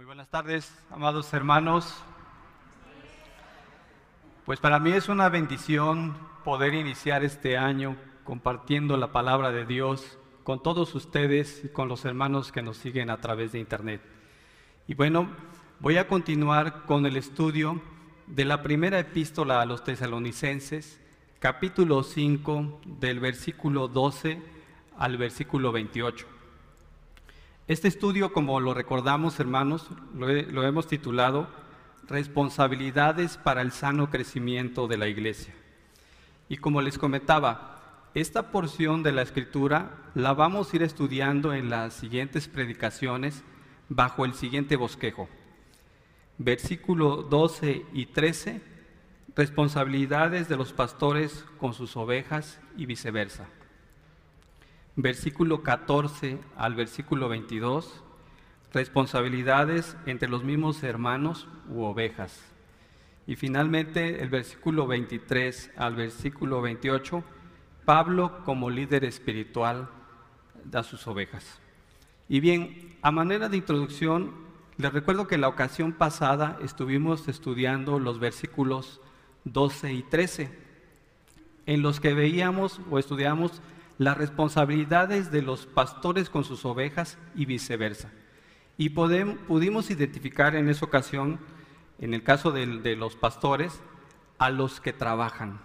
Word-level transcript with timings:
Muy 0.00 0.06
buenas 0.06 0.30
tardes, 0.30 0.74
amados 0.90 1.30
hermanos. 1.34 1.94
Pues 4.46 4.58
para 4.58 4.78
mí 4.78 4.92
es 4.92 5.10
una 5.10 5.28
bendición 5.28 6.16
poder 6.42 6.72
iniciar 6.72 7.22
este 7.22 7.58
año 7.58 7.98
compartiendo 8.24 8.96
la 8.96 9.12
palabra 9.12 9.50
de 9.50 9.66
Dios 9.66 10.16
con 10.42 10.62
todos 10.62 10.94
ustedes 10.94 11.66
y 11.66 11.68
con 11.68 11.88
los 11.88 12.06
hermanos 12.06 12.50
que 12.50 12.62
nos 12.62 12.78
siguen 12.78 13.10
a 13.10 13.20
través 13.20 13.52
de 13.52 13.58
internet. 13.58 14.00
Y 14.88 14.94
bueno, 14.94 15.28
voy 15.80 15.98
a 15.98 16.08
continuar 16.08 16.86
con 16.86 17.04
el 17.04 17.18
estudio 17.18 17.82
de 18.26 18.46
la 18.46 18.62
primera 18.62 18.98
epístola 18.98 19.60
a 19.60 19.66
los 19.66 19.84
tesalonicenses, 19.84 20.98
capítulo 21.40 22.04
5, 22.04 22.80
del 22.86 23.20
versículo 23.20 23.86
12 23.86 24.40
al 24.96 25.18
versículo 25.18 25.72
28. 25.72 26.39
Este 27.70 27.86
estudio, 27.86 28.32
como 28.32 28.58
lo 28.58 28.74
recordamos 28.74 29.38
hermanos, 29.38 29.86
lo, 30.12 30.66
hemos 30.66 30.88
titulado 30.88 31.46
Responsabilidades 32.08 33.36
para 33.36 33.62
el 33.62 33.70
sano 33.70 34.10
crecimiento 34.10 34.88
de 34.88 34.96
la 34.96 35.06
iglesia. 35.06 35.54
Y 36.48 36.56
como 36.56 36.82
les 36.82 36.98
comentaba, 36.98 38.08
esta 38.12 38.50
porción 38.50 39.04
de 39.04 39.12
la 39.12 39.22
escritura 39.22 39.92
la 40.16 40.34
vamos 40.34 40.72
a 40.72 40.76
ir 40.76 40.82
estudiando 40.82 41.54
en 41.54 41.70
las 41.70 41.94
siguientes 41.94 42.48
predicaciones 42.48 43.44
bajo 43.88 44.24
el 44.24 44.34
siguiente 44.34 44.74
bosquejo. 44.74 45.28
Versículo 46.38 47.22
12 47.22 47.86
y 47.92 48.06
13, 48.06 48.60
responsabilidades 49.36 50.48
de 50.48 50.56
los 50.56 50.72
pastores 50.72 51.44
con 51.60 51.72
sus 51.72 51.96
ovejas 51.96 52.60
y 52.76 52.86
viceversa 52.86 53.46
versículo 55.02 55.62
14 55.62 56.38
al 56.56 56.74
versículo 56.74 57.28
22, 57.28 58.02
responsabilidades 58.72 59.96
entre 60.06 60.28
los 60.28 60.44
mismos 60.44 60.82
hermanos 60.82 61.48
u 61.68 61.82
ovejas. 61.82 62.40
Y 63.26 63.36
finalmente 63.36 64.22
el 64.22 64.28
versículo 64.28 64.86
23 64.86 65.72
al 65.76 65.94
versículo 65.94 66.60
28, 66.60 67.22
Pablo 67.84 68.44
como 68.44 68.70
líder 68.70 69.04
espiritual 69.04 69.88
da 70.64 70.82
sus 70.82 71.06
ovejas. 71.06 71.60
Y 72.28 72.40
bien, 72.40 72.96
a 73.02 73.10
manera 73.10 73.48
de 73.48 73.56
introducción, 73.56 74.32
les 74.76 74.92
recuerdo 74.92 75.26
que 75.26 75.38
la 75.38 75.48
ocasión 75.48 75.92
pasada 75.92 76.58
estuvimos 76.62 77.28
estudiando 77.28 77.98
los 77.98 78.18
versículos 78.18 79.00
12 79.44 79.92
y 79.92 80.02
13, 80.02 80.50
en 81.66 81.82
los 81.82 82.00
que 82.00 82.14
veíamos 82.14 82.80
o 82.90 82.98
estudiamos 82.98 83.60
las 84.00 84.16
responsabilidades 84.16 85.30
de 85.30 85.42
los 85.42 85.66
pastores 85.66 86.30
con 86.30 86.42
sus 86.42 86.64
ovejas 86.64 87.18
y 87.34 87.44
viceversa. 87.44 88.10
Y 88.78 88.88
pudimos 88.88 89.90
identificar 89.90 90.56
en 90.56 90.70
esa 90.70 90.86
ocasión, 90.86 91.38
en 91.98 92.14
el 92.14 92.22
caso 92.22 92.50
de, 92.50 92.66
de 92.66 92.96
los 92.96 93.14
pastores, 93.14 93.82
a 94.38 94.48
los 94.48 94.80
que 94.80 94.94
trabajan, 94.94 95.60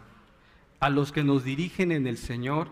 a 0.82 0.90
los 0.90 1.14
que 1.14 1.24
nos 1.24 1.46
dirigen 1.46 1.94
en 1.94 2.08
el 2.08 2.18
Señor, 2.18 2.68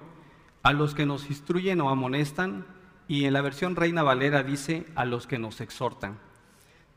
a 0.64 0.73
los 0.73 0.94
que 0.94 1.06
nos 1.06 1.30
instruyen 1.30 1.80
o 1.80 1.89
amonestan, 1.89 2.66
y 3.08 3.23
en 3.23 3.31
la 3.31 3.39
versión 3.39 3.78
Reina 3.78 4.03
Valera 4.03 4.44
dice 4.44 4.86
a 4.95 5.06
los 5.06 5.28
que 5.28 5.39
nos 5.39 5.61
exhortan. 5.61 6.19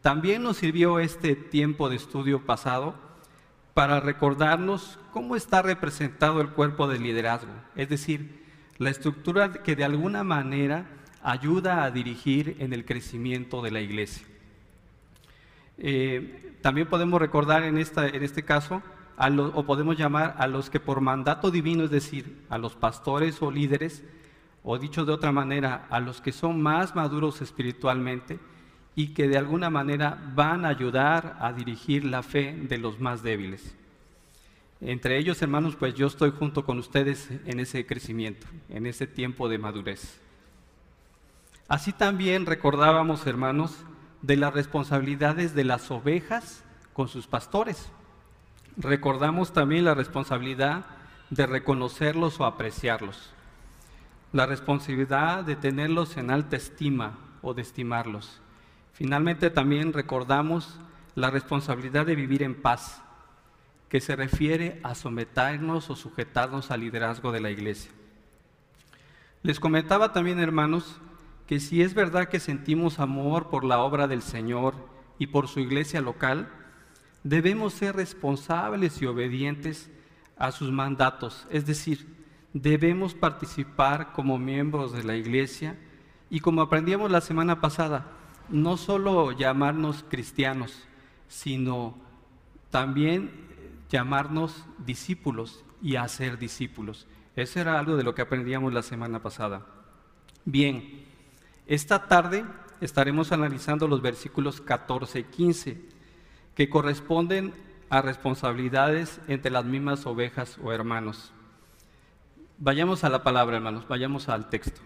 También 0.00 0.42
nos 0.42 0.56
sirvió 0.56 0.98
este 0.98 1.36
tiempo 1.36 1.88
de 1.88 1.94
estudio 1.94 2.44
pasado 2.44 2.96
para 3.74 4.00
recordarnos 4.00 4.98
cómo 5.12 5.36
está 5.36 5.62
representado 5.62 6.40
el 6.40 6.48
cuerpo 6.48 6.88
de 6.88 6.98
liderazgo, 6.98 7.52
es 7.76 7.88
decir, 7.88 8.44
la 8.78 8.90
estructura 8.90 9.52
que 9.52 9.76
de 9.76 9.84
alguna 9.84 10.24
manera 10.24 10.86
ayuda 11.22 11.84
a 11.84 11.90
dirigir 11.90 12.56
en 12.60 12.72
el 12.72 12.84
crecimiento 12.84 13.62
de 13.62 13.70
la 13.70 13.80
iglesia. 13.80 14.26
Eh, 15.78 16.56
también 16.62 16.88
podemos 16.88 17.20
recordar 17.20 17.62
en, 17.64 17.78
esta, 17.78 18.06
en 18.06 18.22
este 18.22 18.44
caso, 18.44 18.82
o 19.18 19.64
podemos 19.64 19.96
llamar 19.96 20.34
a 20.38 20.46
los 20.46 20.68
que 20.68 20.80
por 20.80 21.00
mandato 21.00 21.50
divino, 21.50 21.84
es 21.84 21.90
decir, 21.90 22.44
a 22.48 22.58
los 22.58 22.74
pastores 22.74 23.40
o 23.40 23.50
líderes, 23.50 24.04
o 24.62 24.78
dicho 24.78 25.04
de 25.04 25.12
otra 25.12 25.32
manera, 25.32 25.86
a 25.90 26.00
los 26.00 26.20
que 26.20 26.32
son 26.32 26.60
más 26.60 26.94
maduros 26.94 27.40
espiritualmente 27.40 28.38
y 28.94 29.08
que 29.14 29.28
de 29.28 29.38
alguna 29.38 29.70
manera 29.70 30.18
van 30.34 30.64
a 30.64 30.68
ayudar 30.68 31.36
a 31.40 31.52
dirigir 31.52 32.04
la 32.04 32.22
fe 32.22 32.52
de 32.68 32.78
los 32.78 32.98
más 32.98 33.22
débiles. 33.22 33.76
Entre 34.80 35.16
ellos, 35.18 35.40
hermanos, 35.40 35.74
pues 35.76 35.94
yo 35.94 36.06
estoy 36.06 36.32
junto 36.32 36.64
con 36.64 36.78
ustedes 36.78 37.30
en 37.46 37.60
ese 37.60 37.86
crecimiento, 37.86 38.46
en 38.68 38.86
ese 38.86 39.06
tiempo 39.06 39.48
de 39.48 39.58
madurez. 39.58 40.20
Así 41.66 41.92
también 41.92 42.46
recordábamos, 42.46 43.26
hermanos, 43.26 43.74
de 44.22 44.36
las 44.36 44.52
responsabilidades 44.52 45.54
de 45.54 45.64
las 45.64 45.90
ovejas 45.90 46.62
con 46.92 47.08
sus 47.08 47.26
pastores. 47.26 47.90
Recordamos 48.76 49.52
también 49.52 49.84
la 49.84 49.94
responsabilidad 49.94 50.84
de 51.30 51.46
reconocerlos 51.46 52.38
o 52.38 52.44
apreciarlos. 52.44 53.32
La 54.32 54.44
responsabilidad 54.44 55.44
de 55.44 55.56
tenerlos 55.56 56.18
en 56.18 56.30
alta 56.30 56.56
estima 56.56 57.18
o 57.40 57.54
de 57.54 57.62
estimarlos. 57.62 58.40
Finalmente 58.92 59.50
también 59.50 59.92
recordamos 59.92 60.78
la 61.14 61.30
responsabilidad 61.30 62.04
de 62.04 62.14
vivir 62.14 62.42
en 62.42 62.54
paz 62.54 63.02
que 63.88 64.00
se 64.00 64.16
refiere 64.16 64.80
a 64.82 64.94
someternos 64.94 65.90
o 65.90 65.96
sujetarnos 65.96 66.70
al 66.70 66.80
liderazgo 66.80 67.32
de 67.32 67.40
la 67.40 67.50
iglesia. 67.50 67.90
Les 69.42 69.60
comentaba 69.60 70.12
también, 70.12 70.40
hermanos, 70.40 71.00
que 71.46 71.60
si 71.60 71.82
es 71.82 71.94
verdad 71.94 72.28
que 72.28 72.40
sentimos 72.40 72.98
amor 72.98 73.48
por 73.48 73.64
la 73.64 73.78
obra 73.78 74.08
del 74.08 74.22
Señor 74.22 74.74
y 75.18 75.28
por 75.28 75.46
su 75.46 75.60
iglesia 75.60 76.00
local, 76.00 76.48
debemos 77.22 77.72
ser 77.74 77.96
responsables 77.96 79.00
y 79.00 79.06
obedientes 79.06 79.90
a 80.36 80.52
sus 80.52 80.70
mandatos, 80.70 81.46
es 81.50 81.64
decir, 81.64 82.14
debemos 82.52 83.14
participar 83.14 84.12
como 84.12 84.38
miembros 84.38 84.92
de 84.92 85.04
la 85.04 85.16
iglesia 85.16 85.78
y 86.28 86.40
como 86.40 86.62
aprendíamos 86.62 87.10
la 87.10 87.20
semana 87.20 87.60
pasada, 87.60 88.06
no 88.48 88.76
solo 88.76 89.32
llamarnos 89.32 90.04
cristianos, 90.08 90.86
sino 91.28 91.96
también 92.70 93.45
llamarnos 93.90 94.64
discípulos 94.78 95.64
y 95.82 95.96
hacer 95.96 96.38
discípulos. 96.38 97.06
Eso 97.34 97.60
era 97.60 97.78
algo 97.78 97.96
de 97.96 98.02
lo 98.02 98.14
que 98.14 98.22
aprendíamos 98.22 98.72
la 98.72 98.82
semana 98.82 99.20
pasada. 99.20 99.66
Bien, 100.44 101.04
esta 101.66 102.06
tarde 102.06 102.44
estaremos 102.80 103.32
analizando 103.32 103.88
los 103.88 104.02
versículos 104.02 104.60
14 104.60 105.20
y 105.20 105.24
15, 105.24 105.84
que 106.54 106.70
corresponden 106.70 107.52
a 107.90 108.02
responsabilidades 108.02 109.20
entre 109.28 109.50
las 109.50 109.64
mismas 109.64 110.06
ovejas 110.06 110.58
o 110.62 110.72
hermanos. 110.72 111.32
Vayamos 112.58 113.04
a 113.04 113.10
la 113.10 113.22
palabra, 113.22 113.56
hermanos, 113.56 113.86
vayamos 113.86 114.28
al 114.28 114.48
texto. 114.48 114.80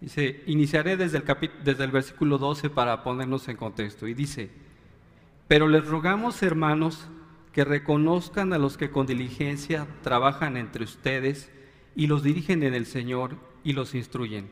Dice, 0.00 0.42
iniciaré 0.46 0.96
desde 0.96 1.18
el, 1.18 1.50
desde 1.64 1.84
el 1.84 1.90
versículo 1.90 2.38
12 2.38 2.70
para 2.70 3.02
ponernos 3.02 3.48
en 3.48 3.56
contexto. 3.56 4.06
Y 4.06 4.14
dice, 4.14 4.50
pero 5.48 5.68
les 5.68 5.86
rogamos, 5.86 6.42
hermanos, 6.42 7.08
que 7.58 7.64
reconozcan 7.64 8.52
a 8.52 8.58
los 8.58 8.76
que 8.76 8.92
con 8.92 9.08
diligencia 9.08 9.88
trabajan 10.04 10.56
entre 10.56 10.84
ustedes 10.84 11.50
y 11.96 12.06
los 12.06 12.22
dirigen 12.22 12.62
en 12.62 12.72
el 12.72 12.86
Señor 12.86 13.34
y 13.64 13.72
los 13.72 13.96
instruyen, 13.96 14.48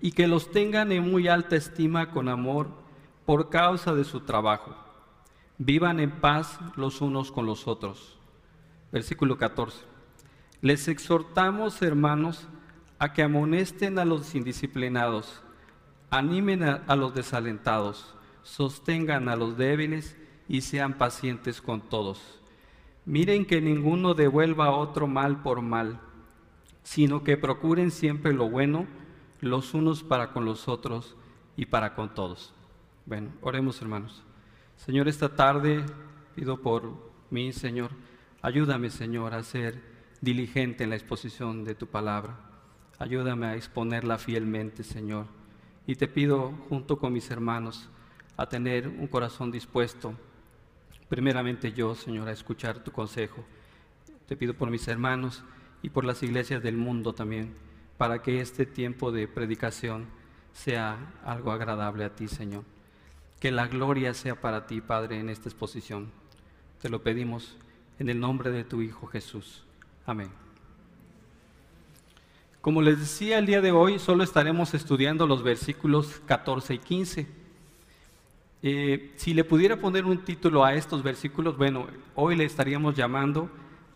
y 0.00 0.12
que 0.12 0.28
los 0.28 0.52
tengan 0.52 0.92
en 0.92 1.10
muy 1.10 1.26
alta 1.26 1.56
estima 1.56 2.12
con 2.12 2.28
amor 2.28 2.68
por 3.26 3.50
causa 3.50 3.92
de 3.92 4.04
su 4.04 4.20
trabajo. 4.20 4.76
Vivan 5.58 5.98
en 5.98 6.12
paz 6.12 6.60
los 6.76 7.00
unos 7.00 7.32
con 7.32 7.44
los 7.44 7.66
otros. 7.66 8.20
Versículo 8.92 9.36
14. 9.36 9.80
Les 10.60 10.86
exhortamos, 10.86 11.82
hermanos, 11.82 12.46
a 13.00 13.12
que 13.12 13.24
amonesten 13.24 13.98
a 13.98 14.04
los 14.04 14.36
indisciplinados, 14.36 15.42
animen 16.08 16.62
a, 16.62 16.84
a 16.86 16.94
los 16.94 17.16
desalentados, 17.16 18.14
sostengan 18.44 19.28
a 19.28 19.34
los 19.34 19.56
débiles 19.56 20.19
y 20.50 20.62
sean 20.62 20.98
pacientes 20.98 21.62
con 21.62 21.80
todos. 21.80 22.40
Miren 23.06 23.46
que 23.46 23.60
ninguno 23.60 24.14
devuelva 24.14 24.66
a 24.66 24.72
otro 24.72 25.06
mal 25.06 25.42
por 25.42 25.62
mal, 25.62 26.00
sino 26.82 27.22
que 27.22 27.36
procuren 27.36 27.92
siempre 27.92 28.32
lo 28.32 28.50
bueno 28.50 28.88
los 29.40 29.74
unos 29.74 30.02
para 30.02 30.32
con 30.32 30.44
los 30.44 30.66
otros 30.66 31.14
y 31.56 31.66
para 31.66 31.94
con 31.94 32.12
todos. 32.16 32.52
Bueno, 33.06 33.30
oremos 33.42 33.80
hermanos. 33.80 34.24
Señor, 34.74 35.06
esta 35.06 35.36
tarde 35.36 35.86
pido 36.34 36.60
por 36.60 36.94
mí, 37.30 37.52
Señor, 37.52 37.92
ayúdame, 38.42 38.90
Señor, 38.90 39.34
a 39.34 39.44
ser 39.44 39.80
diligente 40.20 40.82
en 40.82 40.90
la 40.90 40.96
exposición 40.96 41.62
de 41.62 41.76
tu 41.76 41.86
palabra. 41.86 42.36
Ayúdame 42.98 43.46
a 43.46 43.54
exponerla 43.54 44.18
fielmente, 44.18 44.82
Señor. 44.82 45.26
Y 45.86 45.94
te 45.94 46.08
pido, 46.08 46.52
junto 46.68 46.98
con 46.98 47.12
mis 47.12 47.30
hermanos, 47.30 47.88
a 48.36 48.48
tener 48.48 48.88
un 48.88 49.06
corazón 49.06 49.52
dispuesto 49.52 50.16
primeramente 51.10 51.72
yo, 51.72 51.94
Señor, 51.94 52.28
a 52.28 52.32
escuchar 52.32 52.82
tu 52.84 52.92
consejo. 52.92 53.44
Te 54.26 54.36
pido 54.36 54.54
por 54.54 54.70
mis 54.70 54.86
hermanos 54.86 55.42
y 55.82 55.90
por 55.90 56.04
las 56.04 56.22
iglesias 56.22 56.62
del 56.62 56.76
mundo 56.76 57.12
también, 57.12 57.52
para 57.98 58.22
que 58.22 58.40
este 58.40 58.64
tiempo 58.64 59.10
de 59.10 59.26
predicación 59.26 60.06
sea 60.52 61.12
algo 61.24 61.50
agradable 61.50 62.04
a 62.04 62.14
ti, 62.14 62.28
Señor. 62.28 62.62
Que 63.40 63.50
la 63.50 63.66
gloria 63.66 64.14
sea 64.14 64.40
para 64.40 64.66
ti, 64.66 64.80
Padre, 64.80 65.18
en 65.18 65.28
esta 65.30 65.48
exposición. 65.48 66.12
Te 66.80 66.88
lo 66.88 67.02
pedimos 67.02 67.56
en 67.98 68.08
el 68.08 68.20
nombre 68.20 68.52
de 68.52 68.62
tu 68.62 68.80
Hijo 68.80 69.08
Jesús. 69.08 69.64
Amén. 70.06 70.30
Como 72.60 72.82
les 72.82 73.00
decía 73.00 73.38
el 73.38 73.46
día 73.46 73.60
de 73.60 73.72
hoy, 73.72 73.98
solo 73.98 74.22
estaremos 74.22 74.74
estudiando 74.74 75.26
los 75.26 75.42
versículos 75.42 76.22
14 76.26 76.74
y 76.74 76.78
15. 76.78 77.39
Eh, 78.62 79.12
si 79.16 79.32
le 79.32 79.44
pudiera 79.44 79.76
poner 79.76 80.04
un 80.04 80.24
título 80.24 80.64
a 80.64 80.74
estos 80.74 81.02
versículos, 81.02 81.56
bueno, 81.56 81.86
hoy 82.14 82.36
le 82.36 82.44
estaríamos 82.44 82.94
llamando 82.94 83.50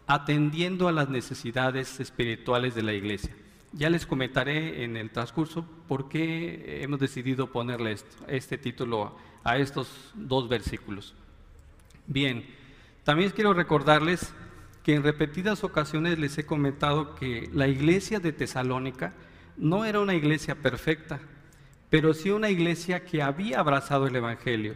Atendiendo 0.06 0.87
a 0.87 0.93
las 0.93 1.08
necesidades 1.08 1.99
espirituales 1.99 2.75
de 2.75 2.82
la 2.82 2.93
iglesia. 2.93 3.34
Ya 3.72 3.88
les 3.88 4.05
comentaré 4.05 4.84
en 4.84 4.99
el 4.99 5.11
transcurso 5.11 5.64
por 5.88 6.11
qué 6.11 6.82
hemos 6.82 7.00
decidido 7.00 7.50
ponerle 7.50 7.96
este 8.28 8.58
título 8.58 9.16
a 9.43 9.56
estos 9.56 10.12
dos 10.14 10.46
versículos. 10.49 11.14
Bien, 12.06 12.44
también 13.02 13.31
quiero 13.31 13.55
recordarles 13.55 14.34
que 14.82 14.94
en 14.94 15.02
repetidas 15.02 15.64
ocasiones 15.64 16.19
les 16.19 16.37
he 16.37 16.44
comentado 16.44 17.14
que 17.14 17.49
la 17.52 17.66
iglesia 17.66 18.20
de 18.20 18.32
Tesalónica 18.32 19.14
no 19.56 19.87
era 19.87 20.00
una 20.00 20.14
iglesia 20.14 20.55
perfecta, 20.55 21.20
pero 21.91 22.15
sí 22.15 22.31
una 22.31 22.51
iglesia 22.51 23.05
que 23.05 23.23
había 23.23 23.61
abrazado 23.61 24.07
el 24.07 24.17
Evangelio, 24.17 24.75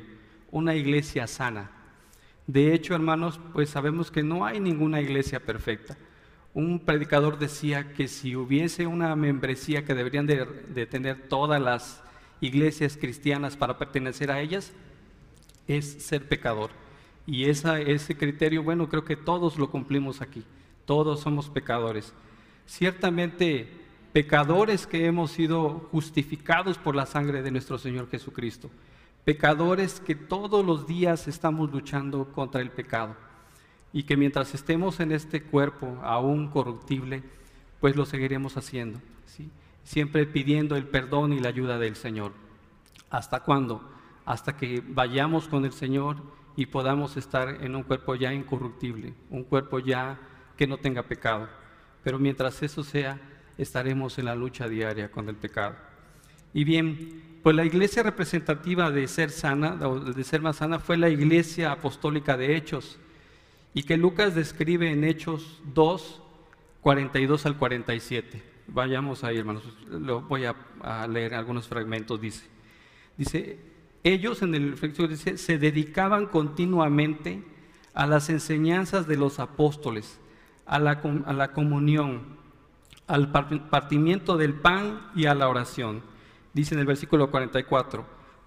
una 0.50 0.74
iglesia 0.74 1.26
sana. 1.26 1.70
De 2.46 2.72
hecho, 2.72 2.94
hermanos, 2.94 3.38
pues 3.52 3.70
sabemos 3.70 4.10
que 4.10 4.22
no 4.22 4.46
hay 4.46 4.60
ninguna 4.60 5.00
iglesia 5.00 5.40
perfecta 5.40 5.96
un 6.58 6.80
predicador 6.80 7.38
decía 7.38 7.92
que 7.92 8.08
si 8.08 8.34
hubiese 8.34 8.86
una 8.88 9.14
membresía 9.14 9.84
que 9.84 9.94
deberían 9.94 10.26
de, 10.26 10.86
tener 10.86 11.28
todas 11.28 11.60
las 11.60 12.02
iglesias 12.40 12.96
cristianas 12.96 13.56
para 13.56 13.78
pertenecer 13.78 14.32
a 14.32 14.40
ellas, 14.40 14.72
es 15.68 16.02
ser 16.02 16.28
pecador. 16.28 16.70
Y 17.26 17.44
esa, 17.44 17.80
ese 17.80 18.16
criterio, 18.16 18.64
bueno, 18.64 18.88
creo 18.88 19.04
que 19.04 19.14
todos 19.14 19.56
lo 19.56 19.70
cumplimos 19.70 20.20
aquí. 20.20 20.42
Todos 20.84 21.20
somos 21.20 21.48
pecadores. 21.48 22.12
Ciertamente, 22.66 23.68
pecadores 24.18 24.88
que 24.88 25.06
hemos 25.06 25.30
sido 25.30 25.86
justificados 25.92 26.76
por 26.76 26.96
la 26.96 27.06
sangre 27.06 27.40
de 27.40 27.52
nuestro 27.52 27.78
Señor 27.78 28.10
Jesucristo. 28.10 28.68
Pecadores 29.24 30.00
que 30.00 30.16
todos 30.16 30.66
los 30.66 30.88
días 30.88 31.28
estamos 31.28 31.70
luchando 31.70 32.24
contra 32.32 32.60
el 32.60 32.72
pecado 32.72 33.14
y 33.92 34.02
que 34.02 34.16
mientras 34.16 34.54
estemos 34.54 34.98
en 34.98 35.12
este 35.12 35.44
cuerpo 35.44 36.00
aún 36.02 36.48
corruptible, 36.48 37.22
pues 37.78 37.94
lo 37.94 38.04
seguiremos 38.06 38.56
haciendo, 38.56 38.98
¿sí? 39.24 39.52
siempre 39.84 40.26
pidiendo 40.26 40.74
el 40.74 40.88
perdón 40.88 41.32
y 41.32 41.38
la 41.38 41.50
ayuda 41.50 41.78
del 41.78 41.94
Señor. 41.94 42.32
¿Hasta 43.10 43.44
cuándo? 43.44 43.88
Hasta 44.24 44.56
que 44.56 44.82
vayamos 44.84 45.46
con 45.46 45.64
el 45.64 45.72
Señor 45.72 46.16
y 46.56 46.66
podamos 46.66 47.16
estar 47.16 47.62
en 47.64 47.76
un 47.76 47.84
cuerpo 47.84 48.16
ya 48.16 48.34
incorruptible, 48.34 49.14
un 49.30 49.44
cuerpo 49.44 49.78
ya 49.78 50.18
que 50.56 50.66
no 50.66 50.76
tenga 50.76 51.04
pecado. 51.04 51.48
Pero 52.02 52.18
mientras 52.18 52.60
eso 52.64 52.82
sea, 52.82 53.20
estaremos 53.58 54.18
en 54.18 54.26
la 54.26 54.34
lucha 54.34 54.68
diaria 54.68 55.10
con 55.10 55.28
el 55.28 55.34
pecado. 55.34 55.76
Y 56.54 56.64
bien, 56.64 57.22
pues 57.42 57.54
la 57.54 57.64
iglesia 57.64 58.02
representativa 58.02 58.90
de 58.90 59.06
ser 59.08 59.30
sana, 59.30 59.76
de 59.76 60.24
ser 60.24 60.40
más 60.40 60.56
sana, 60.56 60.78
fue 60.78 60.96
la 60.96 61.08
iglesia 61.08 61.72
apostólica 61.72 62.36
de 62.36 62.56
Hechos, 62.56 62.98
y 63.74 63.82
que 63.82 63.96
Lucas 63.96 64.34
describe 64.34 64.90
en 64.90 65.04
Hechos 65.04 65.60
2, 65.74 66.22
42 66.80 67.46
al 67.46 67.56
47. 67.56 68.42
Vayamos 68.68 69.24
ahí, 69.24 69.38
hermanos. 69.38 69.62
Lo 69.88 70.22
voy 70.22 70.44
a, 70.44 71.06
leer 71.06 71.34
algunos 71.34 71.68
fragmentos. 71.68 72.20
Dice, 72.20 72.44
dice, 73.16 73.58
ellos 74.04 74.42
en 74.42 74.54
el 74.54 74.74
dice, 75.08 75.38
se 75.38 75.58
dedicaban 75.58 76.26
continuamente 76.26 77.42
a 77.94 78.06
las 78.06 78.30
enseñanzas 78.30 79.06
de 79.06 79.16
los 79.16 79.38
apóstoles, 79.38 80.18
a 80.66 80.78
la, 80.78 81.00
a 81.26 81.32
la 81.32 81.52
comunión, 81.52 82.38
al 83.08 83.30
partimiento 83.30 84.36
del 84.36 84.54
pan 84.54 85.10
y 85.16 85.26
a 85.26 85.34
la 85.34 85.48
oración. 85.48 86.02
Dice 86.52 86.74
en 86.74 86.80
el 86.80 86.86
versículo 86.86 87.30
44, 87.30 88.04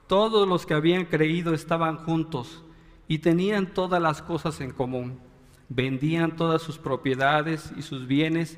todos 0.07 0.47
los 0.47 0.65
que 0.65 0.73
habían 0.73 1.05
creído 1.05 1.53
estaban 1.53 1.97
juntos 1.97 2.63
y 3.07 3.19
tenían 3.19 3.73
todas 3.73 4.01
las 4.01 4.21
cosas 4.21 4.61
en 4.61 4.71
común. 4.71 5.19
Vendían 5.69 6.35
todas 6.35 6.61
sus 6.61 6.77
propiedades 6.77 7.73
y 7.77 7.81
sus 7.81 8.07
bienes 8.07 8.57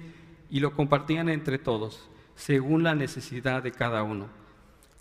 y 0.50 0.60
lo 0.60 0.74
compartían 0.74 1.30
entre 1.30 1.58
todos, 1.58 2.10
según 2.36 2.84
la 2.84 2.96
necesidad 2.96 3.64
de 3.64 3.72
cada 3.72 4.04
uno. 4.04 4.28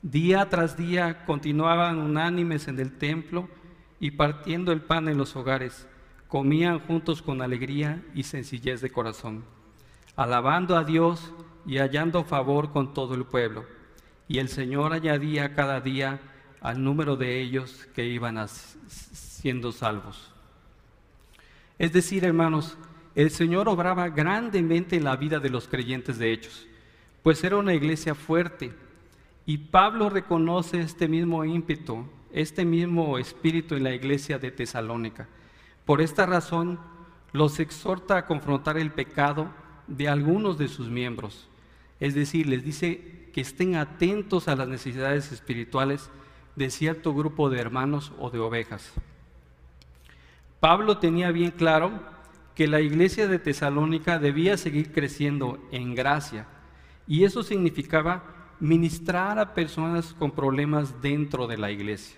Día 0.03 0.49
tras 0.49 0.77
día 0.77 1.25
continuaban 1.25 1.99
unánimes 1.99 2.69
en 2.69 2.79
el 2.81 2.97
templo 2.99 3.49
y 4.01 4.11
partiendo 4.13 4.73
el 4.73 4.81
pan 4.81 5.09
en 5.09 5.17
los 5.17 5.37
hogares, 5.37 5.87
comían 6.29 6.81
juntos 6.81 7.23
con 7.23 7.41
alegría 7.41 8.03
y 8.15 8.25
sencillez 8.25 8.81
de 8.81 8.91
corazón, 8.91 9.45
alabando 10.17 10.76
a 10.76 10.85
Dios 10.85 11.32
y 11.67 11.79
hallando 11.79 12.25
favor 12.25 12.73
con 12.73 12.94
todo 12.94 13.14
el 13.14 13.25
pueblo. 13.25 13.64
Y 14.29 14.38
el 14.38 14.49
Señor 14.49 14.93
añadía 14.93 15.55
cada 15.55 15.81
día 15.81 16.20
al 16.61 16.82
número 16.82 17.17
de 17.17 17.41
ellos 17.41 17.88
que 17.94 18.06
iban 18.06 18.38
siendo 18.88 19.73
salvos. 19.73 20.31
Es 21.79 21.93
decir, 21.93 22.25
hermanos, 22.25 22.76
el 23.14 23.31
Señor 23.31 23.69
obraba 23.69 24.09
grandemente 24.09 24.97
en 24.97 25.05
la 25.05 25.17
vida 25.17 25.38
de 25.38 25.50
los 25.50 25.69
creyentes 25.69 26.19
de 26.19 26.32
Hechos, 26.32 26.67
pues 27.23 27.43
era 27.44 27.56
una 27.56 27.75
iglesia 27.75 28.15
fuerte. 28.15 28.73
Y 29.44 29.58
Pablo 29.58 30.08
reconoce 30.08 30.81
este 30.81 31.08
mismo 31.08 31.44
ímpetu, 31.44 32.06
este 32.32 32.65
mismo 32.65 33.19
espíritu 33.19 33.75
en 33.75 33.85
la 33.85 33.93
iglesia 33.93 34.38
de 34.38 34.50
Tesalónica. 34.50 35.29
Por 35.85 36.00
esta 36.00 36.25
razón, 36.25 36.79
los 37.32 37.58
exhorta 37.58 38.17
a 38.17 38.26
confrontar 38.26 38.79
el 38.79 38.93
pecado 38.93 39.49
de 39.87 40.08
algunos 40.08 40.58
de 40.58 40.69
sus 40.69 40.88
miembros. 40.88 41.49
Es 42.00 42.14
decir, 42.14 42.46
les 42.46 42.64
dice 42.64 43.29
que 43.32 43.40
estén 43.40 43.76
atentos 43.76 44.49
a 44.49 44.56
las 44.56 44.69
necesidades 44.69 45.32
espirituales 45.32 46.11
de 46.56 46.70
cierto 46.70 47.14
grupo 47.14 47.49
de 47.49 47.61
hermanos 47.61 48.12
o 48.19 48.31
de 48.31 48.38
ovejas. 48.38 48.93
Pablo 50.61 50.99
tenía 50.99 51.32
bien 51.32 51.50
claro 51.50 51.90
que 52.55 52.69
la 52.69 52.81
iglesia 52.81 53.26
de 53.26 53.38
Tesalónica 53.38 54.19
debía 54.19 54.56
seguir 54.56 54.93
creciendo 54.93 55.58
en 55.73 55.94
gracia 55.94 56.46
y 57.06 57.25
eso 57.25 57.43
significaba 57.43 58.23
ministrar 58.61 59.38
a 59.38 59.55
personas 59.55 60.14
con 60.14 60.31
problemas 60.31 61.02
dentro 61.02 61.46
de 61.46 61.58
la 61.58 61.70
iglesia. 61.70 62.17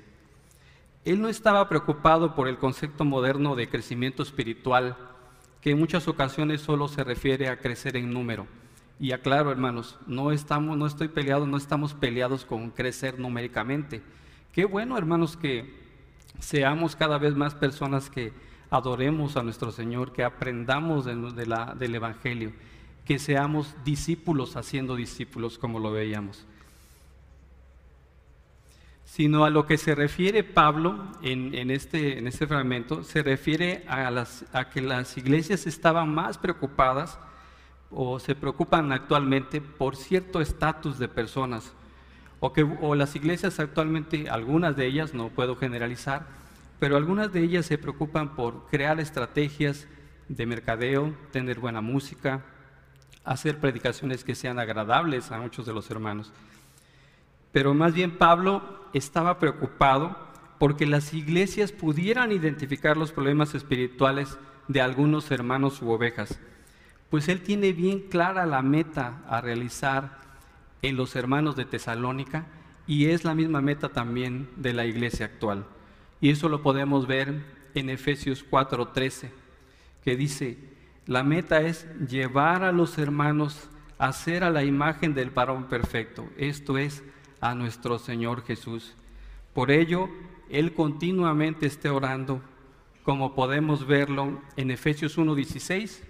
Él 1.05 1.21
no 1.21 1.29
estaba 1.29 1.69
preocupado 1.69 2.35
por 2.35 2.49
el 2.49 2.59
concepto 2.59 3.05
moderno 3.05 3.57
de 3.57 3.69
crecimiento 3.69 4.23
espiritual, 4.23 4.97
que 5.65 5.71
en 5.71 5.79
muchas 5.79 6.09
ocasiones 6.09 6.61
solo 6.61 6.89
se 6.89 7.03
refiere 7.03 7.49
a 7.49 7.59
crecer 7.59 7.97
en 7.97 8.13
número. 8.13 8.47
Y 9.01 9.13
aclaro, 9.13 9.51
hermanos, 9.51 9.99
no 10.07 10.31
estamos, 10.31 10.77
no 10.77 10.87
estoy 10.87 11.09
peleado, 11.09 11.47
no 11.47 11.57
estamos 11.57 11.95
peleados 11.95 12.45
con 12.45 12.69
crecer 12.69 13.19
numéricamente. 13.19 14.03
Qué 14.53 14.67
bueno, 14.67 14.99
hermanos, 14.99 15.39
que 15.39 15.73
seamos 16.39 16.97
cada 16.97 17.17
vez 17.17 17.35
más 17.35 17.55
personas 17.55 18.11
que 18.11 18.35
adoremos 18.69 19.39
a 19.39 19.43
nuestro 19.43 19.73
Señor, 19.73 20.13
que 20.13 20.23
aprendamos 20.23 21.07
del 21.07 21.95
Evangelio, 21.95 22.53
que 23.07 23.19
seamos 23.19 23.75
discípulos 23.87 24.57
haciendo 24.57 24.97
discípulos 24.97 25.57
como 25.57 25.79
lo 25.79 25.93
veíamos. 25.93 26.47
Sino 29.05 29.45
a 29.45 29.51
lo 29.51 29.67
que 29.67 29.77
se 29.77 29.95
refiere 29.95 30.43
Pablo 30.43 31.13
en, 31.23 31.71
este, 31.71 32.27
este 32.27 32.47
fragmento, 32.47 33.05
se 33.05 33.23
refiere 33.23 33.85
a, 33.87 34.09
a 34.53 34.71
que 34.71 34.81
las 34.81 35.17
iglesias 35.17 35.67
estaban 35.67 36.13
más 36.13 36.39
preocupadas 36.39 37.19
o 37.91 38.19
se 38.19 38.35
preocupan 38.35 38.93
actualmente 38.93 39.61
por 39.61 39.95
cierto 39.95 40.41
estatus 40.41 40.99
de 40.99 41.07
personas 41.09 41.73
o, 42.45 42.53
que, 42.53 42.63
o 42.63 42.95
las 42.95 43.17
iglesias 43.17 43.59
actualmente, 43.59 44.29
algunas 44.29 44.77
de 44.77 44.85
ellas, 44.85 45.15
no 45.15 45.31
puedo 45.31 45.57
generalizar, 45.57 46.27
pero 46.79 46.99
algunas 46.99 47.33
de 47.33 47.43
ellas 47.43 47.65
se 47.65 47.79
preocupan 47.79 48.37
por 48.37 48.67
crear 48.67 49.01
estrategias 49.01 49.87
de 50.29 50.45
mercadeo, 50.45 51.15
tener 51.31 51.59
buena 51.59 51.81
música, 51.81 52.43
hacer 53.25 53.61
predicaciones 53.61 54.25
que 54.25 54.35
sean 54.35 54.59
agradables 54.59 55.33
a 55.33 55.39
muchos 55.39 55.65
de 55.65 55.73
los 55.73 55.91
hermanos. 55.91 56.33
Pero 57.55 57.73
más 57.73 57.95
bien 57.95 58.19
Pablo 58.19 58.63
estaba 58.95 59.39
preocupado 59.39 60.19
porque 60.59 60.87
las 60.87 61.15
iglesias 61.15 61.71
pudieran 61.71 62.33
identificar 62.33 62.97
los 62.97 63.13
problemas 63.13 63.55
espirituales 63.55 64.37
de 64.67 64.81
algunos 64.81 65.31
hermanos 65.31 65.81
u 65.81 65.89
ovejas, 65.91 66.41
pues 67.11 67.29
él 67.29 67.43
tiene 67.43 67.73
bien 67.73 68.09
clara 68.09 68.45
la 68.45 68.61
meta 68.61 69.23
a 69.29 69.41
realizar 69.41 70.19
en 70.83 70.97
los 70.97 71.15
hermanos 71.15 71.55
de 71.55 71.65
Tesalónica 71.65 72.45
y 72.89 73.07
es 73.07 73.23
la 73.23 73.37
misma 73.37 73.61
meta 73.61 73.91
también 73.91 74.51
de 74.57 74.73
la 74.73 74.85
iglesia 74.85 75.27
actual. 75.27 75.65
Y 76.21 76.31
eso 76.31 76.49
lo 76.49 76.61
podemos 76.61 77.07
ver 77.07 77.41
en 77.77 77.89
Efesios 77.89 78.45
4:13, 78.51 79.31
que 80.03 80.17
dice, 80.17 80.59
la 81.07 81.23
meta 81.23 81.61
es 81.61 81.87
llevar 82.09 82.65
a 82.65 82.73
los 82.73 82.99
hermanos 82.99 83.71
a 83.97 84.13
ser 84.13 84.43
a 84.43 84.51
la 84.51 84.65
imagen 84.65 85.15
del 85.15 85.31
varón 85.31 85.69
perfecto, 85.69 86.29
esto 86.37 86.79
es, 86.79 87.05
a 87.45 87.55
nuestro 87.55 87.99
Señor 87.99 88.43
Jesús. 88.43 88.95
Por 89.53 89.71
ello, 89.71 90.09
Él 90.49 90.73
continuamente 90.73 91.67
esté 91.67 91.91
orando, 91.91 92.41
como 93.03 93.35
podemos 93.35 93.87
verlo 93.87 94.41
en 94.57 94.71
Efesios 94.71 95.19
1.16. 95.19 96.01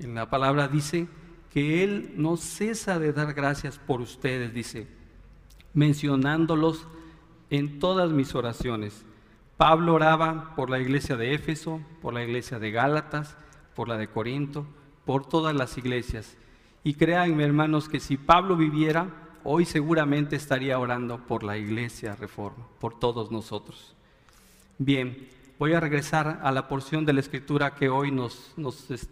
En 0.00 0.14
la 0.14 0.28
palabra 0.28 0.68
dice 0.68 1.08
que 1.50 1.82
Él 1.82 2.12
no 2.16 2.36
cesa 2.36 2.98
de 2.98 3.14
dar 3.14 3.32
gracias 3.32 3.78
por 3.78 4.02
ustedes, 4.02 4.52
dice, 4.52 4.86
mencionándolos 5.72 6.86
en 7.48 7.78
todas 7.78 8.10
mis 8.10 8.34
oraciones. 8.34 9.06
Pablo 9.56 9.94
oraba 9.94 10.54
por 10.56 10.68
la 10.68 10.78
iglesia 10.78 11.16
de 11.16 11.32
Éfeso, 11.32 11.80
por 12.02 12.12
la 12.12 12.22
iglesia 12.22 12.58
de 12.58 12.70
Gálatas, 12.70 13.38
por 13.74 13.88
la 13.88 13.96
de 13.96 14.08
Corinto, 14.08 14.66
por 15.06 15.24
todas 15.24 15.56
las 15.56 15.78
iglesias. 15.78 16.36
Y 16.84 16.94
créanme, 16.94 17.44
hermanos, 17.44 17.88
que 17.88 17.98
si 17.98 18.18
Pablo 18.18 18.54
viviera, 18.54 19.27
hoy 19.50 19.64
seguramente 19.64 20.36
estaría 20.36 20.78
orando 20.78 21.26
por 21.26 21.42
la 21.42 21.56
iglesia 21.56 22.14
Reforma, 22.14 22.66
por 22.78 22.98
todos 23.00 23.30
nosotros. 23.30 23.94
Bien, 24.76 25.26
voy 25.58 25.72
a 25.72 25.80
regresar 25.80 26.40
a 26.42 26.52
la 26.52 26.68
porción 26.68 27.06
de 27.06 27.14
la 27.14 27.20
escritura 27.20 27.74
que 27.74 27.88
hoy 27.88 28.10
nos, 28.10 28.52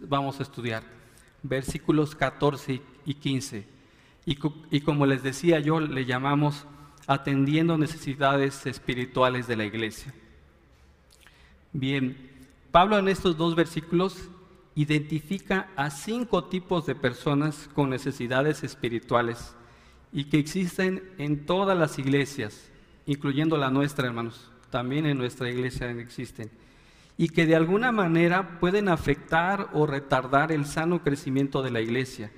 vamos 0.01 0.39
a 0.39 0.43
estudiar, 0.43 0.83
versículos 1.41 2.13
14 2.13 2.79
y 3.03 3.13
15. 3.15 3.65
Y, 4.27 4.37
y 4.69 4.81
como 4.81 5.07
les 5.07 5.23
decía 5.23 5.59
yo, 5.59 5.79
le 5.79 6.05
llamamos 6.05 6.67
atendiendo 7.07 7.75
necesidades 7.75 8.67
espirituales 8.67 9.47
de 9.47 9.55
la 9.55 9.65
iglesia. 9.65 10.13
Bien, 11.73 12.15
Pablo 12.71 12.99
en 12.99 13.07
estos 13.07 13.37
dos 13.37 13.55
versículos 13.55 14.29
identifica 14.75 15.71
a 15.75 15.89
cinco 15.89 16.43
tipos 16.43 16.85
de 16.85 16.93
personas 16.93 17.67
con 17.73 17.89
necesidades 17.89 18.63
espirituales 18.63 19.56
y 20.17 20.23
que 20.23 20.39
existen 20.39 21.03
en 21.19 21.45
todas 21.45 21.77
las 21.77 21.99
iglesias, 21.99 22.71
incluyendo 23.05 23.55
la 23.55 23.69
nuestra, 23.69 24.07
hermanos. 24.07 24.49
También 24.71 25.05
en 25.05 25.19
nuestra 25.19 25.47
iglesia 25.47 25.91
existen. 25.91 26.49
Y 27.17 27.29
que 27.29 27.45
de 27.45 27.55
alguna 27.55 27.91
manera 27.91 28.57
pueden 28.59 28.89
afectar 28.89 29.69
o 29.73 29.85
retardar 29.85 30.51
el 30.51 30.65
sano 30.65 31.03
crecimiento 31.03 31.61
de 31.61 31.69
la 31.69 31.81
iglesia. 31.81 32.31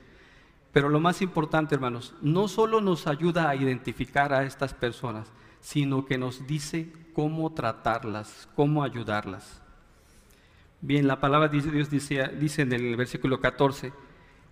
Pero 0.73 0.89
lo 0.89 0.99
más 0.99 1.21
importante, 1.21 1.73
hermanos, 1.73 2.13
no 2.21 2.49
solo 2.49 2.81
nos 2.81 3.07
ayuda 3.07 3.49
a 3.49 3.55
identificar 3.55 4.33
a 4.33 4.43
estas 4.43 4.73
personas, 4.73 5.31
sino 5.61 6.05
que 6.05 6.17
nos 6.17 6.45
dice 6.45 6.91
cómo 7.13 7.53
tratarlas, 7.53 8.49
cómo 8.57 8.83
ayudarlas. 8.83 9.61
Bien, 10.81 11.07
la 11.07 11.21
palabra 11.21 11.47
de 11.47 11.61
Dios 11.61 11.89
dice, 11.89 12.27
dice 12.37 12.63
en 12.63 12.73
el 12.73 12.97
versículo 12.97 13.39
14, 13.39 13.93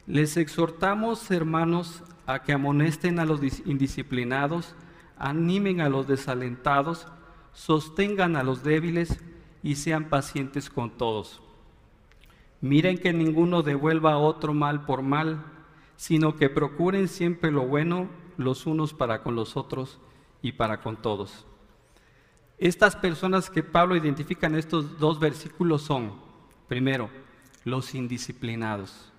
les 0.07 0.37
exhortamos, 0.37 1.29
hermanos, 1.31 2.01
a 2.25 2.43
que 2.43 2.53
amonesten 2.53 3.19
a 3.19 3.25
los 3.25 3.41
indisciplinados, 3.65 4.73
animen 5.17 5.81
a 5.81 5.89
los 5.89 6.07
desalentados, 6.07 7.07
sostengan 7.51 8.37
a 8.37 8.43
los 8.43 8.63
débiles 8.63 9.21
y 9.61 9.75
sean 9.75 10.05
pacientes 10.05 10.69
con 10.69 10.91
todos. 10.91 11.41
Miren 12.61 12.97
que 12.97 13.11
ninguno 13.11 13.63
devuelva 13.63 14.13
a 14.13 14.17
otro 14.17 14.53
mal 14.53 14.85
por 14.85 15.01
mal, 15.01 15.43
sino 15.97 16.35
que 16.37 16.49
procuren 16.49 17.09
siempre 17.09 17.51
lo 17.51 17.67
bueno 17.67 18.07
los 18.37 18.65
unos 18.65 18.93
para 18.93 19.23
con 19.23 19.35
los 19.35 19.57
otros 19.57 19.99
y 20.41 20.53
para 20.53 20.81
con 20.81 20.95
todos. 20.95 21.45
Estas 22.57 22.95
personas 22.95 23.49
que 23.49 23.61
Pablo 23.61 23.95
identifica 23.95 24.47
en 24.47 24.55
estos 24.55 24.99
dos 24.99 25.19
versículos 25.19 25.81
son, 25.81 26.13
primero, 26.67 27.09
los 27.65 27.93
indisciplinados. 27.93 29.11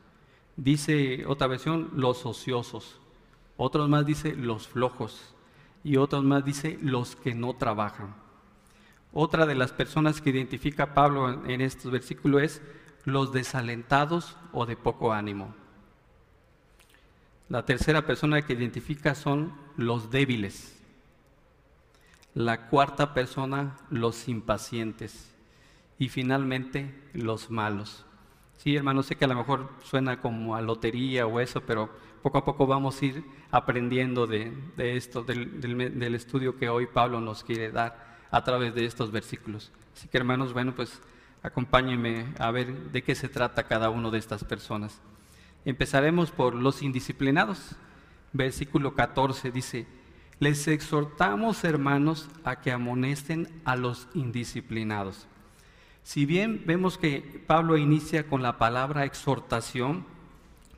Dice 0.59 1.25
otra 1.27 1.47
versión, 1.47 1.89
los 1.95 2.27
ociosos. 2.27 2.99
Otros 3.57 3.89
más 3.89 4.05
dice 4.05 4.35
los 4.35 4.67
flojos. 4.67 5.33
Y 5.85 5.99
otros 5.99 6.25
más 6.25 6.45
dice 6.45 6.81
los 6.83 7.15
que 7.15 7.33
no 7.33 7.55
trabajan. 7.55 8.17
Otra 9.13 9.47
de 9.47 9.55
las 9.55 9.71
personas 9.71 10.21
que 10.21 10.31
identifica 10.31 10.95
Pablo 10.95 11.47
en 11.47 11.61
estos 11.61 11.93
versículos 11.93 12.43
es 12.43 12.63
los 13.05 13.33
desalentados 13.33 14.37
o 14.53 14.67
de 14.67 14.77
poco 14.77 15.13
ánimo. 15.13 15.55
La 17.49 17.65
tercera 17.65 18.05
persona 18.05 18.43
que 18.43 18.55
identifica 18.55 19.15
son 19.15 19.55
los 19.77 20.11
débiles. 20.11 20.77
La 22.35 22.67
cuarta 22.69 23.15
persona, 23.15 23.77
los 23.91 24.27
impacientes. 24.27 25.33
Y 26.01 26.09
finalmente, 26.09 27.01
los 27.13 27.49
malos. 27.49 28.05
Sí, 28.59 28.75
hermano, 28.75 29.05
sé 29.05 29.15
que 29.15 29.25
a 29.25 29.29
lo 29.29 29.37
mejor 29.37 29.71
suena 29.85 30.21
como 30.21 30.57
a 30.57 30.61
lotería 30.61 31.27
o 31.29 31.39
eso, 31.39 31.61
pero 31.61 31.89
poco 32.23 32.39
a 32.39 32.45
poco 32.45 32.67
vamos 32.67 33.01
a 33.01 33.05
ir 33.05 33.25
aprendiendo 33.53 34.27
de, 34.27 34.53
esto, 34.77 35.23
del, 35.23 35.61
del, 35.61 36.15
estudio 36.17 36.57
que 36.59 36.69
hoy 36.69 36.87
Pablo 36.87 37.21
nos 37.21 37.45
quiere 37.45 37.71
dar 37.71 38.19
a 38.33 38.43
través 38.43 38.75
de 38.75 38.85
estos 38.85 39.13
versículos. 39.13 39.71
Así 39.95 40.09
que, 40.09 40.19
hermanos, 40.19 40.53
bueno, 40.53 40.75
pues 40.75 41.01
acompáñenme 41.45 42.35
a 42.41 42.51
ver 42.51 42.91
de 42.91 43.03
qué 43.03 43.15
se 43.15 43.29
trata 43.29 43.69
cada 43.69 43.91
uno 43.91 44.11
de 44.11 44.19
estas 44.19 44.43
personas. 44.43 45.01
Empezaremos 45.65 46.33
por 46.33 46.57
los 46.57 46.83
indisciplinados. 46.83 47.77
Versículo 48.33 48.95
14 48.95 49.53
dice, 49.53 49.87
les 50.41 50.67
exhortamos, 50.67 51.63
hermanos, 51.63 52.29
a 52.43 52.61
que 52.61 52.73
amonesten 52.73 53.63
a 53.65 53.77
los 53.77 54.09
indisciplinados. 54.15 55.29
Si 56.09 56.25
bien 56.25 56.63
vemos 56.65 56.97
que 56.97 57.45
Pablo 57.47 57.77
inicia 57.77 58.27
con 58.27 58.43
la 58.43 58.57
palabra 58.57 59.05
exhortación, 59.05 60.07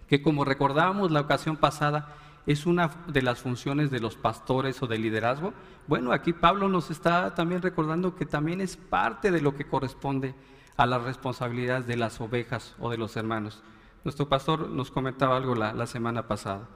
que 0.09 0.23
como 0.23 0.45
recordábamos 0.45 1.13
la 1.13 1.21
ocasión 1.21 1.57
pasada, 1.57 2.17
es 2.49 2.67
una 2.67 2.91
de 3.07 3.23
las 3.23 3.39
funciones 3.39 3.93
de 3.93 4.01
los 4.01 4.17
pastores 4.17 4.83
o 4.83 4.89
del 4.89 5.03
liderazgo, 5.03 5.53
bueno, 5.87 6.11
aquí 6.11 6.33
Pablo 6.33 6.69
nos 6.69 6.91
está 6.91 7.33
también 7.37 7.63
recordando 7.63 8.17
que 8.17 8.27
también 8.27 8.61
es 8.61 8.77
parte 8.77 9.31
de 9.31 9.41
lo 9.41 9.55
que 9.55 9.69
corresponde 9.69 10.35
a 10.77 10.85
las 10.85 11.05
responsabilidades 11.05 11.87
de 11.87 11.97
las 11.97 12.21
ovejas 12.21 12.75
o 12.81 12.91
de 12.91 12.99
los 12.99 13.17
hermanos. 13.17 13.63
Nuestro 14.03 14.29
pastor 14.29 14.69
nos 14.69 14.91
comentaba 14.91 15.37
algo 15.37 15.55
la, 15.55 15.73
la 15.73 15.87
semana 15.87 16.27
pasada. 16.27 16.69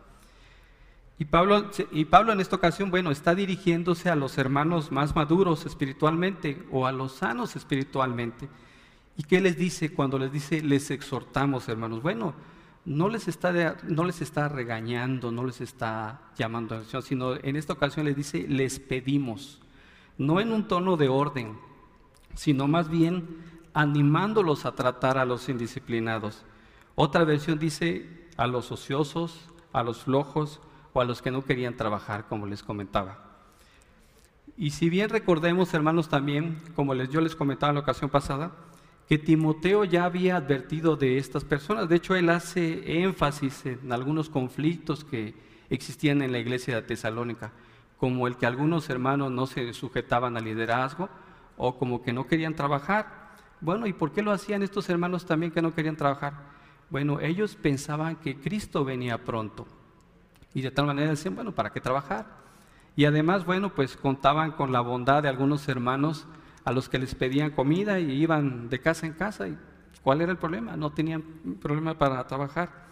Y 1.19 1.27
Pablo, 1.27 1.71
y 1.93 2.05
Pablo 2.07 2.33
en 2.33 2.41
esta 2.41 2.57
ocasión, 2.57 2.91
bueno, 2.91 3.11
está 3.11 3.35
dirigiéndose 3.35 4.11
a 4.11 4.17
los 4.17 4.37
hermanos 4.37 4.91
más 4.91 5.15
maduros 5.15 5.65
espiritualmente 5.65 6.67
o 6.73 6.87
a 6.87 6.93
los 6.93 7.13
sanos 7.13 7.55
espiritualmente. 7.55 8.49
¿Y 9.17 9.23
qué 9.23 9.41
les 9.41 9.57
dice 9.57 9.93
cuando 9.93 10.19
les 10.19 10.33
dice, 10.33 10.61
les 10.61 10.91
exhortamos, 10.91 11.69
hermanos? 11.69 12.03
Bueno, 12.03 12.35
no 12.85 13.09
les 13.09 13.29
está, 13.29 13.77
no 13.85 14.05
les 14.05 14.21
está 14.21 14.49
regañando, 14.49 15.31
no 15.31 15.45
les 15.45 15.61
está 15.61 16.21
llamando 16.37 16.75
atención, 16.75 17.03
sino 17.03 17.35
en 17.37 17.57
esta 17.57 17.75
ocasión 17.75 18.07
les 18.07 18.17
dice, 18.17 18.47
les 18.49 18.81
pedimos, 18.81 19.61
no 20.19 20.41
en 20.41 20.53
un 20.53 20.67
tono 20.67 20.97
de 20.97 21.09
orden, 21.09 21.57
sino 22.35 22.67
más 22.67 22.89
bien 22.89 23.39
animándolos 23.73 24.67
a 24.67 24.75
tratar 24.75 25.17
a 25.17 25.25
los 25.25 25.49
indisciplinados. 25.49 26.45
Otra 26.97 27.25
versión 27.25 27.59
dice 27.59 28.29
a 28.37 28.47
los 28.47 28.71
ociosos, 28.73 29.49
a 29.73 29.83
los 29.83 30.03
flojos, 30.03 30.61
o 30.95 31.01
a 31.01 31.05
los 31.05 31.21
que 31.21 31.31
no 31.33 31.45
querían 31.45 31.77
trabajar, 31.77 32.27
como 32.29 32.47
les 32.47 32.63
comentaba. 32.63 33.19
Y 34.57 34.71
si 34.71 34.89
bien 34.89 35.11
recordemos, 35.11 35.75
hermanos, 35.75 36.09
también, 36.09 36.63
como 36.77 36.95
les, 36.95 37.11
yo 37.11 37.21
les 37.21 37.35
comentaba 37.35 37.71
en 37.71 37.75
la 37.75 37.81
ocasión 37.81 38.09
pasada, 38.09 38.53
que 39.09 39.19
Timoteo 39.19 39.85
ya 39.85 40.05
había 40.05 40.37
advertido 40.37 40.97
de 40.97 41.19
estas 41.19 41.45
personas. 41.45 41.89
De 41.89 41.97
hecho, 41.97 42.15
él 42.15 42.31
hace 42.31 43.03
énfasis 43.03 43.67
en 43.67 43.93
algunos 43.93 44.31
conflictos 44.31 45.05
que 45.05 45.35
existían 45.69 46.23
en 46.23 46.31
la 46.31 46.39
iglesia 46.39 46.77
de 46.77 46.83
Tesalónica, 46.83 47.53
como 47.99 48.29
el 48.29 48.37
que 48.37 48.47
algunos 48.47 48.89
hermanos 48.89 49.33
no 49.33 49.47
se 49.47 49.75
sujetaban 49.75 50.37
al 50.37 50.45
liderazgo 50.45 51.09
o 51.57 51.77
como 51.77 52.03
que 52.03 52.13
no 52.13 52.29
querían 52.29 52.55
trabajar. 52.55 53.35
Bueno, 53.61 53.89
¿y 53.89 53.93
por 53.93 54.13
qué 54.13 54.23
lo 54.23 54.31
hacían 54.31 54.63
estos 54.63 54.89
hermanos 54.89 55.27
también 55.27 55.51
que 55.51 55.61
no 55.61 55.75
querían 55.75 55.97
trabajar? 55.97 56.35
Bueno, 56.89 57.19
ellos 57.19 57.57
pensaban 57.57 58.15
que 58.17 58.37
Cristo 58.37 58.85
venía 58.85 59.25
pronto 59.25 59.67
y 60.55 60.63
de 60.63 60.71
tal 60.71 60.87
manera 60.87 61.11
decían, 61.11 61.35
bueno, 61.35 61.53
¿para 61.53 61.71
qué 61.71 61.81
trabajar? 61.81 62.27
Y 62.97 63.05
además, 63.05 63.45
bueno, 63.45 63.75
pues 63.75 63.97
contaban 63.97 64.53
con 64.53 64.73
la 64.73 64.81
bondad 64.81 65.25
de 65.25 65.29
algunos 65.29 65.69
hermanos 65.69 66.27
a 66.65 66.73
los 66.73 66.89
que 66.89 66.99
les 66.99 67.15
pedían 67.15 67.51
comida 67.51 67.99
y 67.99 68.13
iban 68.13 68.69
de 68.69 68.81
casa 68.81 69.07
en 69.07 69.15
casa. 69.15 69.49
¿Y 69.49 69.59
cuál 70.03 70.21
era 70.21 70.31
el 70.31 70.39
problema? 70.39 70.77
No 70.77 70.93
tenían 70.93 71.23
problema 71.61 71.99
para 71.99 72.25
trabajar. 72.27 72.85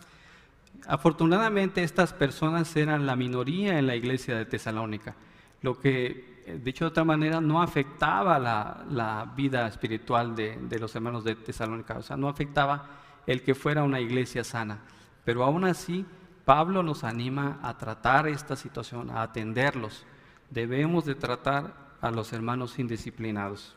Afortunadamente 0.87 1.85
estas 1.85 2.13
personas 2.13 2.75
eran 2.75 3.07
la 3.07 3.15
minoría 3.15 3.79
en 3.79 3.87
la 3.87 3.95
iglesia 3.95 4.37
de 4.37 4.45
Tesalónica, 4.45 5.15
lo 5.61 5.79
que, 5.79 6.59
dicho 6.65 6.85
de 6.85 6.89
otra 6.89 7.05
manera, 7.05 7.41
no 7.41 7.63
afectaba 7.63 8.41
la, 8.41 9.33
vida 9.37 9.69
espiritual 9.69 10.35
de, 10.35 10.59
de 10.61 10.79
los 10.81 10.93
hermanos 10.97 11.23
de 11.23 11.37
Tesalónica, 11.37 11.99
o 11.99 12.03
sea, 12.03 12.17
no 12.17 12.29
afectaba 12.29 12.89
el 13.29 13.43
que 13.43 13.55
fuera 13.55 13.85
una 13.85 14.01
iglesia 14.01 14.43
sana. 14.43 14.81
Pero 15.25 15.45
aún 15.45 15.65
así, 15.65 16.05
Pablo 16.45 16.83
nos 16.83 17.05
anima 17.05 17.59
a 17.63 17.79
tratar 17.79 18.27
esta 18.29 18.57
situación, 18.57 19.11
a 19.11 19.23
atenderlos. 19.23 20.05
Debemos 20.51 21.05
de 21.05 21.15
tratar 21.15 21.75
a 22.01 22.11
los 22.11 22.33
hermanos 22.33 22.79
indisciplinados. 22.79 23.77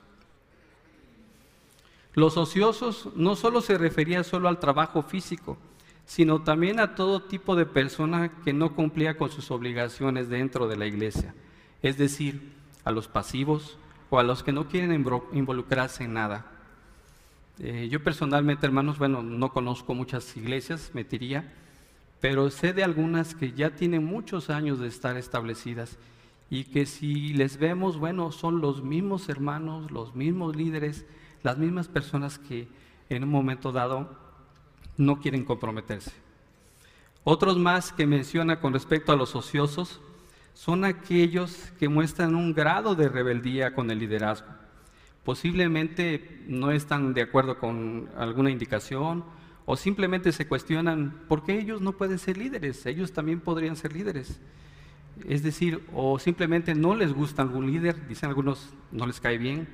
Los 2.14 2.38
ociosos 2.38 3.10
no 3.16 3.36
solo 3.36 3.62
se 3.62 3.78
refería 3.78 4.24
solo 4.24 4.48
al 4.48 4.60
trabajo 4.60 5.04
físico, 5.04 5.58
sino 6.06 6.42
también 6.42 6.80
a 6.80 6.96
todo 6.96 7.22
tipo 7.22 7.56
de 7.56 7.66
persona 7.66 8.32
que 8.44 8.54
no 8.54 8.74
cumplía 8.74 9.18
con 9.18 9.30
sus 9.30 9.52
obligaciones 9.52 10.30
dentro 10.30 10.68
de 10.68 10.78
la 10.78 10.86
iglesia. 10.86 11.34
Es 11.82 11.98
decir, 11.98 12.54
a 12.84 12.92
los 12.92 13.08
pasivos 13.08 13.78
o 14.10 14.20
a 14.20 14.24
los 14.24 14.44
que 14.44 14.54
no 14.54 14.68
quieren 14.68 14.92
involucrarse 15.34 16.04
en 16.04 16.14
nada. 16.14 16.46
Eh, 17.60 17.90
yo 17.90 18.04
personalmente, 18.04 18.66
hermanos, 18.66 18.98
bueno, 18.98 19.24
no 19.24 19.52
conozco 19.52 19.94
muchas 19.94 20.36
iglesias, 20.38 20.92
me 20.94 21.04
diría, 21.04 21.54
pero 22.20 22.50
sé 22.50 22.74
de 22.74 22.84
algunas 22.84 23.36
que 23.36 23.52
ya 23.52 23.76
tienen 23.76 24.06
muchos 24.06 24.50
años 24.50 24.80
de 24.80 24.88
estar 24.88 25.18
establecidas 25.18 25.98
y 26.50 26.66
que 26.66 26.86
si 26.86 27.34
les 27.34 27.58
vemos, 27.58 27.98
bueno, 27.98 28.32
son 28.32 28.62
los 28.62 28.84
mismos 28.84 29.30
hermanos, 29.30 29.92
los 29.92 30.16
mismos 30.16 30.56
líderes, 30.56 31.06
las 31.44 31.58
mismas 31.58 31.88
personas 31.88 32.40
que 32.40 32.68
en 33.10 33.24
un 33.24 33.30
momento 33.30 33.72
dado 33.72 34.10
no 34.98 35.20
quieren 35.20 35.44
comprometerse. 35.44 36.12
Otros 37.24 37.58
más 37.58 37.92
que 37.92 38.06
menciona 38.06 38.60
con 38.60 38.74
respecto 38.74 39.12
a 39.12 39.16
los 39.16 39.36
ociosos 39.36 40.00
son 40.54 40.86
aquellos 40.86 41.72
que 41.80 41.90
muestran 41.90 42.36
un 42.36 42.54
grado 42.54 42.96
de 42.96 43.10
rebeldía 43.10 43.74
con 43.74 43.92
el 43.92 44.00
liderazgo. 44.00 44.48
Posiblemente 45.24 46.44
no 46.48 46.72
están 46.72 47.14
de 47.14 47.24
acuerdo 47.24 47.58
con 47.58 48.10
alguna 48.16 48.52
indicación 48.52 49.26
o 49.66 49.76
simplemente 49.76 50.32
se 50.32 50.48
cuestionan 50.48 51.24
por 51.28 51.44
qué 51.44 51.58
ellos 51.58 51.82
no 51.82 51.94
pueden 51.94 52.20
ser 52.20 52.38
líderes, 52.38 52.86
ellos 52.86 53.12
también 53.14 53.40
podrían 53.40 53.76
ser 53.76 53.94
líderes. 53.94 54.40
Es 55.28 55.44
decir, 55.44 55.84
o 55.94 56.20
simplemente 56.20 56.76
no 56.76 56.96
les 56.96 57.14
gusta 57.14 57.42
algún 57.42 57.68
líder, 57.68 58.08
dicen 58.08 58.30
algunos 58.30 58.74
no 58.92 59.08
les 59.08 59.20
cae 59.20 59.38
bien. 59.38 59.68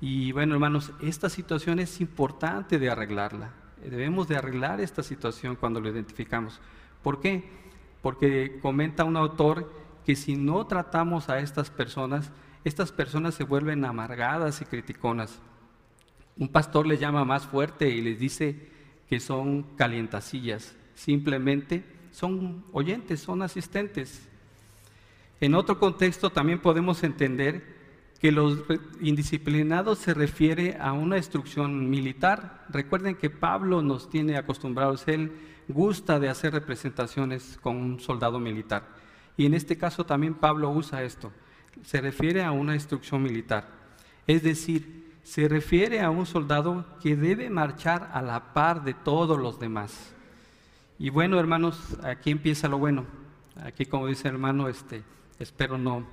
Y 0.00 0.32
bueno, 0.32 0.54
hermanos, 0.54 0.92
esta 1.00 1.28
situación 1.28 1.78
es 1.78 2.00
importante 2.00 2.78
de 2.78 2.90
arreglarla. 2.90 3.52
Debemos 3.82 4.28
de 4.28 4.36
arreglar 4.36 4.80
esta 4.80 5.02
situación 5.02 5.56
cuando 5.56 5.80
lo 5.80 5.88
identificamos. 5.88 6.60
¿Por 7.02 7.20
qué? 7.20 7.48
Porque 8.02 8.58
comenta 8.62 9.04
un 9.04 9.16
autor 9.16 9.72
que 10.04 10.14
si 10.14 10.36
no 10.36 10.66
tratamos 10.66 11.28
a 11.28 11.40
estas 11.40 11.70
personas, 11.70 12.30
estas 12.64 12.92
personas 12.92 13.34
se 13.34 13.44
vuelven 13.44 13.84
amargadas 13.84 14.60
y 14.60 14.66
criticonas. 14.66 15.40
Un 16.36 16.48
pastor 16.48 16.86
les 16.86 17.00
llama 17.00 17.24
más 17.24 17.46
fuerte 17.46 17.88
y 17.88 18.00
les 18.00 18.18
dice 18.18 18.68
que 19.10 19.18
son 19.20 19.64
calientacillas. 19.76 20.76
Simplemente 20.94 21.84
son 22.12 22.64
oyentes, 22.72 23.20
son 23.20 23.42
asistentes. 23.42 24.28
En 25.40 25.54
otro 25.56 25.80
contexto 25.80 26.30
también 26.30 26.60
podemos 26.60 27.02
entender 27.02 27.80
que 28.20 28.30
los 28.30 28.60
indisciplinados 29.00 29.98
se 29.98 30.14
refiere 30.14 30.76
a 30.78 30.92
una 30.92 31.16
instrucción 31.16 31.90
militar. 31.90 32.66
Recuerden 32.68 33.16
que 33.16 33.30
Pablo 33.30 33.82
nos 33.82 34.08
tiene 34.08 34.36
acostumbrados, 34.36 35.08
él 35.08 35.32
gusta 35.66 36.20
de 36.20 36.28
hacer 36.28 36.52
representaciones 36.52 37.58
con 37.60 37.76
un 37.76 37.98
soldado 37.98 38.38
militar. 38.38 38.86
Y 39.36 39.46
en 39.46 39.54
este 39.54 39.76
caso 39.76 40.06
también 40.06 40.34
Pablo 40.34 40.70
usa 40.70 41.02
esto. 41.02 41.32
Se 41.82 42.00
refiere 42.00 42.44
a 42.44 42.52
una 42.52 42.74
instrucción 42.74 43.22
militar. 43.22 43.68
Es 44.26 44.42
decir, 44.42 45.09
se 45.30 45.46
refiere 45.46 46.00
a 46.00 46.10
un 46.10 46.26
soldado 46.26 46.84
que 47.00 47.14
debe 47.14 47.50
marchar 47.50 48.10
a 48.12 48.20
la 48.20 48.52
par 48.52 48.82
de 48.82 48.94
todos 48.94 49.38
los 49.38 49.60
demás. 49.60 50.12
Y 50.98 51.10
bueno, 51.10 51.38
hermanos, 51.38 51.78
aquí 52.02 52.32
empieza 52.32 52.66
lo 52.66 52.78
bueno. 52.78 53.04
Aquí, 53.62 53.86
como 53.86 54.08
dice 54.08 54.26
el 54.26 54.34
hermano, 54.34 54.68
este, 54.68 55.04
espero 55.38 55.78
no, 55.78 56.04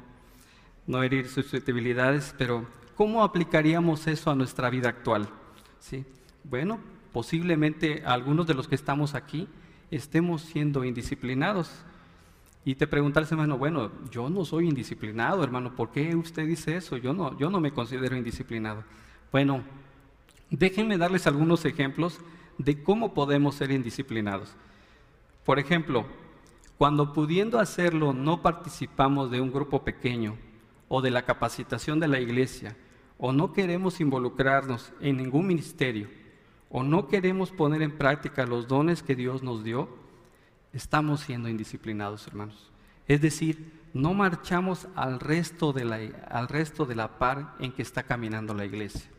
no 0.86 1.02
herir 1.02 1.28
susceptibilidades, 1.30 2.36
pero 2.38 2.68
¿cómo 2.94 3.24
aplicaríamos 3.24 4.06
eso 4.06 4.30
a 4.30 4.36
nuestra 4.36 4.70
vida 4.70 4.90
actual? 4.90 5.28
¿Sí? 5.80 6.06
Bueno, 6.44 6.78
posiblemente 7.12 8.04
algunos 8.06 8.46
de 8.46 8.54
los 8.54 8.68
que 8.68 8.76
estamos 8.76 9.16
aquí 9.16 9.48
estemos 9.90 10.44
siendo 10.44 10.86
indisciplinados. 10.86 11.72
Y 12.64 12.76
te 12.76 12.86
preguntarse, 12.86 13.34
hermano, 13.34 13.58
bueno, 13.58 13.92
yo 14.12 14.30
no 14.30 14.46
soy 14.46 14.68
indisciplinado, 14.68 15.44
hermano, 15.44 15.76
¿por 15.76 15.90
qué 15.90 16.16
usted 16.16 16.46
dice 16.46 16.76
eso? 16.76 16.98
Yo 16.98 17.16
no, 17.16 17.36
yo 17.40 17.50
no 17.50 17.60
me 17.60 17.72
considero 17.72 18.16
indisciplinado. 18.16 18.84
Bueno, 19.32 19.64
déjenme 20.50 20.98
darles 20.98 21.28
algunos 21.28 21.66
ejemplos 21.66 22.20
de 22.58 22.82
cómo 22.82 23.14
podemos 23.14 23.56
ser 23.56 23.72
indisciplinados. 23.72 24.54
Por 25.46 25.60
ejemplo, 25.60 26.06
cuando 26.78 27.14
pudiendo 27.14 27.60
hacerlo 27.60 28.14
no 28.14 28.42
participamos 28.42 29.32
de 29.32 29.42
un 29.42 29.52
grupo 29.52 29.84
pequeño 29.84 30.38
o 30.88 31.02
de 31.02 31.12
la 31.12 31.24
capacitación 31.24 32.00
de 32.00 32.08
la 32.08 32.20
iglesia, 32.20 32.76
o 33.18 33.34
no 33.34 33.52
queremos 33.52 34.00
involucrarnos 34.00 34.94
en 35.02 35.18
ningún 35.18 35.48
ministerio, 35.48 36.08
o 36.70 36.84
no 36.84 37.08
queremos 37.08 37.52
poner 37.52 37.82
en 37.82 37.98
práctica 37.98 38.46
los 38.46 38.68
dones 38.68 39.02
que 39.04 39.16
Dios 39.16 39.42
nos 39.42 39.64
dio, 39.64 39.90
estamos 40.74 41.22
siendo 41.22 41.50
indisciplinados, 41.50 42.28
hermanos. 42.28 42.72
Es 43.08 43.22
decir, 43.22 43.72
no 43.94 44.14
marchamos 44.14 44.88
al 44.96 45.20
resto 45.20 45.74
de 45.74 45.86
la, 45.86 46.00
al 46.30 46.48
resto 46.48 46.86
de 46.86 46.96
la 46.96 47.18
par 47.18 47.56
en 47.60 47.72
que 47.72 47.82
está 47.82 48.04
caminando 48.04 48.54
la 48.54 48.66
iglesia. 48.66 49.10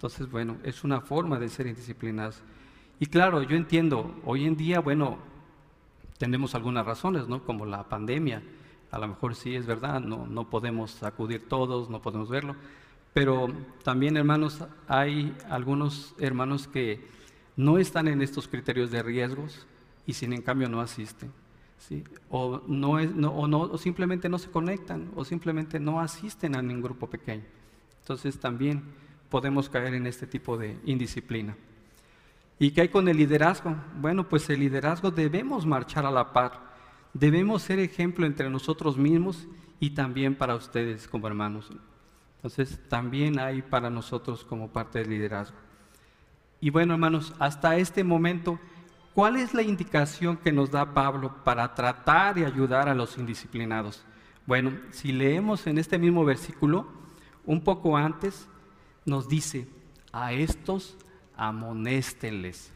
Entonces, 0.00 0.30
bueno, 0.30 0.56
es 0.64 0.82
una 0.82 1.02
forma 1.02 1.38
de 1.38 1.50
ser 1.50 1.66
indisciplinados. 1.66 2.40
Y 2.98 3.04
claro, 3.04 3.42
yo 3.42 3.54
entiendo, 3.54 4.18
hoy 4.24 4.46
en 4.46 4.56
día, 4.56 4.80
bueno, 4.80 5.18
tenemos 6.16 6.54
algunas 6.54 6.86
razones, 6.86 7.28
¿no? 7.28 7.44
Como 7.44 7.66
la 7.66 7.86
pandemia, 7.86 8.42
a 8.90 8.98
lo 8.98 9.08
mejor 9.08 9.34
sí 9.34 9.54
es 9.54 9.66
verdad, 9.66 10.00
no, 10.00 10.26
no 10.26 10.48
podemos 10.48 11.02
acudir 11.02 11.46
todos, 11.50 11.90
no 11.90 12.00
podemos 12.00 12.30
verlo, 12.30 12.56
pero 13.12 13.48
también 13.84 14.16
hermanos, 14.16 14.64
hay 14.88 15.36
algunos 15.50 16.14
hermanos 16.18 16.66
que 16.66 17.06
no 17.54 17.76
están 17.76 18.08
en 18.08 18.22
estos 18.22 18.48
criterios 18.48 18.90
de 18.90 19.02
riesgos 19.02 19.66
y 20.06 20.14
sin 20.14 20.32
en 20.32 20.40
cambio 20.40 20.70
no 20.70 20.80
asisten. 20.80 21.30
¿sí? 21.78 22.04
O, 22.30 22.62
no 22.66 22.98
es, 22.98 23.14
no, 23.14 23.32
o, 23.32 23.46
no, 23.46 23.60
o 23.60 23.76
simplemente 23.76 24.30
no 24.30 24.38
se 24.38 24.50
conectan 24.50 25.10
o 25.14 25.26
simplemente 25.26 25.78
no 25.78 26.00
asisten 26.00 26.56
a 26.56 26.62
ningún 26.62 26.84
grupo 26.84 27.06
pequeño. 27.10 27.44
Entonces 28.00 28.40
también 28.40 28.82
podemos 29.30 29.68
caer 29.68 29.94
en 29.94 30.06
este 30.06 30.26
tipo 30.26 30.58
de 30.58 30.78
indisciplina. 30.84 31.56
¿Y 32.58 32.72
qué 32.72 32.82
hay 32.82 32.88
con 32.88 33.08
el 33.08 33.16
liderazgo? 33.16 33.74
Bueno, 34.00 34.28
pues 34.28 34.50
el 34.50 34.60
liderazgo 34.60 35.10
debemos 35.10 35.64
marchar 35.64 36.04
a 36.04 36.10
la 36.10 36.32
par 36.32 36.70
debemos 37.12 37.62
ser 37.62 37.78
ejemplo 37.78 38.26
entre 38.26 38.48
nosotros 38.50 38.96
mismos 38.96 39.46
y 39.78 39.90
también 39.90 40.34
para 40.34 40.54
ustedes 40.54 41.08
como 41.08 41.26
hermanos. 41.26 41.70
Entonces, 42.36 42.80
también 42.88 43.38
hay 43.38 43.62
para 43.62 43.90
nosotros 43.90 44.44
como 44.44 44.68
parte 44.68 45.00
del 45.00 45.10
liderazgo. 45.10 45.56
Y 46.60 46.70
bueno, 46.70 46.94
hermanos, 46.94 47.34
hasta 47.38 47.76
este 47.76 48.04
momento, 48.04 48.58
¿cuál 49.14 49.36
es 49.36 49.54
la 49.54 49.62
indicación 49.62 50.36
que 50.36 50.52
nos 50.52 50.70
da 50.70 50.94
Pablo 50.94 51.34
para 51.44 51.74
tratar 51.74 52.34
de 52.34 52.46
ayudar 52.46 52.88
a 52.88 52.94
los 52.94 53.18
indisciplinados? 53.18 54.04
Bueno, 54.46 54.72
si 54.90 55.12
leemos 55.12 55.66
en 55.66 55.78
este 55.78 55.98
mismo 55.98 56.24
versículo, 56.24 56.86
un 57.44 57.62
poco 57.62 57.96
antes, 57.96 58.48
nos 59.04 59.28
dice, 59.28 59.66
a 60.12 60.32
estos 60.32 60.96
amonéstenles. 61.36 62.72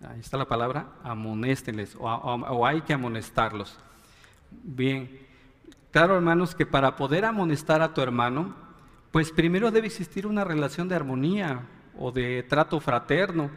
Ahí 0.00 0.20
está 0.20 0.36
la 0.36 0.46
palabra, 0.46 0.92
amonéstenles 1.02 1.96
o, 1.98 2.66
hay 2.66 2.82
que 2.82 2.94
amonestarlos. 2.94 3.78
Bien, 4.50 5.10
claro 5.90 6.16
hermanos 6.16 6.54
que 6.54 6.64
para 6.64 6.96
poder 6.96 7.24
amonestar 7.24 7.82
a 7.82 7.92
tu 7.92 8.00
hermano, 8.00 8.54
pues 9.10 9.32
primero 9.32 9.70
debe 9.70 9.88
existir 9.88 10.26
una 10.26 10.44
relación 10.44 10.88
de 10.88 10.94
armonía 10.94 11.66
o 11.98 12.12
de 12.12 12.44
trato 12.44 12.80
fraterno. 12.80 13.50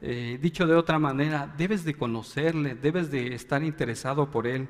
Eh, 0.00 0.38
dicho 0.40 0.66
de 0.66 0.74
otra 0.74 0.98
manera, 0.98 1.52
debes 1.56 1.84
de 1.84 1.94
conocerle, 1.94 2.74
debes 2.74 3.10
de 3.10 3.34
estar 3.34 3.62
interesado 3.64 4.30
por 4.30 4.46
él. 4.46 4.68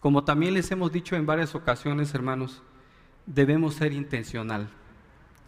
Como 0.00 0.24
también 0.24 0.54
les 0.54 0.70
hemos 0.70 0.90
dicho 0.90 1.14
en 1.14 1.26
varias 1.26 1.54
ocasiones, 1.54 2.14
hermanos, 2.14 2.62
debemos 3.26 3.74
ser 3.74 3.92
intencional 3.92 4.68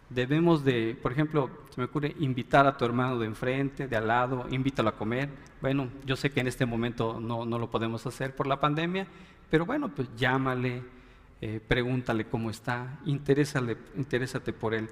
debemos 0.09 0.63
de, 0.63 0.97
por 1.01 1.11
ejemplo, 1.11 1.49
se 1.69 1.79
me 1.79 1.85
ocurre 1.85 2.15
invitar 2.19 2.65
a 2.65 2.75
tu 2.75 2.85
hermano 2.85 3.19
de 3.19 3.27
enfrente, 3.27 3.87
de 3.87 3.95
al 3.95 4.07
lado, 4.07 4.45
invítalo 4.49 4.89
a 4.89 4.95
comer. 4.95 5.29
Bueno, 5.61 5.89
yo 6.05 6.15
sé 6.15 6.31
que 6.31 6.39
en 6.39 6.47
este 6.47 6.65
momento 6.65 7.19
no, 7.19 7.45
no 7.45 7.59
lo 7.59 7.69
podemos 7.69 8.05
hacer 8.05 8.35
por 8.35 8.47
la 8.47 8.59
pandemia, 8.59 9.07
pero 9.49 9.65
bueno, 9.65 9.89
pues 9.89 10.09
llámale, 10.15 10.83
eh, 11.41 11.61
pregúntale 11.65 12.25
cómo 12.25 12.49
está, 12.49 12.99
interésale, 13.05 13.77
interésate 13.95 14.53
por 14.53 14.73
él. 14.73 14.89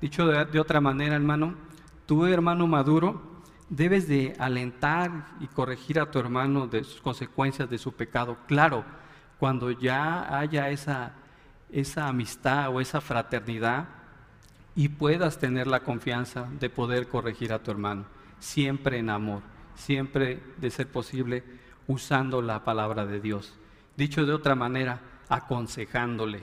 Dicho 0.00 0.26
de, 0.26 0.44
de 0.44 0.60
otra 0.60 0.80
manera, 0.80 1.14
hermano, 1.14 1.54
tu 2.06 2.26
hermano 2.26 2.66
maduro 2.66 3.32
debes 3.68 4.06
de 4.06 4.34
alentar 4.38 5.28
y 5.40 5.46
corregir 5.46 5.98
a 5.98 6.10
tu 6.10 6.18
hermano 6.18 6.66
de 6.66 6.84
sus 6.84 7.00
consecuencias 7.00 7.70
de 7.70 7.78
su 7.78 7.92
pecado. 7.92 8.36
Claro, 8.46 8.84
cuando 9.38 9.70
ya 9.70 10.38
haya 10.38 10.68
esa, 10.68 11.14
esa 11.70 12.06
amistad 12.06 12.68
o 12.68 12.80
esa 12.80 13.00
fraternidad, 13.00 13.88
y 14.74 14.88
puedas 14.88 15.38
tener 15.38 15.66
la 15.66 15.80
confianza 15.80 16.48
de 16.58 16.70
poder 16.70 17.08
corregir 17.08 17.52
a 17.52 17.62
tu 17.62 17.70
hermano, 17.70 18.04
siempre 18.38 18.98
en 18.98 19.10
amor, 19.10 19.42
siempre 19.74 20.40
de 20.58 20.70
ser 20.70 20.88
posible 20.88 21.44
usando 21.86 22.40
la 22.40 22.64
palabra 22.64 23.06
de 23.06 23.20
Dios. 23.20 23.54
Dicho 23.96 24.24
de 24.24 24.32
otra 24.32 24.54
manera, 24.54 25.00
aconsejándole. 25.28 26.42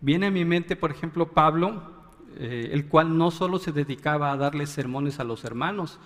Viene 0.00 0.26
a 0.26 0.30
mi 0.30 0.44
mente, 0.44 0.76
por 0.76 0.90
ejemplo, 0.90 1.28
Pablo, 1.28 1.82
eh, 2.38 2.70
el 2.72 2.86
cual 2.86 3.16
no 3.16 3.30
solo 3.30 3.58
se 3.58 3.72
dedicaba 3.72 4.30
a 4.30 4.36
darle 4.36 4.66
sermones 4.66 5.20
a 5.20 5.24
los 5.24 5.44
hermanos, 5.44 5.98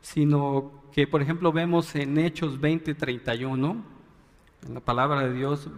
sino 0.00 0.82
que, 0.92 1.06
por 1.06 1.22
ejemplo, 1.22 1.52
vemos 1.52 1.94
en 1.94 2.18
Hechos 2.18 2.60
20:31, 2.60 3.82
en 4.66 4.74
la 4.74 4.80
palabra 4.80 5.22
de 5.22 5.32
Dios, 5.32 5.68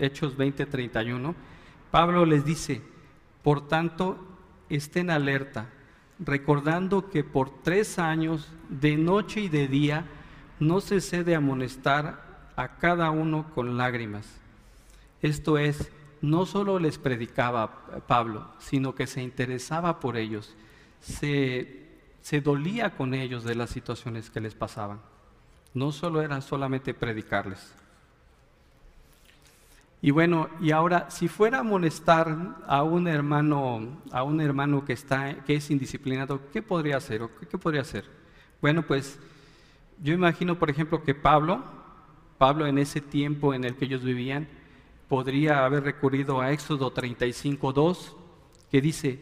Hechos 0.00 0.36
20, 0.36 0.66
31, 0.66 1.34
Pablo 1.90 2.24
les 2.24 2.44
dice, 2.44 2.82
por 3.42 3.68
tanto, 3.68 4.18
estén 4.68 5.10
alerta, 5.10 5.68
recordando 6.18 7.10
que 7.10 7.24
por 7.24 7.62
tres 7.62 7.98
años, 7.98 8.48
de 8.68 8.96
noche 8.96 9.40
y 9.40 9.48
de 9.48 9.68
día, 9.68 10.04
no 10.58 10.80
cesé 10.80 11.24
de 11.24 11.34
amonestar 11.34 12.52
a 12.56 12.76
cada 12.76 13.10
uno 13.10 13.50
con 13.54 13.78
lágrimas. 13.78 14.26
Esto 15.22 15.58
es, 15.58 15.90
no 16.20 16.44
solo 16.44 16.78
les 16.78 16.98
predicaba 16.98 18.04
Pablo, 18.06 18.48
sino 18.58 18.94
que 18.94 19.06
se 19.06 19.22
interesaba 19.22 20.00
por 20.00 20.16
ellos, 20.16 20.54
se, 21.00 21.88
se 22.20 22.40
dolía 22.42 22.90
con 22.96 23.14
ellos 23.14 23.44
de 23.44 23.54
las 23.54 23.70
situaciones 23.70 24.30
que 24.30 24.40
les 24.40 24.54
pasaban. 24.54 25.00
No 25.72 25.92
solo 25.92 26.20
era 26.20 26.40
solamente 26.42 26.92
predicarles. 26.92 27.72
Y 30.02 30.12
bueno, 30.12 30.48
y 30.60 30.70
ahora, 30.70 31.10
si 31.10 31.28
fuera 31.28 31.58
a 31.58 31.60
amonestar 31.60 32.56
a 32.66 32.82
un 32.82 33.06
hermano, 33.06 34.00
a 34.10 34.22
un 34.22 34.40
hermano 34.40 34.84
que, 34.84 34.94
está, 34.94 35.44
que 35.44 35.56
es 35.56 35.70
indisciplinado, 35.70 36.40
¿qué 36.50 36.62
podría 36.62 36.96
hacer? 36.96 37.28
qué, 37.50 37.58
podría 37.58 37.82
hacer? 37.82 38.06
Bueno, 38.62 38.82
pues 38.82 39.18
yo 40.02 40.14
imagino, 40.14 40.58
por 40.58 40.70
ejemplo, 40.70 41.02
que 41.02 41.14
Pablo, 41.14 41.62
Pablo 42.38 42.66
en 42.66 42.78
ese 42.78 43.02
tiempo 43.02 43.52
en 43.52 43.64
el 43.64 43.76
que 43.76 43.84
ellos 43.84 44.02
vivían, 44.02 44.48
podría 45.06 45.66
haber 45.66 45.82
recurrido 45.82 46.40
a 46.40 46.50
Éxodo 46.52 46.94
35.2, 46.94 48.14
que 48.70 48.80
dice, 48.80 49.20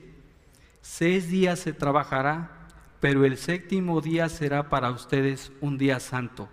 seis 0.81 1.29
días 1.29 1.59
se 1.59 1.73
trabajará, 1.73 2.69
pero 3.01 3.25
el 3.25 3.37
séptimo 3.37 4.01
día 4.01 4.29
será 4.29 4.69
para 4.69 4.93
ustedes 4.93 5.51
un 5.61 5.77
día 5.77 5.99
santo, 5.99 6.49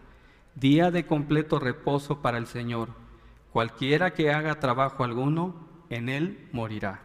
día 0.55 0.89
de 0.89 1.05
completo 1.05 1.59
reposo 1.59 2.23
para 2.23 2.39
el 2.39 2.47
Señor. 2.47 3.04
Cualquiera 3.55 4.13
que 4.13 4.33
haga 4.33 4.59
trabajo 4.59 5.05
alguno, 5.05 5.55
en 5.89 6.09
él 6.09 6.49
morirá. 6.51 6.99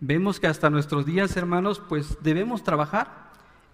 Vemos 0.00 0.40
que 0.40 0.48
hasta 0.48 0.70
nuestros 0.70 1.06
días, 1.06 1.36
hermanos, 1.36 1.80
pues 1.88 2.18
debemos 2.20 2.64
trabajar. 2.64 3.30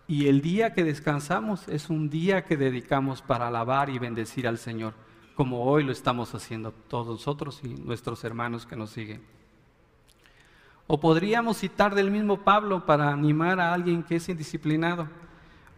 Y 0.06 0.28
el 0.28 0.42
día 0.42 0.74
que 0.74 0.84
descansamos 0.84 1.66
es 1.66 1.88
un 1.88 2.10
día 2.10 2.44
que 2.44 2.58
dedicamos 2.58 3.22
para 3.22 3.48
alabar 3.48 3.88
y 3.88 3.98
bendecir 3.98 4.46
al 4.46 4.58
Señor, 4.58 4.92
como 5.34 5.64
hoy 5.64 5.82
lo 5.82 5.92
estamos 5.92 6.34
haciendo 6.34 6.72
todos 6.72 7.06
nosotros 7.06 7.62
y 7.64 7.68
nuestros 7.68 8.22
hermanos 8.22 8.66
que 8.66 8.76
nos 8.76 8.90
siguen. 8.90 9.22
O 10.88 11.00
podríamos 11.00 11.56
citar 11.56 11.94
del 11.94 12.10
mismo 12.10 12.44
Pablo 12.44 12.84
para 12.84 13.10
animar 13.10 13.60
a 13.60 13.72
alguien 13.72 14.02
que 14.02 14.16
es 14.16 14.28
indisciplinado. 14.28 15.08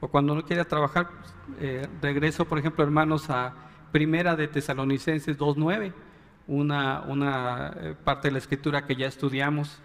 O 0.00 0.08
cuando 0.08 0.34
no 0.34 0.44
quiere 0.44 0.64
trabajar, 0.64 1.08
eh, 1.60 1.86
regreso, 2.02 2.46
por 2.46 2.58
ejemplo, 2.58 2.82
hermanos, 2.82 3.30
a 3.30 3.69
Primera 3.92 4.36
de 4.36 4.48
Tesalonicenses 4.48 5.38
2.9, 5.38 5.92
una, 6.46 7.74
eh, 7.76 7.94
parte 8.02 8.28
de 8.28 8.32
la 8.32 8.38
escritura 8.38 8.86
que 8.86 8.96
ya 8.96 9.06
estudiamos, 9.06 9.80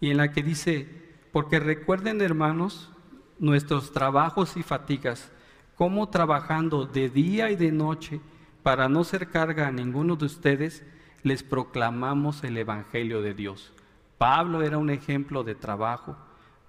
y 0.00 0.10
en 0.10 0.16
la 0.18 0.32
que 0.32 0.42
dice, 0.42 0.88
porque 1.32 1.60
recuerden 1.60 2.20
hermanos 2.20 2.90
nuestros 3.38 3.92
trabajos 3.92 4.56
y 4.56 4.62
fatigas, 4.62 5.32
cómo 5.76 6.08
trabajando 6.08 6.86
de 6.86 7.08
día 7.08 7.50
y 7.50 7.56
de 7.56 7.72
noche 7.72 8.20
para 8.62 8.88
no 8.88 9.04
ser 9.04 9.28
carga 9.28 9.68
a 9.68 9.72
ninguno 9.72 10.16
de 10.16 10.26
ustedes, 10.26 10.84
les 11.22 11.42
proclamamos 11.42 12.44
el 12.44 12.56
Evangelio 12.56 13.22
de 13.22 13.34
Dios. 13.34 13.72
Pablo 14.18 14.62
era 14.62 14.78
un 14.78 14.90
ejemplo 14.90 15.42
de 15.44 15.54
trabajo, 15.54 16.16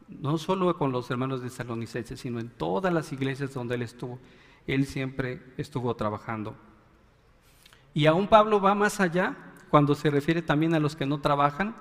no 0.07 0.37
solo 0.37 0.77
con 0.77 0.91
los 0.91 1.09
hermanos 1.09 1.41
de 1.41 1.49
Salonicenses, 1.49 2.19
sino 2.19 2.39
en 2.39 2.49
todas 2.49 2.93
las 2.93 3.11
iglesias 3.11 3.53
donde 3.53 3.75
él 3.75 3.81
estuvo. 3.81 4.19
Él 4.67 4.85
siempre 4.85 5.41
estuvo 5.57 5.95
trabajando. 5.95 6.55
Y 7.95 8.07
aún 8.07 8.27
Pablo 8.27 8.59
va 8.59 8.75
más 8.75 8.99
allá 8.99 9.37
cuando 9.69 9.95
se 9.95 10.11
refiere 10.11 10.41
también 10.41 10.75
a 10.75 10.79
los 10.79 10.97
que 10.97 11.05
no 11.05 11.21
trabajan. 11.21 11.75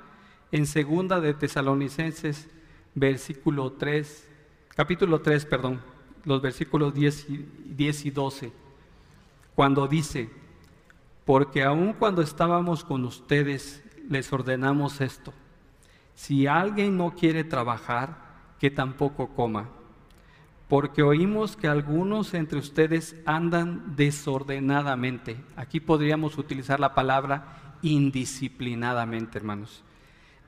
En 0.53 0.65
segunda 0.65 1.21
de 1.21 1.35
Tesalonicenses 1.35 2.49
versículo 2.95 3.73
3, 3.73 4.29
capítulo 4.77 5.21
3, 5.21 5.45
perdón, 5.47 5.81
los 6.25 6.41
versículos 6.41 6.95
10 6.95 7.31
y, 7.31 7.49
10 7.67 8.07
y 8.07 8.11
12, 8.13 8.53
cuando 9.57 9.89
dice, 9.89 10.31
porque 11.25 11.65
aun 11.65 11.93
cuando 11.95 12.23
estábamos 12.23 12.85
con 12.85 13.05
ustedes 13.05 13.83
les 14.09 14.33
ordenamos 14.33 15.01
esto, 15.01 15.35
si 16.15 16.47
alguien 16.47 16.97
no 16.97 17.17
quiere 17.17 17.43
trabajar, 17.43 18.23
que 18.61 18.71
tampoco 18.71 19.31
coma 19.35 19.69
porque 20.69 21.03
oímos 21.03 21.57
que 21.57 21.69
algunos 21.69 22.33
entre 22.35 22.59
ustedes 22.59 23.17
andan 23.27 23.97
desordenadamente. 23.97 25.43
Aquí 25.57 25.81
podríamos 25.81 26.39
utilizar 26.39 26.81
la 26.81 26.95
palabra 26.95 27.77
indisciplinadamente, 27.83 29.39
hermanos. 29.39 29.85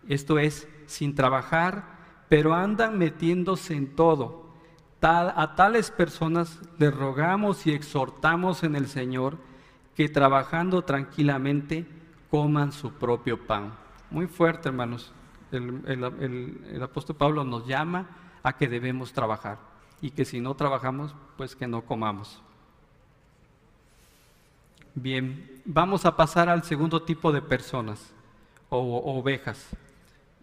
Esto 0.09 0.39
es, 0.39 0.69
sin 0.87 1.15
trabajar, 1.15 2.25
pero 2.29 2.55
andan 2.55 2.99
metiéndose 2.99 3.75
en 3.75 3.95
todo. 3.95 4.47
a 5.03 5.55
tales 5.55 5.91
personas 5.91 6.61
les 6.79 6.93
rogamos 6.93 7.67
y 7.67 7.73
exhortamos 7.73 8.65
en 8.65 8.75
el 8.75 8.89
Señor 8.89 9.37
que 9.95 10.09
trabajando 10.09 10.83
tranquilamente 10.83 11.87
coman 12.31 12.73
su 12.73 12.93
propio 12.95 13.47
pan. 13.47 13.75
Muy 14.11 14.27
fuerte, 14.27 14.71
hermanos. 14.71 15.13
el 15.53 16.83
apóstol 16.83 17.17
Pablo 17.17 17.45
nos 17.45 17.67
llama 17.67 18.09
a 18.43 18.57
que 18.57 18.67
debemos 18.67 19.13
trabajar 19.13 19.76
y 20.01 20.11
que 20.11 20.25
si 20.25 20.41
no 20.41 20.55
trabajamos, 20.55 21.15
pues 21.37 21.57
que 21.57 21.67
no 21.67 21.83
comamos. 21.83 22.43
Bien, 24.95 25.61
vamos 25.65 26.07
a 26.07 26.17
pasar 26.17 26.49
al 26.49 26.63
segundo 26.63 27.03
tipo 27.03 27.33
de 27.33 27.43
personas 27.43 28.13
o, 28.69 28.79
ovejas 29.19 29.69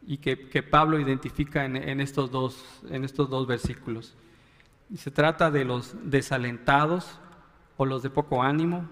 y 0.05 0.17
que, 0.17 0.35
Pablo 0.63 0.99
identifica 0.99 1.65
en, 1.65 1.99
estos 1.99 2.29
dos, 2.29 2.63
en 2.89 3.03
estos 3.03 3.29
dos 3.29 3.47
versículos. 3.47 4.13
se 4.95 5.11
trata 5.11 5.49
de 5.49 5.65
los 5.65 5.95
desalentados 6.03 7.19
o 7.77 7.85
los 7.85 8.03
de 8.03 8.09
poco 8.09 8.43
ánimo 8.43 8.87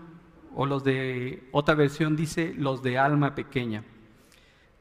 o 0.56 0.66
los 0.66 0.84
de, 0.84 1.48
otra 1.52 1.76
versión 1.76 2.16
dice, 2.16 2.54
los 2.58 2.82
de 2.82 2.98
alma 2.98 3.36
pequeña. 3.36 3.84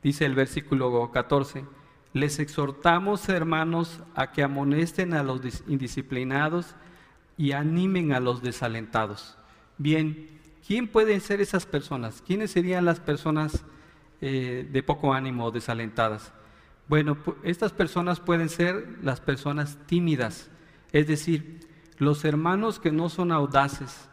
Dice 0.03 0.25
el 0.25 0.35
versículo 0.35 1.11
14 1.13 1.65
les 2.13 2.39
exhortamos, 2.39 3.29
hermanos, 3.29 4.01
a 4.15 4.33
que 4.33 4.43
amonesten 4.43 5.15
a 5.15 5.23
los 5.23 5.41
indisciplinados 5.69 6.75
y 7.37 7.53
animen 7.53 8.13
a 8.13 8.21
los 8.21 8.43
desalentados. 8.43 9.39
Bien, 9.79 10.29
¿quién 10.67 10.89
pueden 10.89 11.21
ser 11.21 11.41
esas 11.41 11.67
personas? 11.67 12.23
¿Quiénes 12.27 12.51
serían 12.51 12.85
las 12.85 13.01
personas 13.01 13.65
eh, 14.21 14.69
de 14.71 14.83
poco 14.83 15.15
ánimo 15.15 15.47
o 15.47 15.51
desalentadas? 15.51 16.33
Bueno, 16.87 17.17
estas 17.45 17.73
personas 17.73 18.21
pueden 18.21 18.49
ser 18.49 18.99
las 19.03 19.21
personas 19.21 19.79
tímidas, 19.87 20.51
es 20.91 21.07
decir, 21.07 21.61
los 21.99 22.25
hermanos 22.25 22.81
que 22.81 22.91
no 22.91 23.09
son 23.09 23.31
audaces, 23.31 24.10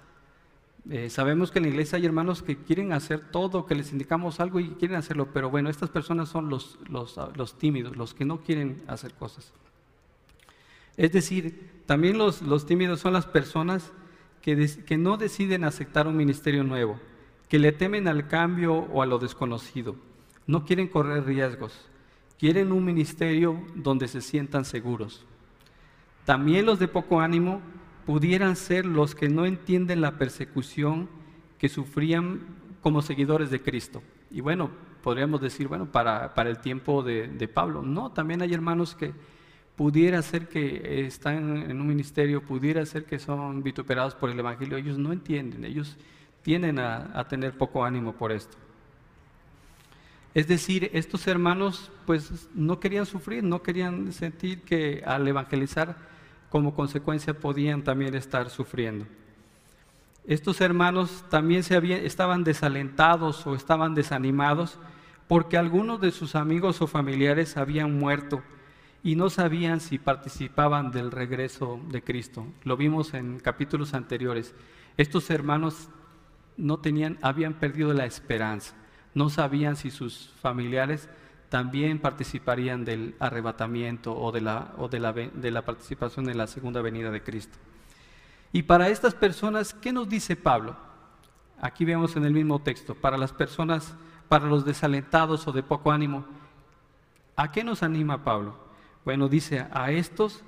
eh, 0.89 1.10
sabemos 1.10 1.52
que 1.52 1.60
en 1.60 1.63
la 1.63 1.69
iglesia 1.69 1.97
hay 1.97 2.06
hermanos 2.06 2.41
que 2.41 2.56
quieren 2.56 2.93
hacer 2.93 3.19
todo, 3.32 3.65
que 3.65 3.76
les 3.76 3.91
indicamos 3.91 4.39
algo 4.39 4.60
y 4.60 4.69
quieren 4.69 4.97
hacerlo, 4.97 5.30
pero 5.34 5.50
bueno, 5.50 5.69
estas 5.69 5.89
personas 5.89 6.30
son 6.30 6.50
los, 6.50 6.78
los, 6.89 7.58
tímidos, 7.58 7.97
los 7.97 8.13
que 8.13 8.23
no 8.23 8.39
quieren 8.39 8.82
hacer 8.88 9.13
cosas. 9.13 9.52
Es 10.95 11.12
decir, 11.12 11.82
también 11.86 12.17
los, 12.17 12.65
tímidos 12.65 13.02
son 13.02 13.13
las 13.13 13.26
personas 13.26 13.91
que, 14.41 14.69
que 14.86 14.97
no 14.97 15.17
deciden 15.17 15.65
aceptar 15.65 16.08
un 16.08 16.15
ministerio 16.15 16.63
nuevo, 16.63 17.00
que 17.50 17.60
le 17.60 17.73
temen 17.73 18.08
al 18.08 18.28
cambio 18.28 18.73
o 18.73 19.02
a 19.02 19.06
lo 19.06 19.19
desconocido, 19.19 19.95
no 20.45 20.63
quieren 20.63 20.88
correr 20.88 21.26
riesgos, 21.26 21.86
quieren 22.39 22.71
un 22.71 22.86
ministerio 22.86 23.62
donde 23.76 24.08
se 24.08 24.21
sientan 24.21 24.63
seguros. 24.63 25.26
También 26.23 26.65
los 26.65 26.80
de 26.80 26.88
poco 26.88 27.19
ánimo 27.19 27.62
pudieran 28.08 28.56
ser 28.56 28.86
los 28.86 29.15
que 29.15 29.28
no 29.28 29.46
entienden 29.46 30.00
la 30.00 30.17
persecución 30.17 31.10
que 31.60 31.67
sufrían 31.67 32.39
como 32.82 33.02
seguidores 33.02 33.52
de 33.52 33.62
Cristo. 33.62 34.02
Y 34.32 34.39
bueno, 34.39 34.72
podríamos 35.04 35.41
decir, 35.41 35.67
bueno, 35.67 35.91
para, 35.91 36.34
para 36.34 36.50
el 36.50 36.60
tiempo 36.60 37.04
de, 37.04 37.50
Pablo. 37.54 37.82
No, 37.82 38.13
también 38.13 38.41
hay 38.41 38.54
hermanos 38.54 38.96
que 38.96 39.12
pudiera 39.76 40.22
ser 40.22 40.48
que 40.48 41.06
están 41.06 41.70
en 41.70 41.82
un 41.82 41.86
ministerio, 41.86 42.41
pudiera 42.41 42.86
ser 42.86 43.04
que 43.04 43.20
son 43.20 43.62
vituperados 43.62 44.15
por 44.15 44.30
el 44.30 44.39
Evangelio. 44.39 44.78
Ellos 44.78 44.98
no 44.98 45.12
entienden, 45.12 45.65
ellos 45.65 45.98
tienden 46.43 46.80
a, 46.80 47.12
a 47.13 47.28
tener 47.28 47.58
poco 47.58 47.84
ánimo 47.84 48.13
por 48.13 48.32
esto. 48.32 48.56
Es 50.34 50.48
decir, 50.48 50.89
estos 50.93 51.28
hermanos 51.28 51.91
pues 52.06 52.48
no 52.56 52.80
querían 52.80 53.06
sufrir, 53.06 53.43
no 53.43 53.62
querían 53.62 54.13
sentir 54.13 54.62
que 54.62 55.04
al 55.06 55.28
evangelizar 55.28 55.98
como 56.49 56.73
consecuencia 56.73 57.33
podían 57.33 57.83
también 57.83 58.15
estar 58.15 58.49
sufriendo. 58.49 59.05
Estos 60.25 60.60
hermanos 60.60 61.23
también 61.29 61.63
se 61.63 61.77
estaban 62.05 62.43
desalentados 62.43 63.47
o 63.47 63.55
estaban 63.55 63.95
desanimados 63.95 64.77
porque 65.27 65.57
algunos 65.57 66.01
de 66.01 66.12
sus 66.12 66.36
amigos 66.36 66.81
o 66.81 66.88
familiares 66.88 67.57
habían 67.57 67.97
muerto 67.97 68.41
y 69.03 69.15
no 69.15 69.29
sabían 69.29 69.79
si 69.79 69.99
participaban 69.99 70.91
del 70.91 71.12
regreso 71.12 71.79
de 71.89 72.01
Cristo. 72.01 72.45
Lo 72.63 72.75
vimos 72.75 73.13
en 73.13 73.39
capítulos 73.39 73.93
anteriores. 73.93 74.53
Estos 74.97 75.29
hermanos 75.29 75.89
no 76.57 76.79
tenían, 76.79 77.17
habían 77.21 77.53
perdido 77.53 77.93
la 77.93 78.05
esperanza. 78.05 78.73
No 79.13 79.29
sabían 79.29 79.75
si 79.75 79.91
sus 79.91 80.33
familiares 80.41 81.10
también 81.49 81.99
participarían 81.99 82.83
del 82.83 83.15
arrebatamiento 83.19 84.17
o 84.17 84.31
de 84.31 84.41
la, 84.41 84.73
o 84.77 84.89
de 84.89 84.99
la, 84.99 85.13
de 85.13 85.51
la 85.51 85.63
participación 85.63 86.29
en 86.29 86.38
la 86.38 86.47
segunda 86.47 86.81
venida 86.81 87.12
de 87.12 87.23
Cristo. 87.23 87.57
Y 88.51 88.63
para 88.63 88.89
estas 88.89 89.15
personas, 89.15 89.73
¿qué 89.73 89.93
nos 89.93 90.10
dice 90.10 90.36
Pablo? 90.36 90.75
Aquí 91.60 91.86
vemos 91.86 92.15
en 92.15 92.25
el 92.25 92.33
mismo 92.33 92.60
texto, 92.60 92.95
para 92.95 93.17
las 93.17 93.33
personas, 93.33 93.95
para 94.27 94.45
los 94.45 94.65
desalentados 94.65 95.47
o 95.47 95.51
de 95.51 95.63
poco 95.63 95.91
ánimo, 95.91 96.25
¿a 97.36 97.51
qué 97.51 97.63
nos 97.63 97.83
anima 97.83 98.23
Pablo? 98.23 98.57
Bueno, 99.05 99.29
dice 99.29 99.65
a 99.71 99.91
estos 99.91 100.43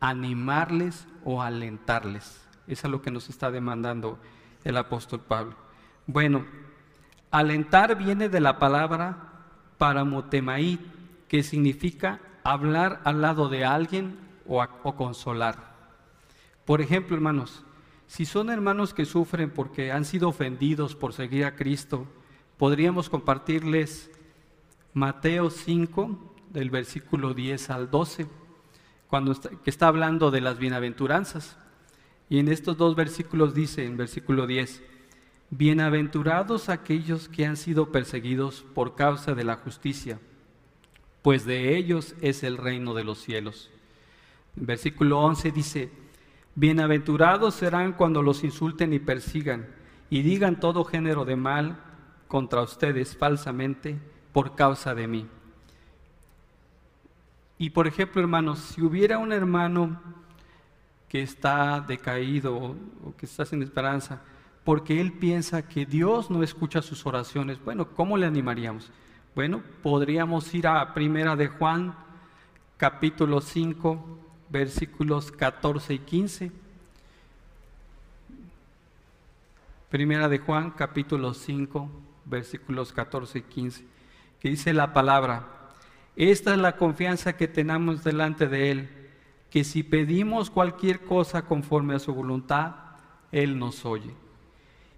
animarles 0.00 1.06
o 1.24 1.42
alentarles. 1.42 2.40
Eso 2.66 2.86
es 2.86 2.90
lo 2.90 3.02
que 3.02 3.10
nos 3.10 3.28
está 3.28 3.50
demandando 3.50 4.18
el 4.62 4.76
apóstol 4.76 5.20
Pablo. 5.20 5.54
Bueno, 6.06 6.44
alentar 7.30 7.96
viene 7.96 8.28
de 8.28 8.40
la 8.40 8.58
palabra 8.58 9.33
paramotemaí, 9.84 10.78
que 11.28 11.42
significa 11.42 12.18
hablar 12.42 13.02
al 13.04 13.20
lado 13.20 13.50
de 13.50 13.66
alguien 13.66 14.16
o, 14.46 14.66
consolar. 14.96 15.74
Por 16.64 16.80
ejemplo, 16.80 17.14
hermanos, 17.14 17.66
si 18.06 18.24
son 18.24 18.48
hermanos 18.48 18.94
que 18.94 19.04
sufren 19.04 19.50
porque 19.50 19.92
han 19.92 20.06
sido 20.06 20.30
ofendidos 20.30 20.96
por 20.96 21.12
seguir 21.12 21.44
a 21.44 21.54
Cristo, 21.54 22.06
podríamos 22.56 23.10
compartirles 23.10 24.10
Mateo 24.94 25.50
5, 25.50 26.34
del 26.48 26.70
versículo 26.70 27.34
10 27.34 27.68
al 27.68 27.90
12, 27.90 28.26
cuando 29.06 29.38
que 29.38 29.68
está 29.68 29.88
hablando 29.88 30.30
de 30.30 30.40
las 30.40 30.58
bienaventuranzas. 30.58 31.58
Y 32.30 32.38
en 32.38 32.48
estos 32.48 32.78
dos 32.78 32.96
versículos 32.96 33.52
dice, 33.52 33.84
en 33.84 33.98
versículo 33.98 34.46
10, 34.46 34.82
Bienaventurados 35.56 36.68
aquellos 36.68 37.28
que 37.28 37.46
han 37.46 37.56
sido 37.56 37.92
perseguidos 37.92 38.66
por 38.74 38.96
causa 38.96 39.36
de 39.36 39.44
la 39.44 39.54
justicia, 39.54 40.18
pues 41.22 41.44
de 41.44 41.76
ellos 41.76 42.16
es 42.20 42.42
el 42.42 42.56
reino 42.56 42.92
de 42.92 43.04
los 43.04 43.18
cielos. 43.18 43.70
Versículo 44.56 45.20
11 45.20 45.52
dice, 45.52 45.92
Bienaventurados 46.56 47.54
serán 47.54 47.92
cuando 47.92 48.20
los 48.20 48.42
insulten 48.42 48.92
y 48.92 48.98
persigan 48.98 49.68
y 50.10 50.22
digan 50.22 50.58
todo 50.58 50.84
género 50.84 51.24
de 51.24 51.36
mal 51.36 51.78
contra 52.26 52.62
ustedes 52.62 53.16
falsamente 53.16 53.96
por 54.32 54.56
causa 54.56 54.92
de 54.92 55.06
mí. 55.06 55.28
Y 57.58 57.70
por 57.70 57.86
ejemplo, 57.86 58.20
hermanos, 58.20 58.58
si 58.58 58.82
hubiera 58.82 59.18
un 59.18 59.32
hermano 59.32 60.02
que 61.08 61.22
está 61.22 61.80
decaído 61.80 62.56
o 62.56 63.14
que 63.16 63.26
está 63.26 63.44
sin 63.44 63.62
esperanza, 63.62 64.20
porque 64.64 65.00
él 65.00 65.12
piensa 65.12 65.68
que 65.68 65.84
Dios 65.84 66.30
no 66.30 66.42
escucha 66.42 66.80
sus 66.80 67.04
oraciones, 67.06 67.62
bueno, 67.62 67.88
¿cómo 67.90 68.16
le 68.16 68.26
animaríamos? 68.26 68.90
Bueno, 69.34 69.62
podríamos 69.82 70.52
ir 70.54 70.66
a 70.66 70.94
Primera 70.94 71.36
de 71.36 71.48
Juan, 71.48 71.94
capítulo 72.78 73.40
5, 73.40 74.18
versículos 74.48 75.30
14 75.30 75.94
y 75.94 75.98
15. 75.98 76.52
Primera 79.90 80.28
de 80.28 80.38
Juan, 80.38 80.70
capítulo 80.70 81.34
5, 81.34 81.90
versículos 82.24 82.92
14 82.92 83.40
y 83.40 83.42
15, 83.42 83.84
que 84.40 84.48
dice 84.48 84.72
la 84.72 84.92
palabra, 84.92 85.46
esta 86.16 86.52
es 86.52 86.58
la 86.58 86.76
confianza 86.76 87.36
que 87.36 87.48
tenemos 87.48 88.02
delante 88.02 88.48
de 88.48 88.70
Él, 88.70 88.88
que 89.50 89.62
si 89.62 89.82
pedimos 89.82 90.48
cualquier 90.48 91.04
cosa 91.04 91.42
conforme 91.42 91.94
a 91.94 91.98
su 91.98 92.14
voluntad, 92.14 92.74
Él 93.30 93.58
nos 93.58 93.84
oye. 93.84 94.23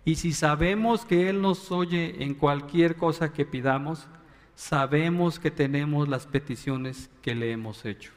Y 0.06 0.14
si 0.14 0.32
sabemos 0.32 1.04
que 1.04 1.28
Él 1.28 1.42
nos 1.42 1.70
oye 1.70 2.22
en 2.22 2.32
cualquier 2.32 2.96
cosa 2.96 3.34
que 3.34 3.44
pidamos, 3.44 4.06
sabemos 4.54 5.38
que 5.38 5.50
tenemos 5.50 6.08
las 6.08 6.26
peticiones 6.26 7.10
que 7.20 7.34
le 7.34 7.52
hemos 7.52 7.84
hecho. 7.84 8.12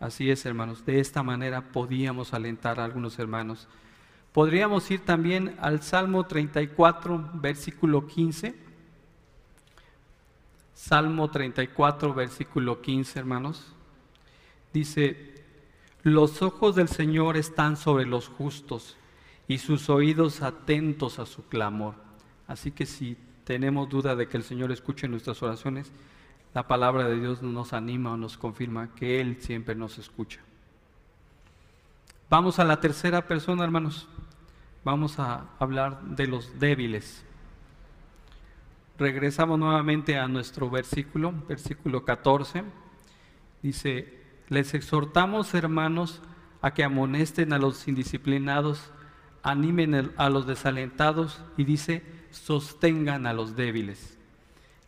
Así 0.00 0.30
es, 0.30 0.46
hermanos. 0.46 0.86
De 0.86 1.00
esta 1.00 1.22
manera 1.22 1.60
podíamos 1.72 2.32
alentar 2.32 2.80
a 2.80 2.84
algunos 2.84 3.18
hermanos. 3.18 3.68
Podríamos 4.32 4.90
ir 4.90 5.00
también 5.00 5.56
al 5.60 5.82
Salmo 5.82 6.24
34, 6.24 7.32
versículo 7.34 8.06
15 8.06 8.72
Salmo 10.82 11.30
34, 11.30 12.12
versículo 12.12 12.80
15, 12.80 13.18
hermanos. 13.18 13.72
Dice, 14.72 15.44
los 16.02 16.42
ojos 16.42 16.74
del 16.74 16.88
Señor 16.88 17.36
están 17.36 17.76
sobre 17.76 18.04
los 18.04 18.28
justos 18.28 18.96
y 19.52 19.58
sus 19.58 19.90
oídos 19.90 20.42
atentos 20.42 21.18
a 21.18 21.26
su 21.26 21.46
clamor. 21.46 21.94
Así 22.46 22.72
que 22.72 22.86
si 22.86 23.16
tenemos 23.44 23.88
duda 23.88 24.16
de 24.16 24.28
que 24.28 24.36
el 24.36 24.42
Señor 24.42 24.72
escuche 24.72 25.08
nuestras 25.08 25.42
oraciones, 25.42 25.92
la 26.54 26.66
palabra 26.66 27.08
de 27.08 27.18
Dios 27.18 27.42
nos 27.42 27.72
anima 27.72 28.12
o 28.12 28.16
nos 28.16 28.36
confirma 28.36 28.94
que 28.94 29.20
Él 29.20 29.38
siempre 29.40 29.74
nos 29.74 29.98
escucha. 29.98 30.40
Vamos 32.28 32.58
a 32.58 32.64
la 32.64 32.80
tercera 32.80 33.26
persona, 33.26 33.64
hermanos. 33.64 34.08
Vamos 34.84 35.18
a 35.18 35.46
hablar 35.58 36.02
de 36.02 36.26
los 36.26 36.58
débiles 36.58 37.24
regresamos 39.02 39.58
nuevamente 39.58 40.16
a 40.16 40.28
nuestro 40.28 40.70
versículo, 40.70 41.34
versículo 41.48 42.04
14. 42.04 42.62
Dice, 43.62 44.20
les 44.48 44.74
exhortamos 44.74 45.54
hermanos 45.54 46.22
a 46.60 46.72
que 46.72 46.84
amonesten 46.84 47.52
a 47.52 47.58
los 47.58 47.88
indisciplinados, 47.88 48.90
animen 49.42 50.12
a 50.16 50.30
los 50.30 50.46
desalentados 50.46 51.40
y 51.56 51.64
dice, 51.64 52.02
sostengan 52.30 53.26
a 53.26 53.32
los 53.32 53.56
débiles. 53.56 54.18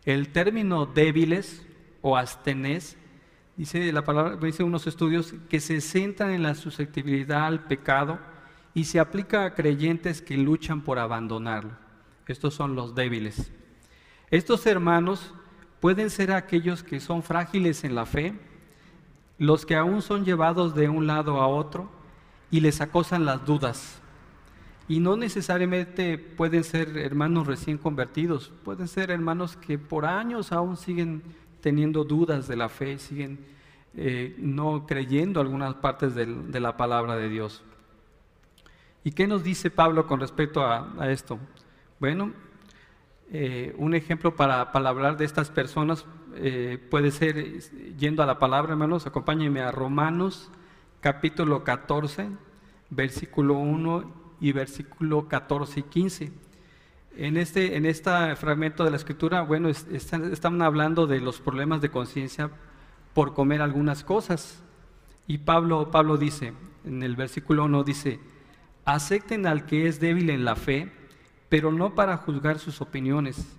El 0.04 0.28
término 0.28 0.86
débiles 0.86 1.64
o 2.02 2.16
astenés, 2.16 2.96
dice 3.56 3.92
la 3.92 4.04
palabra, 4.04 4.36
dice 4.36 4.62
unos 4.62 4.86
estudios 4.86 5.34
que 5.48 5.60
se 5.60 5.80
centran 5.80 6.30
en 6.30 6.42
la 6.42 6.54
susceptibilidad 6.54 7.46
al 7.46 7.64
pecado 7.64 8.18
y 8.74 8.84
se 8.84 9.00
aplica 9.00 9.44
a 9.44 9.54
creyentes 9.54 10.20
que 10.20 10.36
luchan 10.36 10.82
por 10.82 10.98
abandonarlo. 10.98 11.72
Estos 12.26 12.54
son 12.54 12.74
los 12.74 12.94
débiles. 12.94 13.50
Estos 14.30 14.66
hermanos 14.66 15.34
pueden 15.80 16.10
ser 16.10 16.32
aquellos 16.32 16.82
que 16.82 17.00
son 17.00 17.22
frágiles 17.22 17.84
en 17.84 17.94
la 17.94 18.06
fe, 18.06 18.34
los 19.38 19.66
que 19.66 19.76
aún 19.76 20.02
son 20.02 20.24
llevados 20.24 20.74
de 20.74 20.88
un 20.88 21.06
lado 21.06 21.40
a 21.40 21.46
otro 21.46 21.90
y 22.50 22.60
les 22.60 22.80
acosan 22.80 23.24
las 23.24 23.44
dudas. 23.44 24.00
Y 24.86 25.00
no 25.00 25.16
necesariamente 25.16 26.18
pueden 26.18 26.62
ser 26.62 26.98
hermanos 26.98 27.46
recién 27.46 27.78
convertidos, 27.78 28.52
pueden 28.64 28.86
ser 28.86 29.10
hermanos 29.10 29.56
que 29.56 29.78
por 29.78 30.04
años 30.04 30.52
aún 30.52 30.76
siguen 30.76 31.22
teniendo 31.62 32.04
dudas 32.04 32.46
de 32.46 32.56
la 32.56 32.68
fe, 32.68 32.98
siguen 32.98 33.38
eh, 33.96 34.34
no 34.38 34.86
creyendo 34.86 35.40
algunas 35.40 35.74
partes 35.76 36.14
de 36.14 36.60
la 36.60 36.76
palabra 36.76 37.16
de 37.16 37.30
Dios. 37.30 37.62
¿Y 39.04 39.12
qué 39.12 39.26
nos 39.26 39.44
dice 39.44 39.70
Pablo 39.70 40.06
con 40.06 40.18
respecto 40.20 40.64
a, 40.64 41.10
esto? 41.10 41.38
Bueno, 42.00 42.32
eh, 43.30 43.74
un 43.78 43.94
ejemplo 43.94 44.34
para, 44.34 44.62
hablar 44.62 45.18
de 45.18 45.26
estas 45.26 45.50
personas 45.50 46.06
eh, 46.36 46.78
puede 46.90 47.10
ser, 47.10 47.60
yendo 47.96 48.22
a 48.22 48.26
la 48.26 48.38
palabra, 48.38 48.72
hermanos, 48.72 49.06
acompáñenme 49.06 49.60
a 49.60 49.70
Romanos 49.70 50.50
capítulo 51.00 51.64
14, 51.64 52.28
versículo 52.88 53.54
1 53.54 54.23
y 54.40 54.52
versículo 54.52 55.28
14 55.28 55.80
y 55.80 55.82
15. 55.84 56.32
En 57.16 57.36
este, 57.36 57.76
en 57.76 57.86
este 57.86 58.34
fragmento 58.36 58.84
de 58.84 58.90
la 58.90 58.96
escritura, 58.96 59.42
bueno, 59.42 59.68
están, 59.68 60.62
hablando 60.62 61.06
de 61.06 61.20
los 61.20 61.40
problemas 61.40 61.80
de 61.80 61.90
conciencia 61.90 62.50
por 63.12 63.34
comer 63.34 63.62
algunas 63.62 64.02
cosas. 64.02 64.62
Y 65.26 65.38
Pablo, 65.38 65.90
Pablo 65.90 66.16
dice, 66.16 66.52
en 66.84 67.02
el 67.02 67.14
versículo 67.14 67.64
1 67.64 67.84
dice, 67.84 68.18
acepten 68.84 69.46
al 69.46 69.64
que 69.64 69.86
es 69.86 70.00
débil 70.00 70.30
en 70.30 70.44
la 70.44 70.56
fe, 70.56 70.90
pero 71.48 71.70
no 71.70 71.94
para 71.94 72.16
juzgar 72.16 72.58
sus 72.58 72.80
opiniones. 72.80 73.56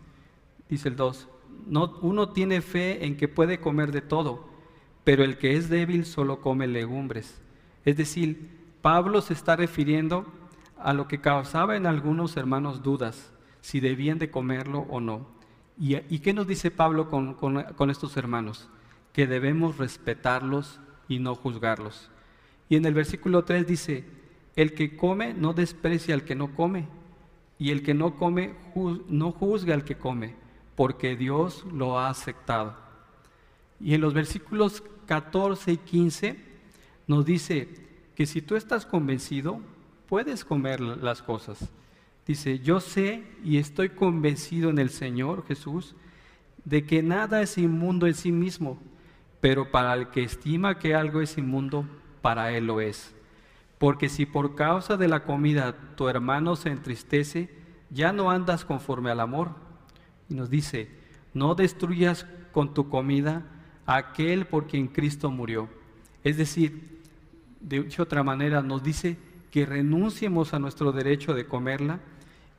Dice 0.69 0.89
el 0.89 0.97
2, 0.97 1.29
no, 1.67 1.97
uno 2.01 2.29
tiene 2.29 2.61
fe 2.61 3.05
en 3.05 3.15
que 3.15 3.27
puede 3.27 3.59
comer 3.59 3.91
de 3.91 4.01
todo, 4.01 4.49
pero 5.05 5.23
el 5.23 5.37
que 5.37 5.55
es 5.55 5.69
débil 5.69 6.05
solo 6.05 6.41
come 6.41 6.67
legumbres. 6.67 7.41
Es 7.85 7.95
decir, 7.95 8.49
Pablo 8.81 9.21
se 9.21 9.33
está 9.33 9.55
refiriendo 9.55 10.25
a 10.85 10.93
lo 10.93 11.07
que 11.07 11.19
causaba 11.19 11.75
en 11.75 11.87
algunos 11.87 12.37
hermanos 12.37 12.83
dudas, 12.83 13.31
si 13.61 13.79
debían 13.79 14.19
de 14.19 14.29
comerlo 14.29 14.85
o 14.87 15.01
no. 15.01 15.25
¿Y, 15.79 16.19
qué 16.19 16.31
nos 16.31 16.45
dice 16.45 16.69
Pablo 16.69 17.09
con, 17.09 17.89
estos 17.89 18.15
hermanos? 18.17 18.69
Que 19.11 19.25
debemos 19.25 19.79
respetarlos 19.79 20.79
y 21.07 21.17
no 21.17 21.33
juzgarlos. 21.33 22.11
Y 22.69 22.75
en 22.75 22.85
el 22.85 22.93
versículo 22.93 23.43
3 23.43 23.65
dice, 23.65 24.05
el 24.55 24.75
que 24.75 24.95
come 24.95 25.33
no 25.33 25.53
desprecia 25.53 26.13
al 26.13 26.23
que 26.23 26.35
no 26.35 26.53
come 26.53 26.87
y 27.57 27.71
el 27.71 27.81
que 27.81 27.95
no 27.95 28.15
come 28.15 28.53
no 29.09 29.31
juzga 29.31 29.73
al 29.73 29.85
que 29.85 29.97
come, 29.97 30.35
porque 30.75 31.15
Dios 31.15 31.65
lo 31.73 31.97
ha 31.97 32.09
aceptado. 32.09 32.77
Y 33.81 33.95
en 33.95 34.01
los 34.01 34.13
versículos 34.13 34.83
14 35.07 35.71
y 35.71 35.77
15 35.77 36.39
nos 37.07 37.25
dice 37.25 37.69
que 38.13 38.27
si 38.27 38.43
tú 38.43 38.55
estás 38.55 38.85
convencido, 38.85 39.61
puedes 40.07 40.45
comer 40.45 40.79
las 40.79 41.21
cosas. 41.21 41.69
Dice, 42.25 42.59
yo 42.59 42.79
sé 42.79 43.23
y 43.43 43.57
estoy 43.57 43.89
convencido 43.89 44.69
en 44.69 44.79
el 44.79 44.89
Señor 44.89 45.45
Jesús 45.47 45.95
de 46.63 46.85
que 46.85 47.03
nada 47.03 47.41
es 47.41 47.57
inmundo 47.57 48.07
en 48.07 48.15
sí 48.15 48.31
mismo, 48.31 48.79
pero 49.39 49.69
para 49.69 49.93
el 49.93 50.09
que 50.09 50.23
estima 50.23 50.79
que 50.79 50.95
algo 50.95 51.21
es 51.21 51.37
inmundo, 51.37 51.85
para 52.21 52.51
él 52.51 52.65
lo 52.65 52.81
es. 52.81 53.13
Porque 53.77 54.09
si 54.09 54.25
por 54.25 54.55
causa 54.55 54.97
de 54.97 55.07
la 55.07 55.23
comida 55.23 55.75
tu 55.95 56.07
hermano 56.09 56.55
se 56.55 56.69
entristece, 56.69 57.55
ya 57.91 58.11
no 58.11 58.31
andas 58.31 58.65
conforme 58.65 59.11
al 59.11 59.19
amor. 59.19 59.51
Y 60.27 60.33
nos 60.33 60.49
dice, 60.49 60.89
no 61.33 61.53
destruyas 61.53 62.25
con 62.51 62.73
tu 62.73 62.89
comida 62.89 63.45
aquel 63.85 64.47
por 64.47 64.65
quien 64.65 64.87
Cristo 64.87 65.29
murió. 65.29 65.69
Es 66.23 66.37
decir, 66.37 67.03
de 67.59 67.87
otra 67.99 68.23
manera 68.23 68.63
nos 68.63 68.81
dice 68.81 69.17
que 69.55 69.65
renunciemos 69.65 70.53
a 70.53 70.59
nuestro 70.59 70.91
derecho 70.91 71.33
de 71.33 71.45
comerla 71.45 72.01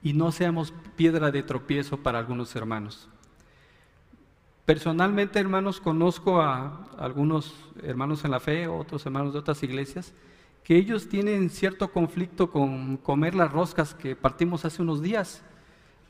y 0.03 0.15
no 0.15 0.33
seamos 0.33 0.73
piedra 0.97 1.31
de 1.31 1.43
tropiezo 1.43 1.99
para 1.99 2.19
algunos 2.19 2.57
hermanos. 2.57 3.11
Personalmente, 4.65 5.39
hermanos, 5.39 5.79
conozco 5.79 6.41
a 6.41 6.87
algunos 6.99 7.55
hermanos 7.83 8.25
en 8.25 8.31
la 8.31 8.41
fe, 8.41 8.67
otros 8.67 9.05
hermanos 9.05 9.35
de 9.35 9.41
otras 9.41 9.63
iglesias, 9.63 10.15
que 10.65 10.77
ellos 10.77 11.11
tienen 11.11 11.51
cierto 11.51 11.93
conflicto 11.93 12.51
con 12.51 12.97
comer 12.97 13.35
las 13.35 13.53
roscas 13.53 13.93
que 13.93 14.17
partimos 14.17 14.65
hace 14.65 14.81
unos 14.81 15.03
días. 15.03 15.43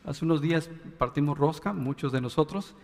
Hace 0.04 0.24
unos 0.24 0.40
días 0.40 0.70
partimos 0.98 1.36
rosca, 1.36 1.72
muchos 1.72 2.12
de 2.12 2.20
nosotros, 2.20 2.76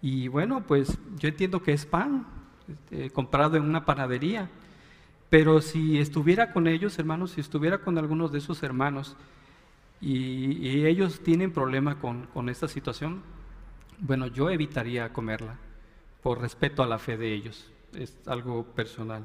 y 0.00 0.28
bueno, 0.28 0.62
pues 0.68 1.00
yo 1.16 1.28
entiendo 1.28 1.64
que 1.64 1.72
es 1.72 1.84
pan 1.84 2.28
este, 2.68 3.10
comprado 3.10 3.56
en 3.56 3.64
una 3.64 3.84
panadería, 3.84 4.48
pero 5.30 5.62
si 5.62 5.98
estuviera 5.98 6.52
con 6.52 6.66
ellos, 6.66 6.98
hermanos, 6.98 7.30
si 7.32 7.40
estuviera 7.40 7.78
con 7.78 7.96
algunos 7.96 8.32
de 8.32 8.38
esos 8.38 8.62
hermanos 8.62 9.16
y, 10.00 10.84
ellos 10.86 11.20
tienen 11.20 11.52
problema 11.52 11.98
con 11.98 12.48
esta 12.48 12.68
situación, 12.68 13.22
bueno, 13.98 14.26
yo 14.26 14.50
evitaría 14.50 15.12
comerla 15.12 15.56
por 16.22 16.40
respeto 16.40 16.82
a 16.82 16.86
la 16.86 16.98
fe 16.98 17.16
de 17.16 17.32
ellos. 17.32 17.70
Es 17.94 18.16
algo 18.26 18.64
personal. 18.64 19.24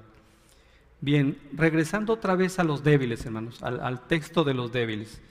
Bien, 1.01 1.37
regresando 1.53 2.13
otra 2.13 2.35
vez 2.35 2.59
a 2.59 2.63
los 2.63 2.83
débiles, 2.83 3.25
hermanos, 3.25 3.61
al, 3.61 4.07
texto 4.07 4.43
de 4.43 4.53
los 4.53 4.71
débiles. 4.71 5.21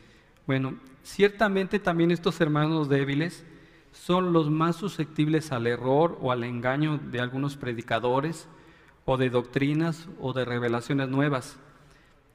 Bueno, 0.46 0.76
ciertamente 1.02 1.78
también 1.78 2.10
estos 2.10 2.40
hermanos 2.40 2.88
débiles 2.88 3.44
son 3.92 4.32
los 4.32 4.50
más 4.50 4.76
susceptibles 4.76 5.52
al 5.52 5.66
error 5.66 6.18
o 6.20 6.32
al 6.32 6.44
engaño 6.44 6.98
de 6.98 7.20
algunos 7.20 7.56
predicadores 7.56 8.48
o 9.04 9.16
de 9.16 9.30
doctrinas 9.30 10.08
o 10.20 10.32
de 10.32 10.44
revelaciones 10.44 11.08
nuevas. 11.08 11.58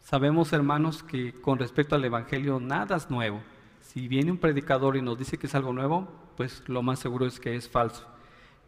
Sabemos, 0.02 0.54
hermanos, 0.54 1.04
que 1.04 1.34
con 1.34 1.60
respecto 1.60 1.96
al 1.96 2.06
Evangelio 2.06 2.60
nada 2.60 2.96
es 2.96 3.10
nuevo. 3.10 3.42
Si 3.82 4.08
viene 4.08 4.32
un 4.32 4.38
predicador 4.38 4.98
y 4.98 5.02
nos 5.02 5.18
dice 5.18 5.38
que 5.38 5.48
es 5.48 5.56
algo 5.56 5.74
nuevo, 5.74 6.08
pues 6.38 6.64
lo 6.68 6.82
más 6.82 7.00
seguro 7.00 7.26
es 7.26 7.40
que 7.40 7.56
es 7.56 7.70
falso. 7.70 8.08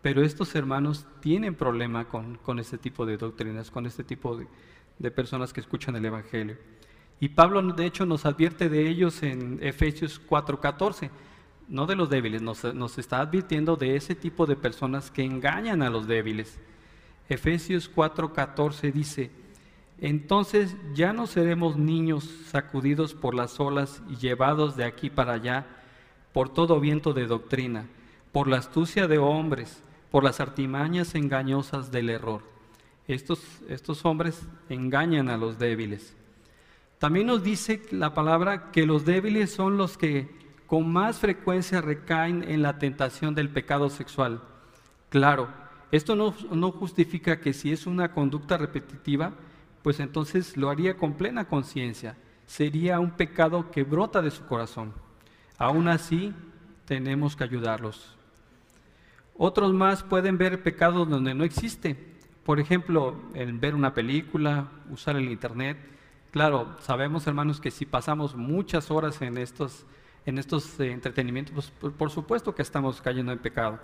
Pero 0.02 0.24
estos 0.24 0.56
hermanos 0.56 1.06
tienen 1.20 1.56
problema 1.56 2.06
con, 2.06 2.60
este 2.60 2.78
tipo 2.78 3.06
de 3.06 3.18
doctrinas, 3.18 3.70
con 3.70 3.86
este 3.86 4.04
tipo 4.04 4.38
de, 5.00 5.12
personas 5.12 5.54
que 5.54 5.62
escuchan 5.62 5.96
el 5.96 6.06
Evangelio. 6.06 6.58
Y 7.20 7.30
Pablo, 7.30 7.62
de 7.62 7.86
hecho, 7.86 8.06
nos 8.06 8.26
advierte 8.26 8.68
de 8.68 8.90
ellos 8.90 9.22
en 9.22 9.60
Efesios 9.62 10.20
4:14, 10.28 11.12
no 11.68 11.86
de 11.86 11.96
los 11.96 12.10
débiles, 12.10 12.42
nos, 12.42 12.64
nos 12.74 12.98
está 12.98 13.22
advirtiendo 13.22 13.76
de 13.76 13.96
ese 13.96 14.16
tipo 14.16 14.48
de 14.48 14.56
personas 14.56 15.12
que 15.12 15.24
engañan 15.24 15.84
a 15.84 15.92
los 15.92 16.08
débiles. 16.08 16.60
Efesios 17.32 17.90
4:14 17.90 18.92
dice, 18.92 19.32
entonces 20.02 20.76
ya 20.94 21.14
no 21.14 21.28
seremos 21.28 21.78
niños 21.78 22.26
sacudidos 22.48 23.14
por 23.14 23.36
las 23.36 23.58
olas 23.62 24.04
y 24.10 24.18
llevados 24.18 24.76
de 24.76 24.84
aquí 24.84 25.10
para 25.10 25.34
allá 25.34 25.66
por 26.34 26.50
todo 26.50 26.82
viento 26.82 27.14
de 27.14 27.28
doctrina, 27.28 27.88
por 28.34 28.50
la 28.50 28.58
astucia 28.58 29.08
de 29.08 29.18
hombres, 29.18 29.82
por 30.12 30.26
las 30.26 30.42
artimañas 30.42 31.16
engañosas 31.16 31.90
del 31.90 32.10
error. 32.10 32.42
Estos, 33.08 33.40
estos 33.70 34.04
hombres 34.04 34.42
engañan 34.68 35.30
a 35.30 35.38
los 35.38 35.58
débiles. 35.58 36.14
También 37.00 37.28
nos 37.28 37.44
dice 37.44 37.82
la 37.92 38.14
palabra 38.14 38.72
que 38.72 38.86
los 38.86 39.06
débiles 39.06 39.54
son 39.54 39.78
los 39.78 39.98
que 39.98 40.30
con 40.68 40.92
más 40.92 41.20
frecuencia 41.20 41.80
recaen 41.80 42.44
en 42.44 42.62
la 42.62 42.78
tentación 42.78 43.36
del 43.36 43.50
pecado 43.50 43.90
sexual. 43.90 44.42
Claro, 45.10 45.61
esto 45.92 46.16
no, 46.16 46.72
justifica 46.72 47.40
que 47.40 47.54
si 47.54 47.72
es 47.72 47.86
una 47.86 48.14
conducta 48.14 48.58
repetitiva, 48.58 49.34
pues 49.84 50.00
entonces 50.00 50.56
lo 50.56 50.70
haría 50.70 50.96
con 50.96 51.14
plena 51.14 51.46
conciencia. 51.46 52.16
Sería 52.46 53.00
un 53.00 53.12
pecado 53.12 53.72
que 53.72 53.84
brota 53.84 54.22
de 54.22 54.32
su 54.32 54.46
corazón. 54.46 54.94
Aún 55.58 55.88
así, 55.88 56.34
tenemos 56.86 57.36
que 57.36 57.44
ayudarlos. 57.44 58.16
Otros 59.38 59.74
más 59.74 60.04
pueden 60.04 60.38
ver 60.38 60.62
pecados 60.64 61.10
donde 61.10 61.34
no 61.34 61.44
existe. 61.44 61.98
Por 62.44 62.60
ejemplo, 62.60 63.16
en 63.34 63.60
ver 63.60 63.76
una 63.76 63.94
película, 63.94 64.68
usar 64.90 65.16
el 65.16 65.30
internet. 65.30 65.78
Claro, 66.32 66.76
sabemos 66.80 67.28
hermanos 67.28 67.60
que 67.60 67.72
si 67.72 67.86
pasamos 67.86 68.36
muchas 68.36 68.92
horas 68.92 69.22
en 69.22 69.38
estos, 69.38 69.86
en 70.26 70.38
estos 70.38 70.80
eh, 70.80 70.92
entretenimientos, 70.92 71.72
pues, 71.80 71.94
por, 71.94 72.10
supuesto 72.10 72.56
que 72.56 72.62
estamos 72.62 73.02
cayendo 73.02 73.32
en 73.32 73.40
pecado. 73.40 73.80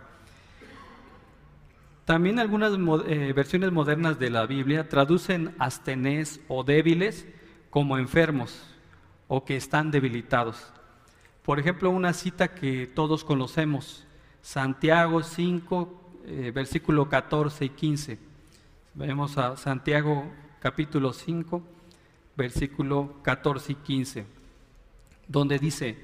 También 2.07 2.39
algunas 2.39 2.71
eh, 3.05 3.33
versiones 3.35 3.73
modernas 3.73 4.17
de 4.17 4.29
la 4.29 4.45
Biblia 4.45 4.87
traducen 4.87 5.53
astenés 5.59 6.39
o 6.47 6.63
débiles 6.63 7.27
como 7.69 7.97
enfermos 7.97 8.63
o 9.27 9.43
que 9.43 9.57
están 9.57 9.91
debilitados. 9.91 10.71
Por 11.43 11.59
ejemplo, 11.59 11.89
una 11.89 12.13
cita 12.13 12.47
que 12.55 12.87
todos 12.87 13.25
conocemos, 13.25 14.07
Santiago 14.41 15.21
5, 15.21 16.01
eh, 16.27 16.51
versículo 16.55 17.09
14 17.09 17.65
y 17.65 17.69
15. 17.71 18.19
Vemos 18.93 19.37
a 19.37 19.57
Santiago 19.57 20.31
capítulo 20.61 21.11
5, 21.11 21.61
versículo 22.37 23.15
14 23.21 23.73
y 23.73 23.75
15, 23.75 24.25
donde 25.27 25.59
dice, 25.59 25.97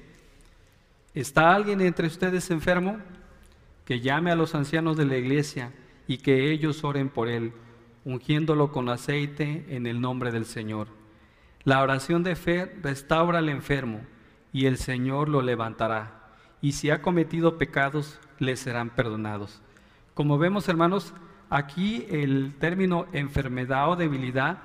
¿está 1.14 1.54
alguien 1.54 1.80
entre 1.80 2.08
ustedes 2.08 2.50
enfermo? 2.50 2.98
Que 3.86 4.00
llame 4.00 4.30
a 4.30 4.36
los 4.36 4.54
ancianos 4.54 4.98
de 4.98 5.06
la 5.06 5.16
iglesia 5.16 5.72
y 6.06 6.18
que 6.18 6.50
ellos 6.50 6.84
oren 6.84 7.08
por 7.08 7.28
él, 7.28 7.52
ungiéndolo 8.04 8.70
con 8.72 8.88
aceite 8.88 9.64
en 9.68 9.86
el 9.86 10.00
nombre 10.00 10.30
del 10.30 10.44
Señor. 10.44 10.88
La 11.64 11.82
oración 11.82 12.22
de 12.22 12.36
fe 12.36 12.66
restaura 12.82 13.38
al 13.38 13.48
enfermo 13.48 14.02
y 14.52 14.66
el 14.66 14.76
Señor 14.76 15.28
lo 15.28 15.40
levantará. 15.40 16.28
Y 16.60 16.72
si 16.72 16.90
ha 16.90 17.02
cometido 17.02 17.58
pecados, 17.58 18.18
le 18.38 18.56
serán 18.56 18.90
perdonados. 18.90 19.62
Como 20.14 20.38
vemos, 20.38 20.68
hermanos, 20.68 21.14
aquí 21.50 22.06
el 22.10 22.54
término 22.58 23.06
enfermedad 23.12 23.90
o 23.90 23.96
debilidad 23.96 24.58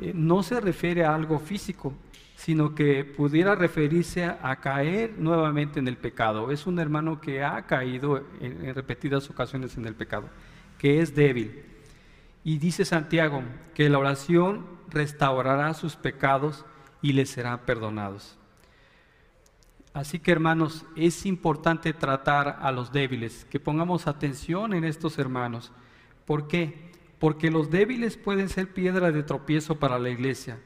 eh, 0.00 0.12
no 0.14 0.42
se 0.42 0.60
refiere 0.60 1.04
a 1.04 1.14
algo 1.14 1.38
físico, 1.38 1.94
sino 2.34 2.74
que 2.74 3.04
pudiera 3.04 3.54
referirse 3.54 4.24
a, 4.24 4.56
caer 4.56 5.14
nuevamente 5.18 5.80
en 5.80 5.88
el 5.88 5.96
pecado. 5.96 6.50
Es 6.50 6.66
un 6.66 6.78
hermano 6.78 7.20
que 7.20 7.42
ha 7.42 7.62
caído 7.66 8.24
en 8.40 8.74
repetidas 8.74 9.28
ocasiones 9.28 9.76
en 9.76 9.86
el 9.86 9.94
pecado, 9.94 10.28
que 10.78 11.00
es 11.00 11.14
débil. 11.14 11.64
Y 12.44 12.58
dice 12.58 12.84
Santiago 12.84 13.42
que 13.74 13.88
la 13.88 13.98
oración 13.98 14.64
restaurará 14.88 15.74
sus 15.74 15.96
pecados 15.96 16.64
y 17.02 17.12
les 17.12 17.30
serán 17.30 17.60
perdonados. 17.60 18.38
Así 19.92 20.18
que 20.18 20.30
hermanos, 20.30 20.84
es 20.96 21.26
importante 21.26 21.92
tratar 21.92 22.58
a 22.60 22.70
los 22.70 22.92
débiles, 22.92 23.44
que 23.46 23.58
pongamos 23.58 24.06
atención 24.06 24.72
en 24.72 24.84
estos 24.84 25.18
hermanos. 25.18 25.72
¿Por 26.24 26.46
qué? 26.46 26.92
Porque 27.18 27.50
los 27.50 27.70
débiles 27.70 28.16
pueden 28.16 28.48
ser 28.48 28.72
piedra 28.72 29.10
de 29.10 29.22
tropiezo 29.22 29.78
para 29.78 29.98
la 29.98 30.10
iglesia. 30.10 30.60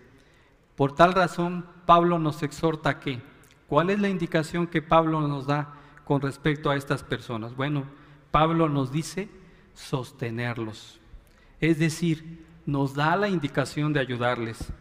Por 0.76 0.94
tal 0.94 1.14
razón, 1.14 1.66
Pablo 1.86 2.18
nos 2.18 2.42
exhorta 2.42 3.00
que, 3.00 3.22
¿cuál 3.68 3.90
es 3.90 4.00
la 4.00 4.08
indicación 4.08 4.66
que 4.66 4.82
Pablo 4.82 5.26
nos 5.26 5.46
da 5.46 5.74
con 6.04 6.20
respecto 6.20 6.68
a 6.68 6.76
estas 6.76 7.02
personas? 7.02 7.56
Bueno, 7.56 7.84
Pablo 8.30 8.68
nos 8.68 8.92
dice 8.92 9.28
sostenerlos. 9.74 11.00
Es 11.60 11.78
decir, 11.78 12.44
nos 12.66 12.94
da 12.94 13.16
la 13.16 13.28
indicación 13.28 13.92
de 13.92 14.00
ayudarles. 14.00 14.72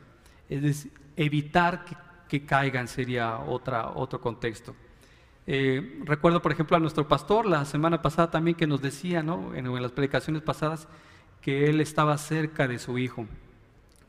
Es 0.49 0.61
decir, 0.61 0.91
evitar 1.15 1.85
que 1.85 1.95
que 2.31 2.45
caigan 2.45 2.87
sería 2.87 3.39
otra, 3.39 3.89
otro 3.89 4.21
contexto. 4.21 4.73
Eh, 5.45 5.99
recuerdo, 6.05 6.41
por 6.41 6.53
ejemplo, 6.53 6.77
a 6.77 6.79
nuestro 6.79 7.05
pastor 7.05 7.45
la 7.45 7.65
semana 7.65 8.01
pasada 8.01 8.31
también 8.31 8.55
que 8.55 8.65
nos 8.65 8.81
decía, 8.81 9.21
¿no? 9.21 9.53
en, 9.53 9.69
las 9.81 9.91
predicaciones 9.91 10.41
pasadas, 10.41 10.87
que 11.41 11.69
él 11.69 11.81
estaba 11.81 12.17
cerca 12.17 12.69
de 12.69 12.79
su 12.79 12.97
hijo, 12.97 13.27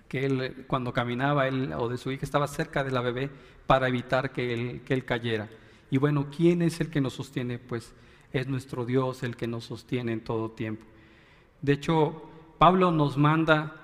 que 0.07 0.25
él 0.25 0.65
cuando 0.69 0.93
caminaba 0.93 1.49
él 1.49 1.73
o 1.77 1.89
de 1.89 1.99
su 1.99 2.13
hija 2.13 2.25
estaba 2.25 2.47
cerca 2.47 2.85
de 2.85 2.93
la 2.93 3.01
bebé 3.01 3.29
para 3.67 3.89
evitar 3.89 4.31
que 4.31 4.55
él, 4.55 4.83
que 4.85 4.95
él 4.95 5.05
cayera. 5.05 5.49
Y 5.91 5.99
bueno, 5.99 6.29
¿quién 6.31 6.63
es 6.63 6.81
el 6.81 6.91
que 6.91 7.01
nos 7.01 7.15
sostiene? 7.15 7.59
Pues 7.59 7.93
es 8.33 8.47
nuestro 8.47 8.85
Dios 8.85 9.23
el 9.23 9.37
que 9.37 9.47
nos 9.47 9.65
sostiene 9.65 10.13
en 10.13 10.25
todo 10.25 10.51
tiempo. 10.51 10.85
De 11.61 11.73
hecho, 11.73 12.29
Pablo 12.59 12.91
nos 12.91 13.17
manda 13.17 13.77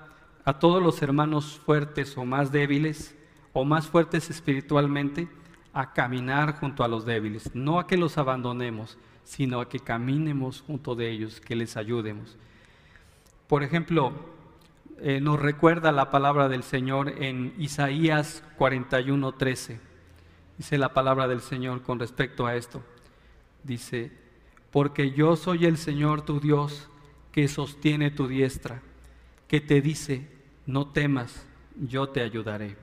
a 0.45 0.59
todos 0.59 0.81
los 0.81 1.01
hermanos 1.01 1.59
fuertes 1.65 2.17
o 2.17 2.25
más 2.25 2.51
débiles 2.51 3.15
o 3.53 3.65
más 3.65 3.87
fuertes 3.87 4.29
espiritualmente 4.29 5.27
a 5.73 5.93
caminar 5.93 6.59
junto 6.59 6.83
a 6.83 6.87
los 6.87 7.05
débiles, 7.05 7.53
no 7.53 7.79
a 7.79 7.87
que 7.87 7.97
los 7.97 8.17
abandonemos, 8.17 8.97
sino 9.23 9.61
a 9.61 9.69
que 9.69 9.79
caminemos 9.79 10.61
junto 10.61 10.95
de 10.95 11.09
ellos, 11.11 11.39
que 11.39 11.55
les 11.55 11.77
ayudemos. 11.77 12.37
Por 13.47 13.63
ejemplo, 13.63 14.13
eh, 15.01 15.21
nos 15.21 15.39
recuerda 15.39 15.91
la 15.91 16.11
palabra 16.11 16.49
del 16.49 16.63
Señor 16.63 17.09
en 17.21 17.53
Isaías 17.57 18.43
41:13. 18.57 19.79
Dice 20.57 20.77
la 20.77 20.93
palabra 20.93 21.27
del 21.27 21.41
Señor 21.41 21.81
con 21.83 21.99
respecto 21.99 22.45
a 22.45 22.55
esto. 22.55 22.81
Dice, 23.63 24.11
porque 24.71 25.11
yo 25.11 25.35
soy 25.35 25.65
el 25.65 25.77
Señor 25.77 26.21
tu 26.21 26.39
Dios 26.39 26.89
que 27.31 27.47
sostiene 27.47 28.11
tu 28.11 28.27
diestra, 28.27 28.81
que 29.47 29.61
te 29.61 29.81
dice, 29.81 30.27
no 30.65 30.87
temas, 30.87 31.47
yo 31.79 32.09
te 32.09 32.21
ayudaré. 32.21 32.75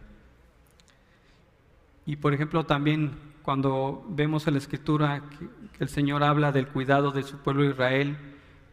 Y 2.04 2.16
por 2.16 2.34
ejemplo 2.34 2.64
también 2.64 3.12
cuando 3.42 4.04
vemos 4.08 4.46
en 4.46 4.54
la 4.54 4.58
escritura 4.58 5.22
que 5.30 5.48
el 5.84 5.88
Señor 5.88 6.24
habla 6.24 6.50
del 6.50 6.68
cuidado 6.68 7.12
de 7.12 7.22
su 7.22 7.38
pueblo 7.38 7.64
Israel, 7.64 8.16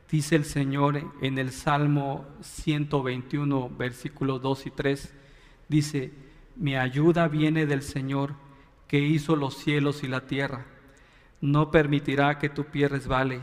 dice 0.10 0.36
el 0.36 0.46
Señor 0.46 1.12
en 1.22 1.38
el 1.38 1.52
Salmo 1.52 2.26
121, 2.42 3.70
versículos 3.70 4.42
2 4.42 4.68
y 4.68 4.72
3, 4.72 5.14
dice, 5.70 6.12
mi 6.56 6.76
ayuda 6.76 7.28
viene 7.28 7.66
del 7.66 7.82
Señor 7.82 8.34
que 8.88 9.00
hizo 9.00 9.36
los 9.36 9.58
cielos 9.58 10.04
y 10.04 10.08
la 10.08 10.28
tierra. 10.28 10.66
No 11.44 11.72
permitirá 11.72 12.40
que 12.40 12.48
tu 12.48 12.64
pie 12.64 12.88
resbale 12.88 13.42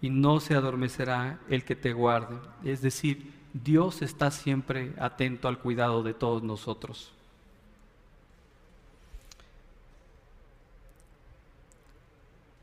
y 0.00 0.10
no 0.10 0.38
se 0.38 0.54
adormecerá 0.54 1.40
el 1.48 1.64
que 1.64 1.74
te 1.74 1.92
guarde. 1.92 2.38
Es 2.62 2.82
decir, 2.82 3.32
Dios 3.52 4.00
está 4.00 4.30
siempre 4.30 4.94
atento 4.96 5.48
al 5.48 5.58
cuidado 5.58 6.04
de 6.04 6.14
todos 6.14 6.44
nosotros. 6.44 7.12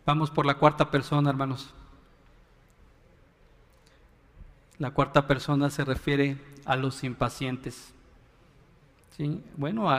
Vamos 0.06 0.32
por 0.32 0.46
la 0.46 0.54
cuarta 0.54 0.90
persona, 0.90 1.30
hermanos. 1.30 1.74
La 4.78 4.92
cuarta 4.92 5.28
persona 5.28 5.70
se 5.70 5.84
refiere 5.84 6.38
a 6.64 6.78
los 6.78 7.04
impacientes. 7.04 7.94
¿Sí? 9.18 9.44
Bueno, 9.58 9.90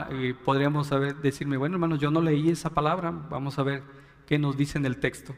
podríamos 0.43 0.87
saber, 0.87 1.17
decirme, 1.17 1.57
bueno, 1.57 1.75
hermanos, 1.75 1.99
yo 1.99 2.09
no 2.09 2.19
leí 2.19 2.49
esa 2.49 2.71
palabra. 2.71 3.11
Vamos 3.11 3.59
a 3.59 3.63
ver 3.63 4.01
qué 4.31 4.39
nos 4.39 4.55
dice 4.55 4.77
en 4.77 4.85
el 4.85 4.95
texto. 4.95 5.35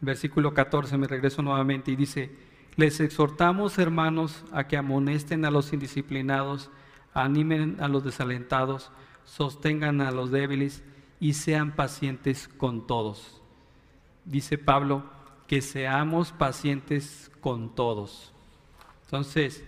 Versículo 0.00 0.54
14, 0.54 0.98
me 0.98 1.06
regreso 1.06 1.40
nuevamente 1.40 1.92
y 1.92 1.96
dice, 1.96 2.32
les 2.74 2.98
exhortamos, 2.98 3.78
hermanos, 3.78 4.44
a 4.50 4.66
que 4.66 4.76
amonesten 4.76 5.44
a 5.44 5.52
los 5.52 5.72
indisciplinados, 5.72 6.68
animen 7.12 7.76
a 7.78 7.86
los 7.86 8.02
desalentados, 8.02 8.90
sostengan 9.24 10.00
a 10.00 10.10
los 10.10 10.32
débiles 10.32 10.82
y 11.20 11.34
sean 11.34 11.76
pacientes 11.76 12.48
con 12.48 12.88
todos 12.88 13.40
dice 14.24 14.58
Pablo, 14.58 15.04
que 15.46 15.60
seamos 15.60 16.32
pacientes 16.32 17.30
con 17.40 17.74
todos. 17.74 18.32
Entonces, 19.04 19.62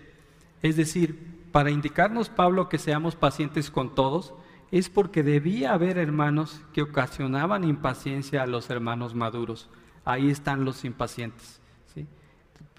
es 0.61 0.75
decir, 0.75 1.45
para 1.51 1.71
indicarnos 1.71 2.29
Pablo 2.29 2.67
que 2.67 2.77
seamos 2.77 3.15
pacientes 3.15 3.69
con 3.69 3.95
todos, 3.95 4.33
es 4.71 4.89
porque 4.89 5.23
debía 5.23 5.73
haber 5.73 5.97
hermanos 5.97 6.61
que 6.73 6.81
ocasionaban 6.81 7.63
impaciencia 7.63 8.43
a 8.43 8.47
los 8.47 8.69
hermanos 8.69 9.15
maduros. 9.15 9.69
Ahí 10.03 10.29
están 10.29 10.65
los 10.65 10.83
impacientes. 10.83 11.61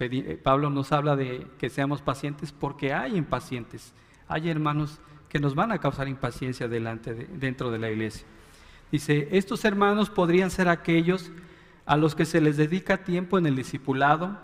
Eh, 0.01 0.39
Pablo 0.41 0.69
nos 0.69 0.91
habla 0.91 1.15
de 1.15 1.45
que 1.57 1.69
seamos 1.69 2.01
pacientes 2.01 2.51
porque 2.51 2.93
hay 2.93 3.17
impacientes. 3.17 3.93
Hay 4.27 4.49
hermanos 4.49 4.99
que 5.27 5.39
nos 5.39 5.55
van 5.55 5.71
a 5.71 5.79
causar 5.79 6.07
impaciencia 6.07 6.67
delante 6.67 7.13
dentro 7.13 7.69
de 7.69 7.79
la 7.79 7.89
iglesia. 7.89 8.25
Dice, 8.91 9.27
estos 9.31 9.65
hermanos 9.65 10.09
podrían 10.09 10.51
ser 10.51 10.69
aquellos 10.69 11.31
a 11.85 11.97
los 11.97 12.15
que 12.15 12.25
se 12.25 12.39
les 12.39 12.55
dedica 12.55 13.03
tiempo 13.03 13.37
en 13.37 13.45
el 13.45 13.55
discipulado, 13.55 14.39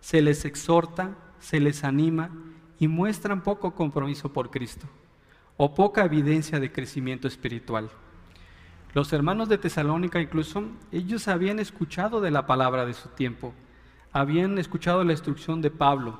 se 0.00 0.22
les 0.22 0.44
exhorta, 0.44 1.14
se 1.38 1.60
les 1.60 1.84
anima 1.84 2.30
y 2.78 2.88
muestran 2.88 3.42
poco 3.42 3.74
compromiso 3.74 4.32
por 4.32 4.50
Cristo 4.50 4.86
o 5.56 5.74
poca 5.74 6.04
evidencia 6.04 6.60
de 6.60 6.70
crecimiento 6.72 7.28
espiritual. 7.28 7.90
Los 8.94 9.12
hermanos 9.12 9.48
de 9.48 9.58
Tesalónica 9.58 10.20
incluso, 10.20 10.64
ellos 10.90 11.28
habían 11.28 11.58
escuchado 11.58 12.20
de 12.20 12.30
la 12.30 12.46
palabra 12.46 12.86
de 12.86 12.94
su 12.94 13.08
tiempo, 13.10 13.52
habían 14.12 14.58
escuchado 14.58 15.04
la 15.04 15.12
instrucción 15.12 15.60
de 15.60 15.70
Pablo 15.70 16.18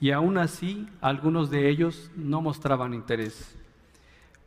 y 0.00 0.10
aún 0.12 0.38
así 0.38 0.88
algunos 1.00 1.50
de 1.50 1.68
ellos 1.68 2.10
no 2.16 2.40
mostraban 2.40 2.94
interés. 2.94 3.56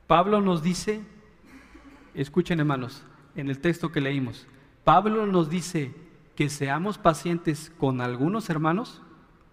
Pablo 0.08 0.42
nos 0.42 0.64
dice, 0.64 1.02
escuchen 2.14 2.60
hermanos, 2.60 3.04
en 3.36 3.50
el 3.50 3.60
texto 3.60 3.92
que 3.92 4.02
leímos, 4.02 4.48
Pablo 4.84 5.26
nos 5.28 5.50
dice 5.50 5.94
que 6.36 6.50
seamos 6.50 6.98
pacientes 6.98 7.72
con 7.78 8.02
algunos 8.02 8.50
hermanos. 8.50 9.02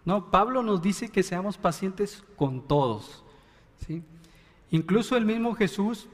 No, 0.04 0.30
Pablo 0.30 0.62
nos 0.62 0.80
dice 0.80 1.10
que 1.10 1.22
seamos 1.22 1.58
pacientes 1.58 2.24
con 2.36 2.66
todos. 2.66 3.22
¿sí? 3.86 4.02
Incluso 4.70 5.16
el 5.16 5.24
mismo 5.24 5.54
Jesús 5.54 6.08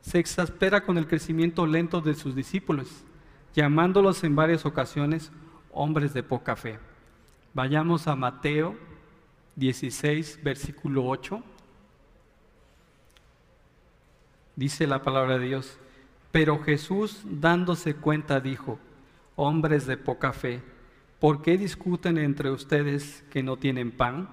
se 0.00 0.18
exaspera 0.18 0.84
con 0.84 0.98
el 0.98 1.06
crecimiento 1.06 1.66
lento 1.66 2.00
de 2.00 2.14
sus 2.14 2.34
discípulos, 2.34 2.88
llamándolos 3.54 4.22
en 4.24 4.36
varias 4.36 4.64
ocasiones 4.64 5.32
hombres 5.72 6.14
de 6.14 6.22
poca 6.22 6.56
fe. 6.56 6.78
Vayamos 7.54 8.06
a 8.06 8.14
Mateo 8.14 8.76
16, 9.56 10.40
versículo 10.42 11.06
8. 11.06 11.42
Dice 14.54 14.86
la 14.86 15.02
palabra 15.02 15.38
de 15.38 15.46
Dios. 15.46 15.78
Pero 16.30 16.62
Jesús, 16.62 17.22
dándose 17.24 17.94
cuenta, 17.94 18.40
dijo, 18.40 18.78
hombres 19.34 19.86
de 19.86 19.96
poca 19.96 20.32
fe, 20.32 20.62
¿por 21.18 21.42
qué 21.42 21.56
discuten 21.56 22.18
entre 22.18 22.50
ustedes 22.50 23.24
que 23.30 23.42
no 23.42 23.56
tienen 23.56 23.90
pan? 23.90 24.28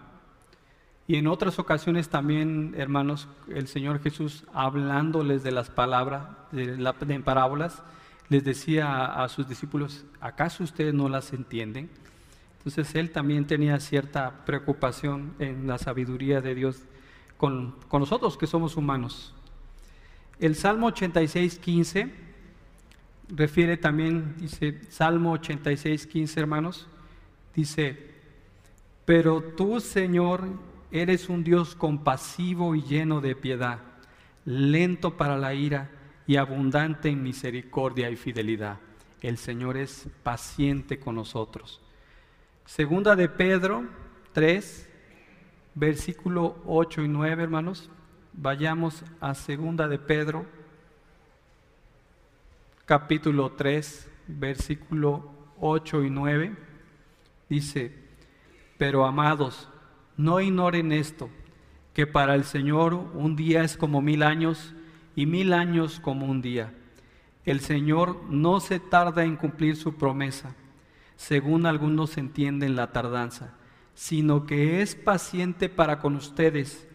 Y 1.08 1.18
en 1.18 1.28
otras 1.28 1.60
ocasiones 1.60 2.10
también, 2.10 2.74
hermanos, 2.78 3.28
el 3.47 3.68
Señor 3.68 4.01
Jesús, 4.01 4.43
hablándoles 4.53 5.43
de 5.43 5.51
las 5.51 5.70
palabras, 5.70 6.28
de, 6.51 6.78
la, 6.78 6.93
parábolas, 6.93 7.84
les 8.30 8.43
decía 8.43 9.06
a, 9.06 9.30
sus 9.30 9.47
discípulos, 9.47 10.06
¿acaso 10.20 10.64
ustedes 10.64 10.95
no 10.95 11.08
las 11.08 11.32
entienden? 11.32 11.89
Entonces 12.58 12.95
él 12.95 13.12
también 13.12 13.45
tenía 13.45 13.80
cierta 13.80 14.45
preocupación 14.45 15.36
en 15.38 15.68
la 15.68 15.78
sabiduría 15.78 16.41
de 16.41 16.56
Dios 16.56 16.82
con, 17.38 17.76
con 17.88 17.99
nosotros 17.99 18.36
que 18.36 18.47
somos 18.47 18.76
humanos. 18.76 19.36
El 20.39 20.56
Salmo 20.56 20.88
86, 20.88 21.60
15 21.60 22.12
refiere 23.30 23.78
también, 23.78 24.36
dice 24.38 24.82
Salmo 24.89 25.34
86, 25.34 26.08
15 26.08 26.39
hermanos, 26.39 26.88
dice, 27.56 28.12
pero 29.06 29.41
tú 29.41 29.80
Señor 29.80 30.41
eres 31.01 31.27
un 31.27 31.43
Dios 31.43 31.75
compasivo 31.75 32.73
y 32.73 32.81
lleno 32.81 33.19
de 33.19 33.35
piedad, 33.35 33.79
lento 34.45 35.17
para 35.17 35.37
la 35.37 35.53
ira 35.53 35.89
y 36.25 36.37
abundante 36.37 37.09
en 37.09 37.21
misericordia 37.21 38.09
y 38.09 38.15
fidelidad. 38.15 38.77
El 39.21 39.37
Señor 39.37 39.75
es 39.75 40.07
paciente 40.23 40.97
con 40.97 41.15
nosotros. 41.15 41.81
Segunda 42.65 43.17
de 43.17 43.27
Pedro 43.27 43.83
3, 44.31 44.89
versículo 45.73 46.61
8 46.65 47.01
y 47.01 47.09
9, 47.09 47.43
hermanos. 47.43 47.89
Vayamos 48.31 49.03
a 49.19 49.35
segunda 49.35 49.89
de 49.89 49.99
Pedro, 49.99 50.45
capítulo 52.85 53.51
3, 53.51 54.09
versículo 54.27 55.29
8 55.59 56.05
y 56.05 56.09
9. 56.09 56.55
Dice, 57.49 57.93
pero 58.77 59.05
amados, 59.05 59.67
no 60.18 60.39
ignoren 60.41 60.91
esto, 60.91 61.30
que 61.93 62.07
para 62.07 62.36
el 62.36 62.43
Señor 62.43 62.93
un 62.93 63.36
día 63.36 63.63
es 63.63 63.78
como 63.78 64.01
mil 64.01 64.24
años 64.24 64.74
y 65.16 65.26
mil 65.26 65.53
años 65.53 65.99
como 65.99 66.26
un 66.26 66.41
día. 66.41 66.74
El 67.45 67.59
Señor 67.59 68.22
no 68.30 68.59
se 68.59 68.80
tarda 68.80 69.24
en 69.24 69.36
cumplir 69.36 69.76
su 69.76 69.95
promesa, 69.95 70.55
según 71.16 71.66
algunos 71.66 72.18
entienden 72.18 72.76
la 72.76 72.91
tardanza, 72.91 73.53
sino 73.93 74.45
que 74.45 74.82
es 74.82 74.95
paciente 74.95 75.70
para 75.70 75.99
con 75.99 76.16
ustedes 76.16 76.88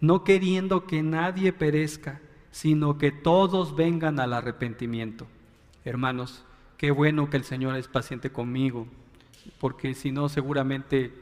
no 0.00 0.24
queriendo 0.24 0.86
que 0.86 1.02
nadie 1.02 1.52
perezca, 1.52 2.20
sino 2.50 2.98
que 2.98 3.10
todos 3.10 3.74
vengan 3.76 4.20
al 4.20 4.32
arrepentimiento. 4.32 5.26
Hermanos, 5.84 6.44
qué 6.76 6.90
bueno 6.90 7.30
que 7.30 7.36
el 7.36 7.44
Señor 7.44 7.76
es 7.76 7.88
paciente 7.88 8.30
conmigo, 8.30 8.86
porque 9.60 9.94
si 9.94 10.12
no 10.12 10.28
seguramente 10.28 11.12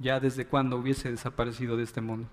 ya 0.00 0.18
desde 0.18 0.46
cuando 0.46 0.76
hubiese 0.76 1.10
desaparecido 1.10 1.76
de 1.76 1.84
este 1.84 2.00
mundo. 2.00 2.26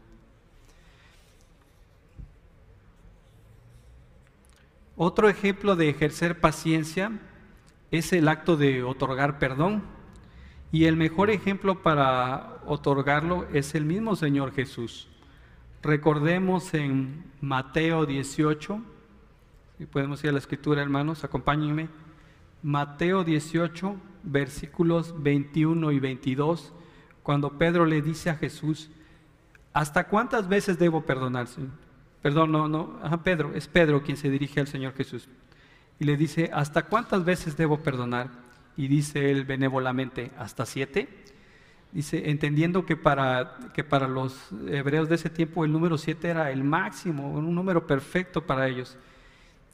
Otro 4.96 5.30
ejemplo 5.30 5.76
de 5.76 5.90
ejercer 5.90 6.40
paciencia 6.40 7.12
es 7.92 8.12
el 8.14 8.28
acto 8.28 8.58
de 8.58 8.82
otorgar 8.84 9.38
perdón. 9.38 9.84
Y 10.72 10.86
el 10.86 10.98
mejor 10.98 11.30
ejemplo 11.30 11.84
para 11.84 12.58
otorgarlo 12.66 13.48
es 13.54 13.76
el 13.76 13.86
mismo 13.86 14.16
Señor 14.16 14.54
Jesús. 14.54 15.08
Recordemos 15.84 16.74
en 16.74 17.24
Mateo 17.42 18.06
18, 18.06 18.82
Y 19.80 19.86
podemos 19.86 20.24
ir 20.24 20.32
a 20.32 20.34
la 20.34 20.40
escritura, 20.40 20.82
hermanos, 20.82 21.24
acompáñenme. 21.24 21.88
Mateo 22.64 23.24
18, 23.24 23.96
versículos 24.24 25.14
21 25.22 25.92
y 25.92 26.00
22, 26.00 26.74
cuando 27.28 27.52
Pedro 27.58 27.86
le 27.86 28.02
dice 28.02 28.30
a 28.30 28.36
Jesús, 28.36 28.90
¿hasta 29.74 30.08
cuántas 30.08 30.48
veces 30.48 30.80
debo 30.80 31.02
perdonar? 31.02 31.46
Perdón, 32.22 32.54
no, 32.54 32.70
no, 32.70 33.22
Pedro, 33.22 33.54
es 33.54 33.68
Pedro 33.68 34.02
quien 34.02 34.16
se 34.16 34.30
dirige 34.30 34.62
al 34.62 34.68
Señor 34.68 34.94
Jesús. 34.94 35.28
Y 36.00 36.06
le 36.06 36.16
dice, 36.16 36.50
¿hasta 36.54 36.84
cuántas 36.84 37.26
veces 37.26 37.58
debo 37.58 37.80
perdonar? 37.80 38.30
Y 38.78 38.88
dice 38.88 39.30
él 39.30 39.44
benévolamente, 39.44 40.32
¿hasta 40.38 40.66
siete? 40.66 41.10
Dice, 41.92 42.30
entendiendo 42.30 42.86
que 42.86 42.96
para, 42.96 43.58
que 43.74 43.84
para 43.84 44.08
los 44.08 44.48
hebreos 44.70 45.10
de 45.10 45.16
ese 45.16 45.30
tiempo 45.30 45.66
el 45.66 45.74
número 45.74 45.98
siete 45.98 46.30
era 46.30 46.50
el 46.50 46.64
máximo, 46.64 47.30
un 47.30 47.54
número 47.54 47.86
perfecto 47.86 48.46
para 48.46 48.70
ellos. 48.70 48.96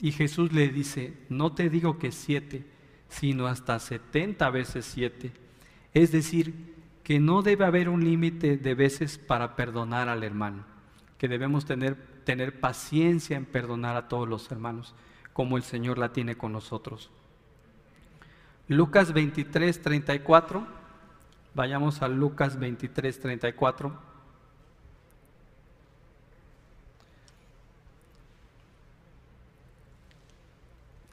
Y 0.01 0.11
Jesús 0.11 0.51
le 0.53 0.69
dice, 0.69 1.13
no 1.29 1.53
te 1.53 1.69
digo 1.69 1.99
que 1.99 2.11
siete, 2.11 2.65
sino 3.09 3.45
hasta 3.45 3.77
setenta 3.77 4.49
veces 4.49 4.85
siete. 4.85 5.31
Es 5.93 6.11
decir, 6.11 6.73
que 7.03 7.19
no 7.19 7.41
debe 7.41 7.65
haber 7.65 7.89
un 7.89 8.03
límite 8.03 8.57
de 8.57 8.75
veces 8.75 9.17
para 9.17 9.55
perdonar 9.55 10.09
al 10.09 10.23
hermano, 10.23 10.63
que 11.17 11.27
debemos 11.27 11.65
tener, 11.65 11.95
tener 12.23 12.59
paciencia 12.59 13.35
en 13.35 13.45
perdonar 13.45 13.95
a 13.95 14.07
todos 14.07 14.27
los 14.27 14.49
hermanos, 14.51 14.95
como 15.33 15.57
el 15.57 15.63
Señor 15.63 15.97
la 15.97 16.13
tiene 16.13 16.35
con 16.37 16.53
nosotros. 16.53 17.11
Lucas 18.69 19.11
23, 19.11 19.81
34. 19.81 20.65
Vayamos 21.53 22.01
a 22.01 22.07
Lucas 22.07 22.57
23, 22.57 23.19
34. 23.19 24.13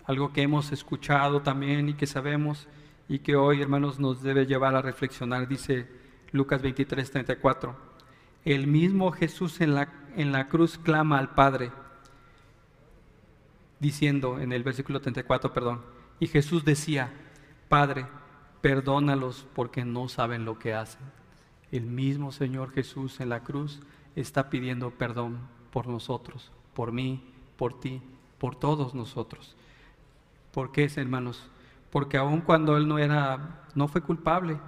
Algo 0.05 0.32
que 0.32 0.43
hemos 0.43 0.70
escuchado 0.72 1.43
también 1.43 1.88
y 1.88 1.95
que 1.95 2.07
sabemos 2.07 2.68
y 3.11 3.18
que 3.18 3.34
hoy, 3.34 3.61
hermanos, 3.61 3.98
nos 3.98 4.22
debe 4.22 4.46
llevar 4.46 4.76
a 4.76 4.82
reflexionar, 4.82 5.48
dice 5.48 5.88
Lucas 6.30 6.62
23, 6.62 7.11
34. 7.11 7.74
El 8.44 8.68
mismo 8.68 9.11
Jesús 9.11 9.61
en 9.61 9.74
la, 9.74 9.92
en 10.14 10.30
la 10.30 10.46
cruz 10.46 10.78
clama 10.78 11.18
al 11.18 11.34
Padre, 11.34 11.72
diciendo 13.80 14.38
en 14.38 14.52
el 14.52 14.62
versículo 14.62 15.00
34, 15.00 15.52
perdón, 15.52 15.82
y 16.20 16.28
Jesús 16.28 16.64
decía, 16.64 17.12
Padre, 17.68 18.06
perdónalos 18.61 19.44
porque 19.56 19.84
no 19.84 20.08
saben 20.08 20.44
lo 20.44 20.61
que 20.61 20.74
hacen. 20.74 21.02
El 21.72 21.86
mismo 21.86 22.30
Señor 22.30 22.70
Jesús 22.70 23.18
en 23.18 23.30
la 23.30 23.42
cruz 23.42 23.80
está 24.14 24.50
pidiendo 24.50 24.92
perdón 24.92 25.40
por 25.72 25.88
nosotros, 25.88 26.52
por 26.74 26.92
mí, 26.92 27.24
por 27.56 27.80
ti, 27.80 28.02
por 28.38 28.54
todos 28.54 28.94
nosotros. 28.94 29.56
¿Por 30.52 30.70
qué, 30.70 30.88
hermanos? 30.94 31.50
Porque 31.91 32.16
aun 32.16 32.41
cuando 32.41 32.76
él 32.76 32.86
no 32.86 32.99
era, 32.99 33.64
no 33.74 33.88
fue 33.88 34.01
culpable, 34.01 34.59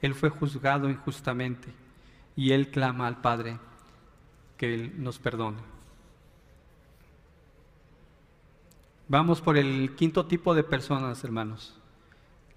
él 0.00 0.14
fue 0.14 0.28
juzgado 0.28 0.90
injustamente 0.90 1.72
y 2.34 2.52
él 2.52 2.70
clama 2.70 3.06
al 3.06 3.20
Padre 3.20 3.58
que 4.56 4.74
él 4.74 4.92
nos 5.02 5.18
perdone. 5.18 5.58
Vamos 9.08 9.40
por 9.40 9.56
el 9.56 9.94
quinto 9.94 10.26
tipo 10.26 10.54
de 10.54 10.64
personas, 10.64 11.22
hermanos. 11.22 11.78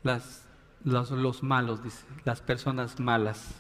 Las, 0.02 0.46
los, 0.84 1.12
los 1.12 1.44
malos, 1.44 1.84
dice, 1.84 2.04
las 2.26 2.42
personas 2.42 3.00
malas. 3.00 3.56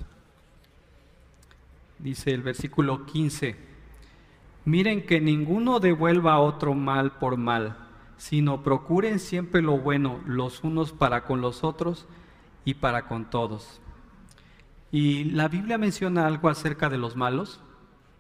Dice 2.00 2.32
el 2.32 2.42
versículo 2.42 3.06
15, 3.06 3.56
miren 4.66 5.06
que 5.06 5.22
ninguno 5.22 5.80
devuelva 5.80 6.34
a 6.34 6.40
otro 6.40 6.74
mal 6.74 7.12
por 7.12 7.38
mal 7.38 7.89
sino 8.20 8.64
procuren 8.64 9.18
siempre 9.18 9.62
lo 9.62 9.78
bueno 9.78 10.20
los 10.28 10.64
unos 10.64 10.92
para 10.92 11.24
con 11.24 11.40
los 11.40 11.64
otros 11.64 12.06
y 12.66 12.74
para 12.76 13.08
con 13.08 13.30
todos. 13.30 13.82
¿Y 14.92 15.24
la 15.24 15.48
Biblia 15.48 15.78
menciona 15.78 16.28
algo 16.28 16.50
acerca 16.50 16.90
de 16.90 16.98
los 16.98 17.16
malos? 17.16 17.62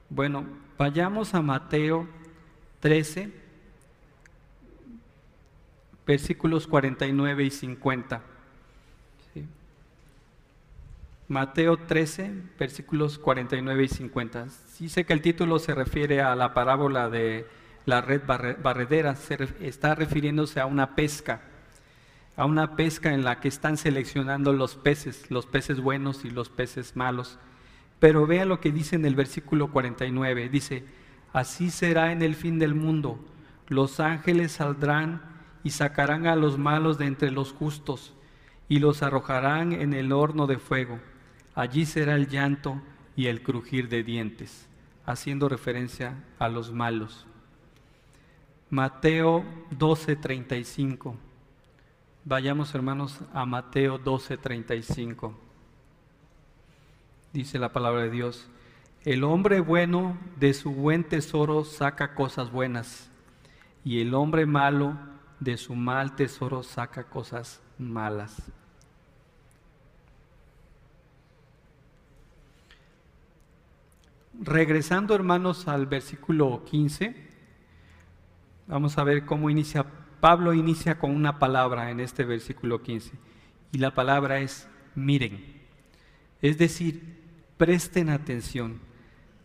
Bueno, 0.09 0.45
vayamos 0.77 1.33
a 1.35 1.41
Mateo 1.41 2.07
13, 2.79 3.33
versículos 6.07 6.65
49 6.65 7.43
y 7.43 7.51
50. 7.51 8.21
Mateo 11.27 11.77
13, 11.77 12.31
versículos 12.57 13.19
49 13.19 13.83
y 13.83 13.87
50. 13.89 14.49
Sí 14.49 14.87
sé 14.87 15.05
que 15.05 15.13
el 15.13 15.21
título 15.21 15.59
se 15.59 15.75
refiere 15.75 16.21
a 16.21 16.35
la 16.35 16.53
parábola 16.53 17.09
de 17.09 17.58
la 17.89 18.01
red 18.01 18.21
barredera, 18.25 19.15
se 19.15 19.37
está 19.59 19.95
refiriéndose 19.95 20.59
a 20.59 20.67
una 20.67 20.95
pesca, 20.95 21.41
a 22.37 22.45
una 22.45 22.75
pesca 22.75 23.13
en 23.13 23.23
la 23.23 23.39
que 23.39 23.47
están 23.47 23.77
seleccionando 23.77 24.53
los 24.53 24.75
peces, 24.75 25.29
los 25.31 25.47
peces 25.47 25.81
buenos 25.81 26.23
y 26.23 26.29
los 26.29 26.49
peces 26.49 26.95
malos. 26.95 27.39
Pero 27.99 28.27
vea 28.27 28.45
lo 28.45 28.61
que 28.61 28.71
dice 28.71 28.95
en 28.95 29.05
el 29.05 29.15
versículo 29.15 29.71
49, 29.71 30.49
dice, 30.49 30.85
así 31.33 31.71
será 31.71 32.11
en 32.11 32.21
el 32.21 32.35
fin 32.35 32.59
del 32.59 32.75
mundo, 32.75 33.19
los 33.67 33.99
ángeles 33.99 34.53
saldrán 34.53 35.21
y 35.63 35.71
sacarán 35.71 36.27
a 36.27 36.35
los 36.35 36.57
malos 36.57 36.97
de 36.97 37.07
entre 37.07 37.31
los 37.31 37.51
justos 37.53 38.13
y 38.69 38.79
los 38.79 39.01
arrojarán 39.01 39.73
en 39.73 39.93
el 39.93 40.11
horno 40.11 40.45
de 40.45 40.59
fuego. 40.59 40.99
Allí 41.55 41.85
será 41.85 42.15
el 42.15 42.27
llanto 42.27 42.81
y 43.15 43.25
el 43.25 43.41
crujir 43.41 43.89
de 43.89 44.03
dientes, 44.03 44.67
haciendo 45.05 45.49
referencia 45.49 46.23
a 46.37 46.47
los 46.49 46.71
malos. 46.71 47.25
Mateo 48.69 49.43
12:35. 49.71 51.15
Vayamos 52.23 52.75
hermanos 52.75 53.19
a 53.33 53.43
Mateo 53.45 53.97
12:35. 53.97 55.33
Dice 57.33 57.57
la 57.57 57.73
palabra 57.73 58.03
de 58.03 58.11
Dios, 58.11 58.47
el 59.05 59.23
hombre 59.23 59.59
bueno 59.59 60.17
de 60.39 60.53
su 60.53 60.71
buen 60.71 61.03
tesoro 61.03 61.63
saca 61.63 62.13
cosas 62.13 62.51
buenas, 62.51 63.09
y 63.83 64.01
el 64.01 64.13
hombre 64.13 64.45
malo 64.45 64.95
de 65.39 65.57
su 65.57 65.73
mal 65.73 66.15
tesoro 66.15 66.61
saca 66.61 67.05
cosas 67.05 67.61
malas. 67.79 68.51
Regresando 74.41 75.15
hermanos 75.15 75.67
al 75.67 75.87
versículo 75.87 76.63
15, 76.65 77.28
Vamos 78.69 78.99
a 78.99 79.03
ver 79.03 79.25
cómo 79.25 79.49
inicia. 79.49 79.83
Pablo 80.19 80.53
inicia 80.53 80.99
con 80.99 81.09
una 81.09 81.39
palabra 81.39 81.89
en 81.89 81.99
este 81.99 82.23
versículo 82.23 82.83
15. 82.83 83.13
Y 83.71 83.79
la 83.79 83.95
palabra 83.95 84.41
es 84.41 84.69
miren. 84.93 85.43
Es 86.39 86.59
decir, 86.59 87.17
presten 87.57 88.09
atención. 88.09 88.79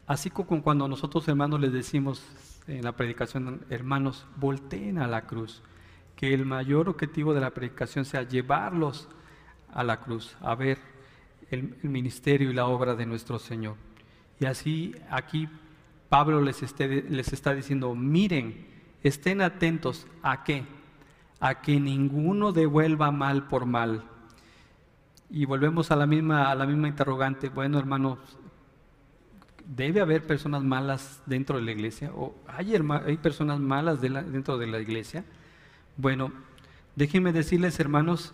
Así 0.06 0.28
como 0.28 0.62
cuando 0.62 0.86
nosotros 0.88 1.26
hermanos 1.26 1.58
les 1.58 1.72
decimos 1.72 2.22
en 2.66 2.84
la 2.84 2.92
predicación, 2.92 3.64
hermanos, 3.70 4.26
volteen 4.36 4.98
a 4.98 5.06
la 5.06 5.22
cruz. 5.22 5.62
Que 6.16 6.34
el 6.34 6.44
mayor 6.44 6.90
objetivo 6.90 7.32
de 7.32 7.40
la 7.40 7.54
predicación 7.54 8.04
sea 8.04 8.24
llevarlos 8.24 9.08
a 9.72 9.84
la 9.84 10.00
cruz, 10.00 10.36
a 10.42 10.54
ver 10.54 10.78
el, 11.50 11.76
ministerio 11.82 12.50
y 12.50 12.54
la 12.54 12.66
obra 12.66 12.94
de 12.94 13.06
nuestro 13.06 13.38
Señor. 13.38 13.76
Y 14.38 14.44
así 14.44 14.94
aquí 15.08 15.48
Pablo 16.10 16.42
les, 16.42 16.62
les 16.78 17.32
está 17.32 17.54
diciendo, 17.54 17.94
miren, 17.94 18.73
Estén 19.04 19.42
atentos 19.42 20.06
a 20.22 20.42
qué? 20.44 20.64
A 21.38 21.60
que 21.60 21.78
ninguno 21.78 22.52
devuelva 22.52 23.10
mal 23.10 23.46
por 23.48 23.66
mal. 23.66 24.02
Y 25.28 25.44
volvemos 25.44 25.90
a 25.90 25.96
la 25.96 26.06
misma, 26.06 26.50
a 26.50 26.54
la 26.54 26.64
misma 26.64 26.88
interrogante. 26.88 27.50
Bueno, 27.50 27.78
hermanos, 27.78 28.18
¿debe 29.66 30.00
haber 30.00 30.26
personas 30.26 30.62
malas 30.62 31.22
dentro 31.26 31.58
de 31.58 31.62
la 31.62 31.72
iglesia? 31.72 32.12
¿O 32.14 32.34
hay, 32.48 32.74
hay 32.74 33.16
personas 33.18 33.60
malas 33.60 34.00
dentro 34.00 34.56
de 34.56 34.66
la 34.66 34.80
iglesia? 34.80 35.22
Bueno, 35.98 36.32
déjenme 36.96 37.32
decirles, 37.32 37.78
hermanos, 37.78 38.32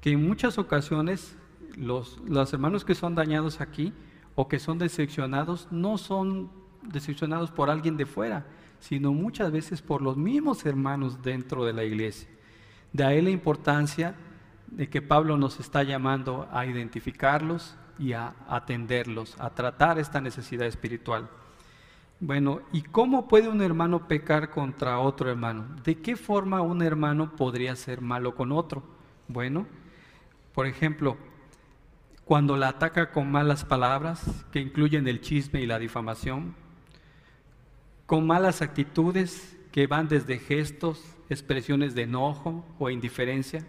que 0.00 0.10
en 0.10 0.26
muchas 0.26 0.58
ocasiones 0.58 1.36
los, 1.76 2.18
los 2.26 2.52
hermanos 2.52 2.84
que 2.84 2.96
son 2.96 3.14
dañados 3.14 3.60
aquí 3.60 3.92
o 4.34 4.48
que 4.48 4.58
son 4.58 4.78
decepcionados 4.78 5.68
no 5.70 5.98
son 5.98 6.50
decepcionados 6.82 7.52
por 7.52 7.70
alguien 7.70 7.96
de 7.96 8.06
fuera, 8.06 8.44
sino 8.80 9.12
muchas 9.12 9.52
veces 9.52 9.82
por 9.82 10.02
los 10.02 10.16
mismos 10.16 10.66
hermanos 10.66 11.22
dentro 11.22 11.64
de 11.64 11.72
la 11.72 11.84
iglesia. 11.84 12.28
De 12.92 13.04
ahí 13.04 13.22
la 13.22 13.30
importancia 13.30 14.14
de 14.66 14.88
que 14.88 15.02
Pablo 15.02 15.36
nos 15.36 15.60
está 15.60 15.82
llamando 15.82 16.48
a 16.52 16.66
identificarlos 16.66 17.76
y 17.98 18.14
a 18.14 18.34
atenderlos, 18.48 19.38
a 19.38 19.50
tratar 19.50 19.98
esta 19.98 20.20
necesidad 20.20 20.66
espiritual. 20.66 21.28
Bueno, 22.18 22.60
¿y 22.72 22.82
cómo 22.82 23.28
puede 23.28 23.48
un 23.48 23.62
hermano 23.62 24.06
pecar 24.06 24.50
contra 24.50 24.98
otro 24.98 25.30
hermano? 25.30 25.66
¿De 25.84 26.00
qué 26.00 26.16
forma 26.16 26.60
un 26.60 26.82
hermano 26.82 27.34
podría 27.36 27.74
ser 27.76 28.00
malo 28.00 28.34
con 28.34 28.52
otro? 28.52 28.82
Bueno, 29.28 29.66
por 30.54 30.66
ejemplo, 30.66 31.16
cuando 32.24 32.56
la 32.56 32.68
ataca 32.68 33.10
con 33.10 33.30
malas 33.30 33.64
palabras, 33.64 34.44
que 34.52 34.60
incluyen 34.60 35.08
el 35.08 35.20
chisme 35.20 35.62
y 35.62 35.66
la 35.66 35.78
difamación, 35.78 36.54
con 38.10 38.26
malas 38.26 38.60
actitudes 38.60 39.56
que 39.70 39.86
van 39.86 40.08
desde 40.08 40.40
gestos, 40.40 41.00
expresiones 41.28 41.94
de 41.94 42.02
enojo 42.02 42.66
o 42.80 42.90
indiferencia, 42.90 43.64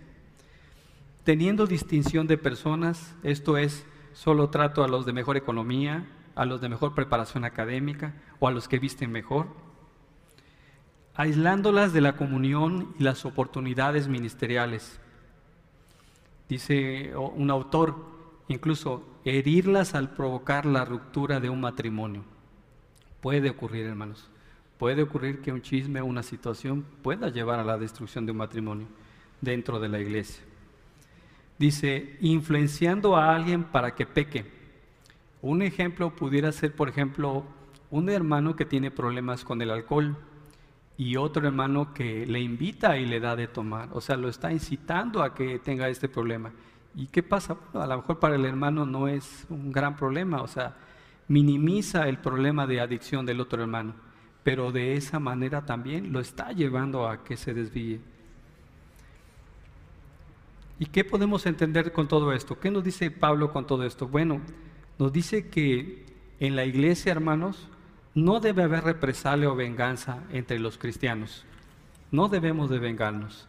teniendo 1.23 1.67
distinción 1.67 2.25
de 2.25 2.39
personas, 2.39 3.13
esto 3.21 3.55
es, 3.55 3.85
solo 4.13 4.49
trato 4.49 4.83
a 4.83 4.87
los 4.87 5.05
de 5.05 5.13
mejor 5.13 5.37
economía, 5.37 6.07
a 6.33 6.45
los 6.45 6.59
de 6.59 6.69
mejor 6.69 6.95
preparación 6.95 7.45
académica 7.45 8.15
o 8.39 8.47
a 8.47 8.51
los 8.51 8.67
que 8.67 8.79
visten 8.79 9.11
mejor, 9.11 9.45
aislándolas 11.13 11.93
de 11.93 12.01
la 12.01 12.15
comunión 12.15 12.95
y 12.97 13.03
las 13.03 13.25
oportunidades 13.25 14.07
ministeriales. 14.07 14.99
Dice 16.49 17.13
un 17.15 17.51
autor, 17.51 17.95
incluso 18.47 19.03
herirlas 19.23 19.93
al 19.93 20.15
provocar 20.15 20.65
la 20.65 20.83
ruptura 20.83 21.39
de 21.39 21.51
un 21.51 21.61
matrimonio. 21.61 22.30
Puede 23.22 23.49
ocurrir, 23.49 23.86
hermanos. 23.86 24.28
Puede 24.78 25.03
ocurrir 25.03 25.41
que 25.41 25.51
un 25.51 25.61
chisme 25.61 26.01
o 26.01 26.05
una 26.05 26.24
situación 26.24 26.84
pueda 27.03 27.30
llevar 27.30 27.59
a 27.59 27.63
la 27.63 27.78
destrucción 27.78 28.26
de 28.26 28.32
un 28.32 28.39
matrimonio 28.39 28.88
dentro 29.39 29.80
de 29.80 29.89
la 29.89 29.99
iglesia. 29.99 30.43
Dice, 31.59 32.17
influenciando 32.22 33.15
a 33.15 33.36
alguien 33.36 33.63
para 33.63 33.93
que 33.93 34.07
peque. 34.07 34.45
Un 35.43 35.61
ejemplo 35.61 36.15
pudiera 36.15 36.51
ser, 36.51 36.76
por 36.76 36.89
ejemplo, 36.89 37.45
un 37.91 38.09
hermano 38.09 38.55
que 38.55 38.65
tiene 38.65 38.89
problemas 38.89 39.43
con 39.43 39.61
el 39.61 39.69
alcohol 39.69 40.17
y 40.97 41.17
otro 41.17 41.45
hermano 41.45 41.93
que 41.93 42.26
le 42.26 42.39
invita 42.39 42.97
y 42.97 43.05
le 43.05 43.19
da 43.19 43.36
de 43.36 43.47
tomar. 43.47 43.89
O 43.91 44.01
sea, 44.01 44.17
lo 44.17 44.30
está 44.30 44.51
incitando 44.51 45.22
a 45.22 45.36
que 45.36 45.59
tenga 45.59 45.89
este 45.89 46.09
problema. 46.09 46.51
¿Y 46.95 47.07
qué 47.07 47.22
pasa? 47.22 47.57
a 47.74 47.86
lo 47.86 47.97
mejor 47.97 48.19
para 48.19 48.36
el 48.36 48.45
hermano 48.45 48.86
no 48.86 49.07
es 49.07 49.45
un 49.49 49.72
gran 49.72 49.95
problema, 49.95 50.41
o 50.41 50.47
sea, 50.47 50.76
minimiza 51.32 52.09
el 52.09 52.17
problema 52.17 52.67
de 52.67 52.82
adicción 52.82 53.25
del 53.25 53.39
otro 53.39 53.61
hermano, 53.61 53.93
pero 54.43 54.73
de 54.73 54.95
esa 54.95 55.17
manera 55.17 55.65
también 55.65 56.11
lo 56.11 56.19
está 56.19 56.51
llevando 56.51 57.07
a 57.07 57.23
que 57.23 57.38
se 57.38 57.53
desvíe. 57.53 58.01
¿Y 60.77 60.88
qué 60.88 61.05
podemos 61.05 61.45
entender 61.45 61.93
con 61.93 62.09
todo 62.09 62.34
esto? 62.34 62.59
¿Qué 62.59 62.69
nos 62.69 62.84
dice 62.84 63.09
Pablo 63.11 63.53
con 63.53 63.65
todo 63.65 63.86
esto? 63.86 64.09
Bueno, 64.09 64.41
nos 64.99 65.13
dice 65.13 65.47
que 65.47 66.05
en 66.41 66.57
la 66.57 66.65
iglesia, 66.65 67.13
hermanos, 67.13 67.69
no 68.13 68.41
debe 68.41 68.63
haber 68.63 68.84
represalia 68.84 69.49
o 69.49 69.55
venganza 69.55 70.23
entre 70.34 70.59
los 70.59 70.77
cristianos. 70.77 71.45
No 72.11 72.27
debemos 72.27 72.69
de 72.69 72.79
vengarnos. 72.79 73.47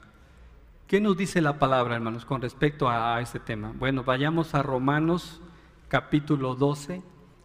¿Qué 0.87 1.01
nos 1.01 1.17
dice 1.17 1.41
la 1.41 1.59
palabra, 1.59 1.97
hermanos, 1.97 2.25
con 2.27 2.43
respecto 2.43 2.89
a, 2.89 3.21
este 3.21 3.41
tema? 3.41 3.73
Bueno, 3.77 4.05
vayamos 4.05 4.55
a 4.55 4.63
Romanos 4.63 5.41
capítulo 5.89 6.55
12, 6.55 7.03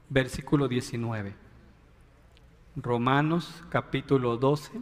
versículo 0.10 0.68
19. 0.68 1.34
Romanos 2.76 3.64
capítulo 3.70 4.38
12, 4.38 4.82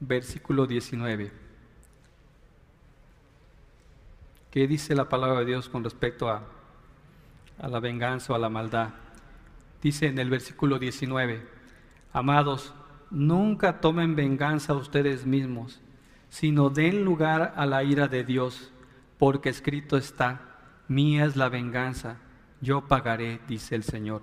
versículo 0.00 0.66
19. 0.66 1.32
¿Qué 4.50 4.68
dice 4.68 4.94
la 4.94 5.08
palabra 5.08 5.40
de 5.40 5.46
Dios 5.46 5.68
con 5.68 5.82
respecto 5.82 6.28
a, 6.28 6.42
a 7.58 7.68
la 7.68 7.80
venganza 7.80 8.32
o 8.32 8.36
a 8.36 8.38
la 8.38 8.48
maldad? 8.48 8.90
Dice 9.82 10.06
en 10.06 10.18
el 10.18 10.30
versículo 10.30 10.78
19, 10.78 11.46
amados, 12.12 12.72
nunca 13.10 13.80
tomen 13.80 14.14
venganza 14.14 14.74
ustedes 14.74 15.26
mismos 15.26 15.80
sino 16.34 16.68
den 16.68 17.04
lugar 17.04 17.54
a 17.54 17.64
la 17.64 17.84
ira 17.84 18.08
de 18.08 18.24
Dios, 18.24 18.72
porque 19.18 19.50
escrito 19.50 19.96
está, 19.96 20.40
mía 20.88 21.26
es 21.26 21.36
la 21.36 21.48
venganza, 21.48 22.16
yo 22.64 22.80
pagaré, 22.88 23.40
dice 23.46 23.74
el 23.74 23.84
Señor. 23.84 24.22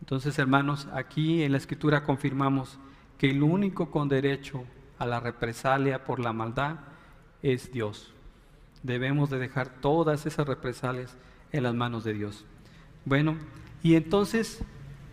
Entonces, 0.00 0.38
hermanos, 0.38 0.88
aquí 0.92 1.42
en 1.42 1.52
la 1.52 1.58
escritura 1.58 2.04
confirmamos 2.04 2.78
que 3.18 3.30
el 3.30 3.42
único 3.42 3.90
con 3.90 4.08
derecho 4.08 4.64
a 4.98 5.04
la 5.04 5.20
represalia 5.20 6.04
por 6.04 6.20
la 6.20 6.32
maldad 6.32 6.76
es 7.42 7.72
Dios. 7.72 8.14
Debemos 8.82 9.28
de 9.28 9.38
dejar 9.38 9.68
todas 9.68 10.24
esas 10.24 10.46
represalias 10.46 11.16
en 11.52 11.64
las 11.64 11.74
manos 11.74 12.04
de 12.04 12.14
Dios. 12.14 12.46
Bueno, 13.04 13.36
y 13.82 13.96
entonces, 13.96 14.62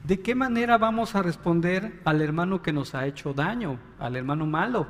¿de 0.03 0.21
qué 0.21 0.35
manera 0.35 0.77
vamos 0.77 1.15
a 1.15 1.23
responder 1.23 2.01
al 2.05 2.21
hermano 2.21 2.61
que 2.61 2.73
nos 2.73 2.93
ha 2.93 3.07
hecho 3.07 3.33
daño, 3.33 3.79
al 3.99 4.15
hermano 4.15 4.45
malo? 4.45 4.87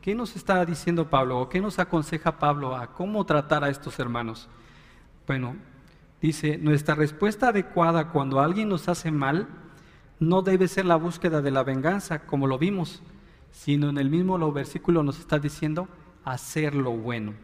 ¿Qué 0.00 0.16
nos 0.16 0.34
está 0.34 0.64
diciendo 0.66 1.08
Pablo 1.08 1.38
o 1.38 1.48
qué 1.48 1.60
nos 1.60 1.78
aconseja 1.78 2.38
Pablo 2.38 2.74
a 2.74 2.92
cómo 2.92 3.24
tratar 3.24 3.62
a 3.62 3.68
estos 3.68 4.00
hermanos? 4.00 4.48
Bueno, 5.28 5.54
dice, 6.22 6.56
nuestra 6.56 6.94
respuesta 6.94 7.48
adecuada 7.48 8.10
cuando 8.10 8.40
alguien 8.40 8.68
nos 8.68 8.88
hace 8.88 9.10
mal 9.10 9.48
no 10.20 10.42
debe 10.42 10.68
ser 10.68 10.86
la 10.86 10.96
búsqueda 10.96 11.42
de 11.42 11.50
la 11.50 11.64
venganza, 11.64 12.20
como 12.20 12.46
lo 12.46 12.58
vimos, 12.58 13.02
sino 13.50 13.88
en 13.88 13.98
el 13.98 14.08
mismo 14.08 14.52
versículo 14.52 15.02
nos 15.02 15.18
está 15.18 15.38
diciendo 15.38 15.88
hacer 16.24 16.74
lo 16.74 16.92
bueno. 16.92 17.34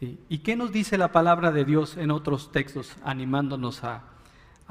¿Y 0.00 0.38
qué 0.38 0.54
nos 0.54 0.70
dice 0.70 0.96
la 0.96 1.10
palabra 1.10 1.50
de 1.50 1.64
Dios 1.64 1.96
en 1.96 2.12
otros 2.12 2.52
textos, 2.52 2.94
animándonos 3.02 3.82
a, 3.82 4.04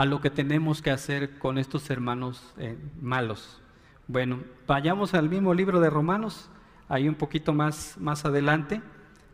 lo 0.06 0.22
que 0.22 0.30
tenemos 0.30 0.82
que 0.82 0.92
hacer 0.92 1.38
con 1.40 1.58
estos 1.58 1.90
hermanos 1.90 2.54
eh, 2.58 2.78
malos? 3.02 3.60
Bueno, 4.08 4.40
vayamos 4.68 5.16
al 5.16 5.30
mismo 5.30 5.54
libro 5.54 5.82
de 5.82 5.90
Romanos, 5.90 6.50
ahí 6.88 7.10
un 7.10 7.16
poquito 7.16 7.54
más, 7.54 7.98
más 8.00 8.24
adelante, 8.24 8.82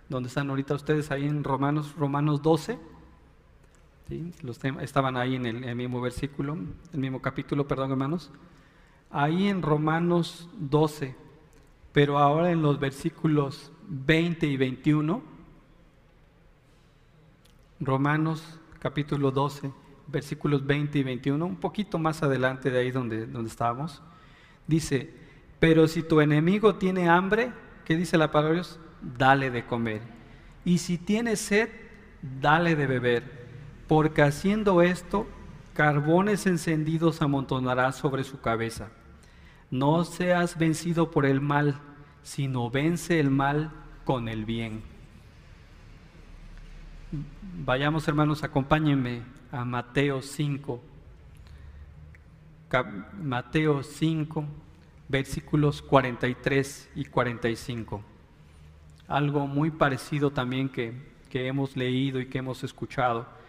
donde 0.10 0.30
están 0.30 0.50
ahorita 0.50 0.74
ustedes 0.74 1.12
ahí 1.12 1.28
en 1.28 1.44
Romanos, 1.44 1.94
Romanos 1.96 2.42
12. 2.42 2.93
Estaban 4.82 5.18
ahí 5.18 5.36
en 5.36 5.46
el, 5.46 5.76
mismo 5.76 6.02
versículo, 6.02 6.58
el 6.92 7.00
mismo 7.00 7.22
capítulo, 7.22 7.68
perdón 7.68 7.92
hermanos. 7.92 8.32
Ahí 9.10 9.48
en 9.48 9.62
Romanos 9.62 10.50
12, 10.58 11.16
pero 11.94 12.20
ahora 12.20 12.52
en 12.52 12.62
los 12.62 12.80
versículos 12.80 13.72
20 13.88 14.48
y 14.48 14.58
21. 14.58 15.24
Romanos 17.80 18.60
capítulo 18.80 19.32
12, 19.32 19.72
versículos 20.08 20.66
20 20.66 21.00
y 21.00 21.04
21, 21.04 21.46
un 21.46 21.56
poquito 21.58 21.98
más 21.98 22.24
adelante 22.24 22.70
de 22.72 22.80
ahí 22.80 22.92
donde, 22.92 23.26
donde 23.26 23.50
estábamos. 23.50 24.02
Dice, 24.68 25.14
pero 25.60 25.88
si 25.88 26.04
tu 26.04 26.20
enemigo 26.20 26.76
tiene 26.76 27.10
hambre, 27.10 27.52
¿qué 27.86 27.96
dice 27.96 28.18
la 28.18 28.32
palabra 28.32 28.56
Dios? 28.56 28.80
Dale 29.02 29.50
de 29.50 29.66
comer. 29.66 30.02
Y 30.66 30.78
si 30.78 30.98
tiene 30.98 31.36
sed, 31.36 31.70
dale 32.22 32.76
de 32.76 32.88
beber. 32.88 33.43
Porque 33.94 34.24
haciendo 34.24 34.82
esto, 34.82 35.28
carbones 35.76 36.48
encendidos 36.48 37.22
amontonará 37.22 37.92
sobre 37.92 38.24
su 38.24 38.42
cabeza. 38.42 38.90
No 39.70 40.04
seas 40.04 40.58
vencido 40.58 41.12
por 41.12 41.28
el 41.28 41.42
mal, 41.42 41.76
sino 42.24 42.72
vence 42.72 43.20
el 43.20 43.30
mal 43.30 43.70
con 44.04 44.30
el 44.30 44.46
bien. 44.46 44.82
Vayamos 47.64 48.08
hermanos, 48.08 48.44
acompáñenme 48.44 49.22
a 49.52 49.64
Mateo 49.64 50.24
5, 50.24 50.82
Mateo 53.22 53.84
5, 53.84 54.46
versículos 55.08 55.84
43 55.84 56.90
y 56.96 57.06
45. 57.06 58.04
Algo 59.08 59.46
muy 59.46 59.70
parecido 59.70 60.32
también 60.32 60.68
que, 60.68 61.00
que 61.30 61.46
hemos 61.46 61.78
leído 61.78 62.20
y 62.20 62.26
que 62.26 62.40
hemos 62.40 62.64
escuchado, 62.64 63.43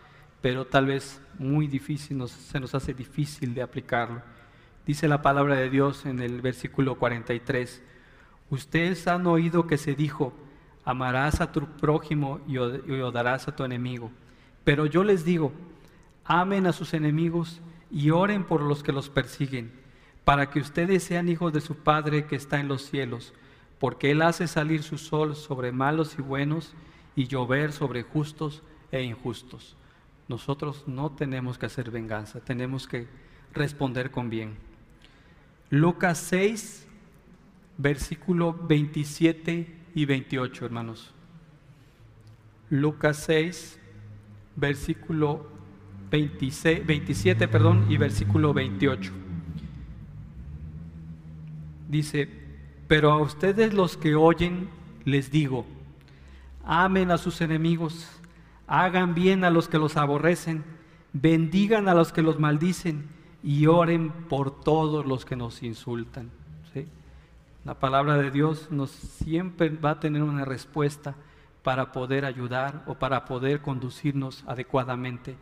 pero 0.44 0.66
tal 0.66 0.84
vez 0.84 1.22
muy 1.38 1.66
difícil, 1.68 2.22
se 2.28 2.60
nos 2.60 2.74
hace 2.74 2.92
difícil 2.92 3.54
de 3.54 3.62
aplicarlo. 3.62 4.20
Dice 4.84 5.08
la 5.08 5.22
palabra 5.22 5.54
de 5.54 5.70
Dios 5.70 6.04
en 6.04 6.20
el 6.20 6.42
versículo 6.42 6.96
43, 6.98 7.82
ustedes 8.50 9.08
han 9.08 9.26
oído 9.26 9.66
que 9.66 9.78
se 9.78 9.94
dijo, 9.94 10.34
amarás 10.84 11.40
a 11.40 11.50
tu 11.50 11.64
prójimo 11.78 12.40
y 12.46 12.58
odiarás 12.58 13.48
a 13.48 13.56
tu 13.56 13.64
enemigo. 13.64 14.12
Pero 14.64 14.84
yo 14.84 15.02
les 15.02 15.24
digo, 15.24 15.50
amen 16.26 16.66
a 16.66 16.74
sus 16.74 16.92
enemigos 16.92 17.62
y 17.90 18.10
oren 18.10 18.44
por 18.44 18.60
los 18.60 18.82
que 18.82 18.92
los 18.92 19.08
persiguen, 19.08 19.72
para 20.26 20.50
que 20.50 20.60
ustedes 20.60 21.04
sean 21.04 21.30
hijos 21.30 21.54
de 21.54 21.62
su 21.62 21.74
Padre 21.74 22.26
que 22.26 22.36
está 22.36 22.60
en 22.60 22.68
los 22.68 22.82
cielos, 22.82 23.32
porque 23.78 24.10
Él 24.10 24.20
hace 24.20 24.46
salir 24.46 24.82
su 24.82 24.98
sol 24.98 25.36
sobre 25.36 25.72
malos 25.72 26.18
y 26.18 26.20
buenos 26.20 26.74
y 27.16 27.28
llover 27.28 27.72
sobre 27.72 28.02
justos 28.02 28.62
e 28.92 29.04
injustos. 29.04 29.74
Nosotros 30.28 30.84
no 30.86 31.12
tenemos 31.12 31.58
que 31.58 31.66
hacer 31.66 31.90
venganza, 31.90 32.40
tenemos 32.40 32.88
que 32.88 33.06
responder 33.52 34.10
con 34.10 34.30
bien. 34.30 34.56
Lucas 35.70 36.18
6, 36.18 36.86
versículo 37.76 38.52
27 38.54 39.74
y 39.94 40.04
28, 40.04 40.64
hermanos. 40.64 41.12
Lucas 42.70 43.18
6, 43.26 43.78
versículo 44.56 45.46
26, 46.10 46.86
27 46.86 47.48
perdón, 47.48 47.86
y 47.90 47.96
versículo 47.96 48.54
28. 48.54 49.12
Dice, 51.88 52.28
pero 52.88 53.12
a 53.12 53.18
ustedes 53.18 53.74
los 53.74 53.96
que 53.96 54.14
oyen 54.14 54.68
les 55.04 55.30
digo, 55.30 55.66
amen 56.64 57.10
a 57.10 57.18
sus 57.18 57.40
enemigos, 57.40 58.08
hagan 58.66 59.14
bien 59.14 59.44
a 59.44 59.50
los 59.50 59.68
que 59.68 59.78
los 59.78 59.96
aborrecen, 59.96 60.64
bendigan 61.12 61.88
a 61.88 61.94
los 61.94 62.12
que 62.12 62.22
los 62.22 62.38
maldicen 62.38 63.08
y 63.42 63.66
oren 63.66 64.10
por 64.10 64.62
todos 64.62 65.06
los 65.06 65.24
que 65.24 65.36
nos 65.36 65.62
insultan. 65.62 66.30
La 67.64 67.72
palabra 67.72 68.18
de 68.18 68.30
Dios 68.30 68.70
nos 68.70 68.90
siempre 68.90 69.70
va 69.70 69.92
a 69.92 70.00
tener 70.00 70.22
una 70.22 70.44
respuesta 70.44 71.14
para 71.62 71.92
poder 71.92 72.26
ayudar 72.26 72.84
o 72.86 72.94
para 72.94 73.24
poder 73.24 73.62
conducirnos 73.62 74.44
adecuadamente 74.46 75.36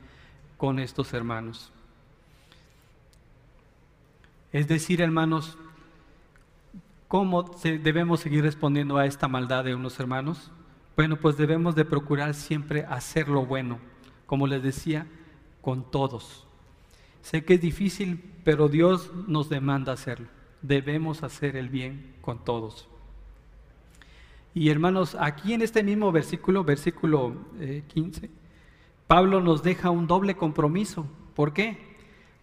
con 0.56 0.78
estos 0.78 1.12
hermanos. 1.12 1.72
Es 4.52 4.68
decir, 4.68 5.00
hermanos, 5.00 5.58
¿cómo 7.08 7.42
debemos 7.42 8.20
seguir 8.20 8.44
respondiendo 8.44 8.98
a 8.98 9.06
esta 9.06 9.26
maldad 9.26 9.64
de 9.64 9.74
unos 9.74 9.98
hermanos? 9.98 10.52
Bueno, 10.94 11.16
pues 11.16 11.36
debemos 11.36 11.74
de 11.74 11.84
procurar 11.84 12.34
siempre 12.34 12.84
hacer 12.84 13.28
lo 13.28 13.46
bueno, 13.46 13.78
como 14.26 14.46
les 14.46 14.62
decía, 14.62 15.06
con 15.62 15.90
todos. 15.90 16.46
Sé 17.22 17.44
que 17.44 17.54
es 17.54 17.60
difícil, 17.60 18.22
pero 18.44 18.68
Dios 18.68 19.10
nos 19.26 19.48
demanda 19.48 19.92
hacerlo. 19.92 20.26
Debemos 20.60 21.22
hacer 21.22 21.56
el 21.56 21.68
bien 21.70 22.14
con 22.20 22.44
todos. 22.44 22.88
Y 24.54 24.68
hermanos, 24.68 25.16
aquí 25.18 25.54
en 25.54 25.62
este 25.62 25.82
mismo 25.82 26.12
versículo, 26.12 26.62
versículo 26.62 27.36
15, 27.88 28.26
eh, 28.26 28.30
Pablo 29.06 29.40
nos 29.40 29.62
deja 29.62 29.90
un 29.90 30.06
doble 30.06 30.36
compromiso. 30.36 31.06
¿Por 31.34 31.54
qué? 31.54 31.78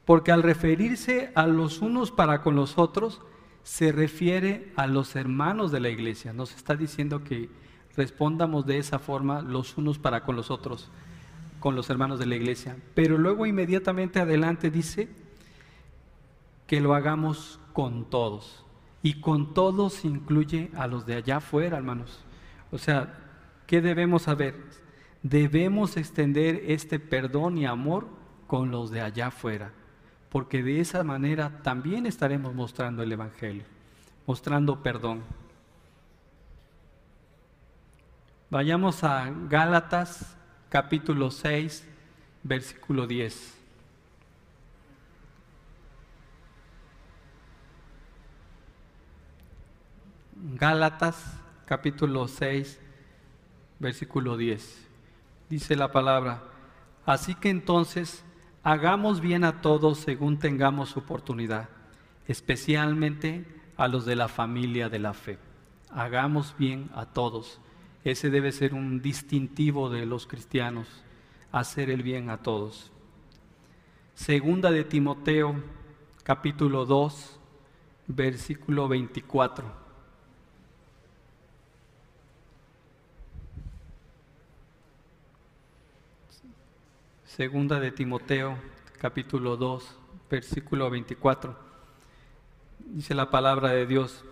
Porque 0.06 0.32
al 0.32 0.42
referirse 0.42 1.32
a 1.36 1.46
los 1.46 1.82
unos 1.82 2.10
para 2.10 2.42
con 2.42 2.56
los 2.56 2.80
otros, 2.80 3.22
se 3.64 3.92
refiere 3.92 4.72
a 4.76 4.88
los 4.88 5.16
hermanos 5.16 5.72
de 5.72 5.82
la 5.82 5.90
iglesia. 5.90 6.34
Nos 6.34 6.56
está 6.56 6.76
diciendo 6.76 7.24
que 7.24 7.50
respondamos 8.00 8.66
de 8.66 8.78
esa 8.78 8.98
forma 8.98 9.42
los 9.42 9.78
unos 9.78 10.00
para 10.00 10.24
con 10.24 10.38
los 10.38 10.50
otros, 10.50 10.90
con 11.60 11.76
los 11.76 11.90
hermanos 11.90 12.18
de 12.18 12.28
la 12.28 12.38
iglesia. 12.38 12.78
Pero 12.96 13.18
luego 13.18 13.46
inmediatamente 13.46 14.22
adelante 14.22 14.72
dice 14.72 15.10
que 16.66 16.80
lo 16.80 16.96
hagamos 16.96 17.60
con 17.74 18.10
todos. 18.10 18.64
Y 19.04 19.20
con 19.20 19.54
todos 19.54 20.06
incluye 20.06 20.72
a 20.76 20.88
los 20.88 21.06
de 21.06 21.16
allá 21.16 21.38
afuera, 21.38 21.78
hermanos. 21.78 22.24
O 22.72 22.78
sea, 22.78 23.18
¿qué 23.68 23.82
debemos 23.82 24.22
saber? 24.24 24.56
Debemos 25.22 25.98
extender 25.98 26.64
este 26.68 27.00
perdón 27.00 27.58
y 27.58 27.66
amor 27.66 28.08
con 28.48 28.72
los 28.72 28.92
de 28.92 29.02
allá 29.02 29.28
afuera, 29.28 29.74
porque 30.30 30.64
de 30.64 30.80
esa 30.80 31.04
manera 31.04 31.62
también 31.64 32.06
estaremos 32.06 32.56
mostrando 32.56 33.04
el 33.04 33.12
Evangelio, 33.12 33.64
mostrando 34.26 34.82
perdón. 34.82 35.22
Vayamos 38.52 39.04
a 39.04 39.32
Gálatas 39.48 40.36
capítulo 40.70 41.30
6, 41.30 41.88
versículo 42.42 43.06
10. 43.06 43.56
Gálatas 50.56 51.40
capítulo 51.68 52.28
6, 52.28 52.80
versículo 53.78 54.36
10. 54.36 54.88
Dice 55.48 55.76
la 55.76 55.92
palabra, 55.92 56.42
así 57.06 57.36
que 57.36 57.52
entonces 57.52 58.26
hagamos 58.64 59.22
bien 59.22 59.44
a 59.44 59.62
todos 59.62 60.00
según 60.00 60.40
tengamos 60.40 60.98
oportunidad, 60.98 61.70
especialmente 62.28 63.46
a 63.78 63.88
los 63.88 64.08
de 64.08 64.16
la 64.16 64.28
familia 64.28 64.90
de 64.90 64.98
la 64.98 65.14
fe. 65.14 65.38
Hagamos 65.92 66.56
bien 66.58 66.90
a 66.96 67.06
todos. 67.06 67.60
Ese 68.04 68.30
debe 68.30 68.52
ser 68.52 68.74
un 68.74 69.02
distintivo 69.02 69.90
de 69.90 70.06
los 70.06 70.26
cristianos, 70.26 70.88
hacer 71.52 71.90
el 71.90 72.02
bien 72.02 72.30
a 72.30 72.38
todos. 72.38 72.92
Segunda 74.16 74.72
de 74.72 74.86
Timoteo, 74.86 75.56
capítulo 76.24 76.86
2, 76.86 77.40
versículo 78.08 78.88
24. 78.88 79.90
Segunda 87.26 87.80
de 87.80 87.92
Timoteo, 87.92 88.58
capítulo 88.98 89.56
2, 89.56 89.98
versículo 90.30 90.90
24. 90.90 91.58
Dice 92.80 93.14
la 93.14 93.30
palabra 93.30 93.70
de 93.70 93.86
Dios, 93.86 94.24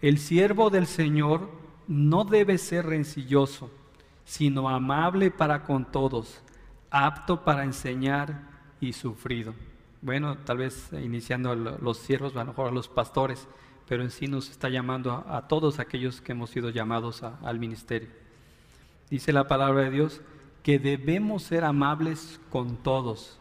el 0.00 0.18
siervo 0.18 0.68
del 0.68 0.86
Señor 0.86 1.61
no 1.88 2.24
debe 2.24 2.58
ser 2.58 2.86
rencilloso, 2.86 3.70
sino 4.24 4.68
amable 4.68 5.30
para 5.30 5.64
con 5.64 5.84
todos, 5.90 6.42
apto 6.90 7.44
para 7.44 7.64
enseñar 7.64 8.48
y 8.80 8.92
sufrido. 8.92 9.54
Bueno, 10.00 10.38
tal 10.38 10.58
vez 10.58 10.90
iniciando 10.92 11.54
los 11.54 11.98
siervos, 11.98 12.34
a 12.34 12.40
lo 12.40 12.46
mejor 12.46 12.68
a 12.68 12.72
los 12.72 12.88
pastores, 12.88 13.46
pero 13.88 14.02
en 14.02 14.10
sí 14.10 14.26
nos 14.26 14.50
está 14.50 14.68
llamando 14.68 15.24
a, 15.28 15.48
todos 15.48 15.78
aquellos 15.78 16.20
que 16.20 16.32
hemos 16.32 16.50
sido 16.50 16.70
llamados 16.70 17.22
al 17.22 17.58
ministerio. 17.58 18.08
Dice 19.10 19.32
la 19.32 19.46
palabra 19.46 19.82
de 19.82 19.90
Dios, 19.90 20.20
que 20.62 20.78
debemos 20.78 21.42
ser 21.42 21.64
amables 21.64 22.40
con 22.50 22.76
todos, 22.76 23.38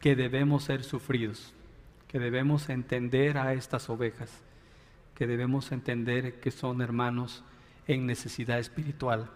que 0.00 0.14
debemos 0.14 0.64
ser 0.64 0.84
sufridos, 0.84 1.52
que 2.08 2.18
debemos 2.18 2.68
entender 2.68 3.38
a 3.38 3.54
estas 3.54 3.90
ovejas, 3.90 4.30
que 5.16 5.26
debemos 5.26 5.72
entender 5.72 6.40
que 6.40 6.50
son 6.52 6.82
hermanos 6.82 7.42
en 7.88 8.06
necesidad 8.06 8.58
espiritual, 8.58 9.30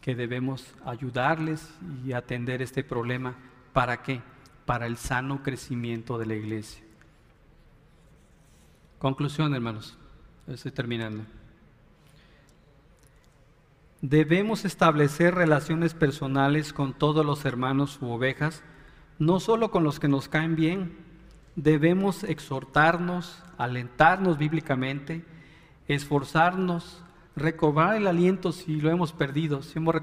que 0.00 0.14
debemos 0.14 0.72
ayudarles 0.86 1.68
y 2.06 2.12
atender 2.12 2.62
este 2.62 2.84
problema. 2.84 3.34
¿Para 3.72 4.02
qué? 4.02 4.22
Para 4.64 4.86
el 4.86 4.96
sano 4.96 5.42
crecimiento 5.42 6.16
de 6.16 6.26
la 6.26 6.34
iglesia. 6.34 6.82
Conclusión, 8.98 9.52
hermanos. 9.54 9.98
Estoy 10.46 10.70
terminando. 10.70 11.24
Debemos 14.00 14.64
establecer 14.64 15.34
relaciones 15.34 15.92
personales 15.92 16.72
con 16.72 16.94
todos 16.94 17.26
los 17.26 17.44
hermanos 17.44 17.98
u 18.00 18.06
ovejas, 18.10 18.62
no 19.18 19.40
solo 19.40 19.70
con 19.70 19.84
los 19.84 19.98
que 20.00 20.08
nos 20.08 20.28
caen 20.28 20.54
bien. 20.54 21.09
Debemos 21.56 22.24
exhortarnos, 22.24 23.42
alentarnos 23.58 24.38
bíblicamente, 24.38 25.24
esforzarnos, 25.88 27.02
recobrar 27.36 27.96
el 27.96 28.06
aliento 28.06 28.52
si 28.52 28.80
lo 28.80 28.90
hemos 28.90 29.12
perdido, 29.12 29.62
si 29.62 29.78
hemos 29.78 29.96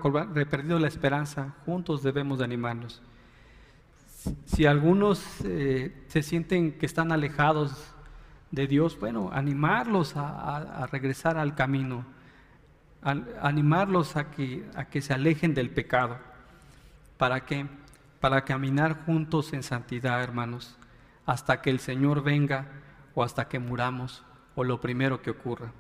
perdido 0.50 0.80
la 0.80 0.88
esperanza, 0.88 1.56
juntos 1.66 2.04
debemos 2.04 2.40
de 2.40 2.46
animarnos. 2.46 3.02
Si 4.46 4.66
algunos 4.66 5.24
eh, 5.46 6.04
se 6.08 6.22
sienten 6.22 6.74
que 6.74 6.86
están 6.86 7.12
alejados 7.12 7.94
de 8.52 8.68
Dios, 8.68 9.00
bueno, 9.00 9.30
animarlos 9.32 10.14
a 10.16 10.88
regresar 10.92 11.38
al 11.38 11.56
camino 11.56 12.06
animarlos 13.42 14.16
a 14.16 14.32
que, 14.32 14.66
a 14.76 14.86
que 14.86 15.02
se 15.02 15.14
alejen 15.14 15.54
del 15.54 15.70
pecado. 15.70 16.18
¿Para 17.18 17.46
qué? 17.46 17.66
Para 18.20 18.44
caminar 18.44 19.06
juntos 19.06 19.54
en 19.54 19.64
santidad, 19.64 20.22
hermanos, 20.22 20.76
hasta 21.28 21.62
que 21.62 21.70
el 21.70 21.80
Señor 21.80 22.24
venga 22.24 22.66
o 23.14 23.22
hasta 23.22 23.48
que 23.48 23.60
muramos 23.60 24.24
o 24.56 24.64
lo 24.64 24.82
primero 24.82 25.22
que 25.22 25.30
ocurra. 25.30 25.72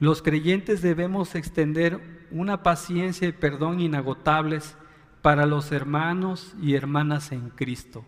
Los 0.00 0.22
creyentes 0.22 0.82
debemos 0.82 1.36
extender 1.36 2.26
una 2.32 2.64
paciencia 2.64 3.28
y 3.28 3.32
perdón 3.32 3.80
inagotables 3.80 4.76
para 5.22 5.46
los 5.46 5.70
hermanos 5.70 6.54
y 6.60 6.74
hermanas 6.74 7.30
en 7.30 7.50
Cristo. 7.50 8.04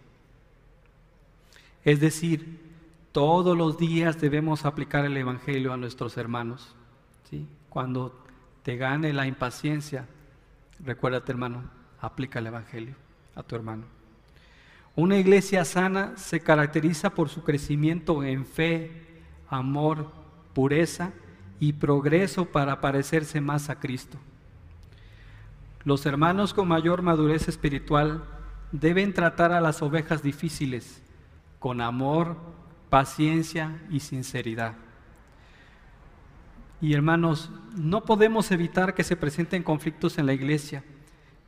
Es 1.85 2.01
decir, 2.01 2.61
todos 3.13 3.57
los 3.57 3.79
días 3.79 4.21
debemos 4.21 4.65
aplicar 4.65 5.05
el 5.05 5.17
Evangelio 5.17 5.73
a 5.73 5.77
nuestros 5.77 6.17
hermanos. 6.17 6.75
Cuando 7.69 8.25
te 8.63 8.77
gane 8.77 9.13
la 9.13 9.27
impaciencia, 9.27 10.07
recuérdate 10.83 11.33
hermano, 11.33 11.65
aplica 12.01 12.39
el 12.39 12.47
Evangelio 12.47 12.95
a 13.35 13.43
tu 13.43 13.55
hermano. 13.55 13.96
Una 14.97 15.19
iglesia 15.19 15.67
sana 15.67 16.17
se 16.17 16.41
caracteriza 16.41 17.11
por 17.11 17.29
su 17.29 17.45
crecimiento 17.45 18.25
en 18.25 18.47
fe, 18.47 18.91
amor, 19.47 20.11
pureza 20.55 21.13
y 21.61 21.75
progreso 21.75 22.47
para 22.47 22.81
parecerse 22.81 23.43
más 23.43 23.69
a 23.69 23.79
Cristo. 23.79 24.17
Los 25.85 26.07
hermanos 26.07 26.55
con 26.55 26.67
mayor 26.67 27.03
madurez 27.03 27.47
espiritual 27.47 28.25
deben 28.73 29.13
tratar 29.13 29.53
a 29.53 29.61
las 29.61 29.83
ovejas 29.83 30.23
difíciles 30.23 31.03
con 31.59 31.83
amor, 31.83 32.39
paciencia 32.89 33.83
y 33.91 34.01
sinceridad. 34.01 34.77
Y 36.81 36.95
hermanos, 36.95 37.51
no 37.77 38.05
podemos 38.05 38.51
evitar 38.51 38.95
que 38.95 39.05
se 39.05 39.17
presenten 39.17 39.63
conflictos 39.63 40.17
en 40.17 40.25
la 40.25 40.33
iglesia, 40.33 40.85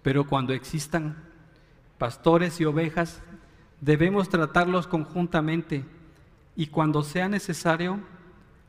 pero 0.03 0.27
cuando 0.27 0.53
existan 0.53 1.17
pastores 1.97 2.61
y 2.61 2.65
ovejas, 2.65 3.23
debemos 3.81 4.29
tratarlos 4.29 4.87
conjuntamente 4.87 5.85
y 6.57 6.67
cuando 6.67 7.03
sea 7.03 7.29
necesario, 7.29 8.01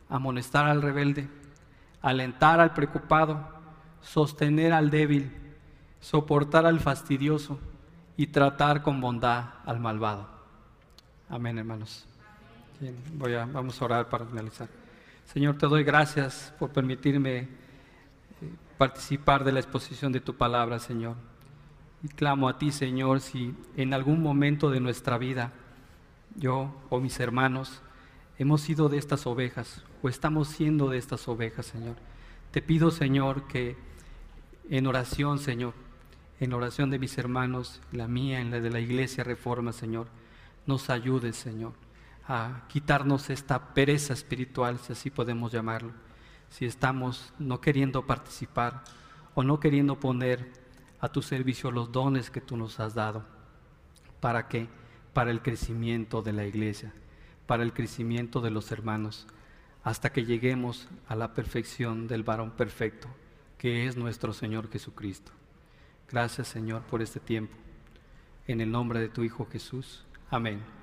amonestar 0.10 0.68
al 0.68 0.82
rebelde, 0.82 1.28
alentar 2.02 2.60
al 2.60 2.74
preocupado, 2.74 3.48
sostener 4.02 4.74
al 4.74 4.90
débil, 4.90 5.32
soportar 6.00 6.66
al 6.66 6.80
fastidioso 6.80 7.60
y 8.16 8.28
tratar 8.28 8.82
con 8.82 9.02
bondad 9.02 9.46
al 9.66 9.80
malvado. 9.80 10.28
Amén, 11.30 11.58
hermanos. 11.58 12.06
Voy 13.14 13.34
vamos 13.34 13.82
a 13.82 13.86
orar 13.86 14.10
para 14.10 14.26
finalizar. 14.26 14.68
Señor, 15.26 15.58
te 15.58 15.68
doy 15.68 15.84
gracias 15.84 16.54
por 16.58 16.72
permitirme 16.72 17.38
eh, 17.38 17.48
participar 18.78 19.44
de 19.44 19.52
la 19.52 19.60
exposición 19.60 20.12
de 20.12 20.22
tu 20.22 20.36
palabra, 20.36 20.80
Señor. 20.80 21.16
Y 22.02 22.08
clamo 22.08 22.48
a 22.48 22.58
ti, 22.58 22.72
Señor, 22.72 23.20
si 23.20 23.54
en 23.76 23.94
algún 23.94 24.22
momento 24.22 24.70
de 24.70 24.80
nuestra 24.80 25.18
vida 25.18 25.52
yo 26.36 26.74
o 26.90 27.00
mis 27.00 27.20
hermanos 27.20 27.82
hemos 28.38 28.62
sido 28.62 28.88
de 28.88 28.98
estas 28.98 29.28
ovejas 29.28 29.84
o 30.02 30.08
estamos 30.08 30.48
siendo 30.48 30.90
de 30.90 30.98
estas 30.98 31.28
ovejas, 31.28 31.66
Señor. 31.66 31.96
Te 32.52 32.62
pido, 32.62 32.90
Señor, 32.90 33.48
que 33.48 33.76
en 34.70 34.88
oración, 34.88 35.40
Señor, 35.40 35.74
en 36.40 36.54
oración 36.54 36.90
de 36.90 37.00
mis 37.00 37.18
hermanos, 37.18 37.82
la 37.92 38.08
mía, 38.08 38.40
en 38.40 38.52
la 38.52 38.62
de 38.62 38.70
la 38.70 38.80
iglesia 38.80 39.24
Reforma, 39.24 39.74
Señor, 39.74 40.08
nos 40.66 40.90
ayudes, 40.90 41.36
Señor, 41.36 41.74
a 42.28 42.64
quitarnos 42.70 43.30
esta 43.30 43.74
pereza 43.74 44.14
espiritual, 44.14 44.80
si 44.80 44.94
así 44.94 45.10
podemos 45.10 45.52
llamarlo, 45.52 45.92
si 46.50 46.66
estamos 46.66 47.34
no 47.40 47.60
queriendo 47.60 48.06
participar 48.06 48.84
o 49.34 49.44
no 49.44 49.60
queriendo 49.60 50.00
poner 50.00 50.50
a 51.00 51.10
tu 51.10 51.22
servicio 51.22 51.72
los 51.72 51.92
dones 51.92 52.30
que 52.30 52.42
tú 52.42 52.58
nos 52.58 52.80
has 52.80 52.94
dado. 52.94 53.26
¿Para 54.20 54.48
qué? 54.48 54.68
Para 55.14 55.32
el 55.32 55.42
crecimiento 55.42 56.22
de 56.22 56.34
la 56.34 56.46
iglesia, 56.46 56.94
para 57.48 57.64
el 57.64 57.74
crecimiento 57.74 58.42
de 58.42 58.52
los 58.52 58.72
hermanos, 58.72 59.28
hasta 59.84 60.12
que 60.12 60.26
lleguemos 60.26 60.88
a 61.08 61.16
la 61.16 61.34
perfección 61.34 62.08
del 62.08 62.24
varón 62.24 62.52
perfecto, 62.52 63.08
que 63.58 63.88
es 63.88 63.96
nuestro 63.96 64.34
Señor 64.34 64.70
Jesucristo. 64.70 65.32
Gracias 66.10 66.48
Señor 66.48 66.82
por 66.84 67.02
este 67.02 67.20
tiempo. 67.20 67.56
En 68.48 68.62
el 68.62 68.72
nombre 68.72 69.00
de 69.00 69.10
tu 69.10 69.24
Hijo 69.24 69.48
Jesús. 69.50 70.06
Amén. 70.30 70.79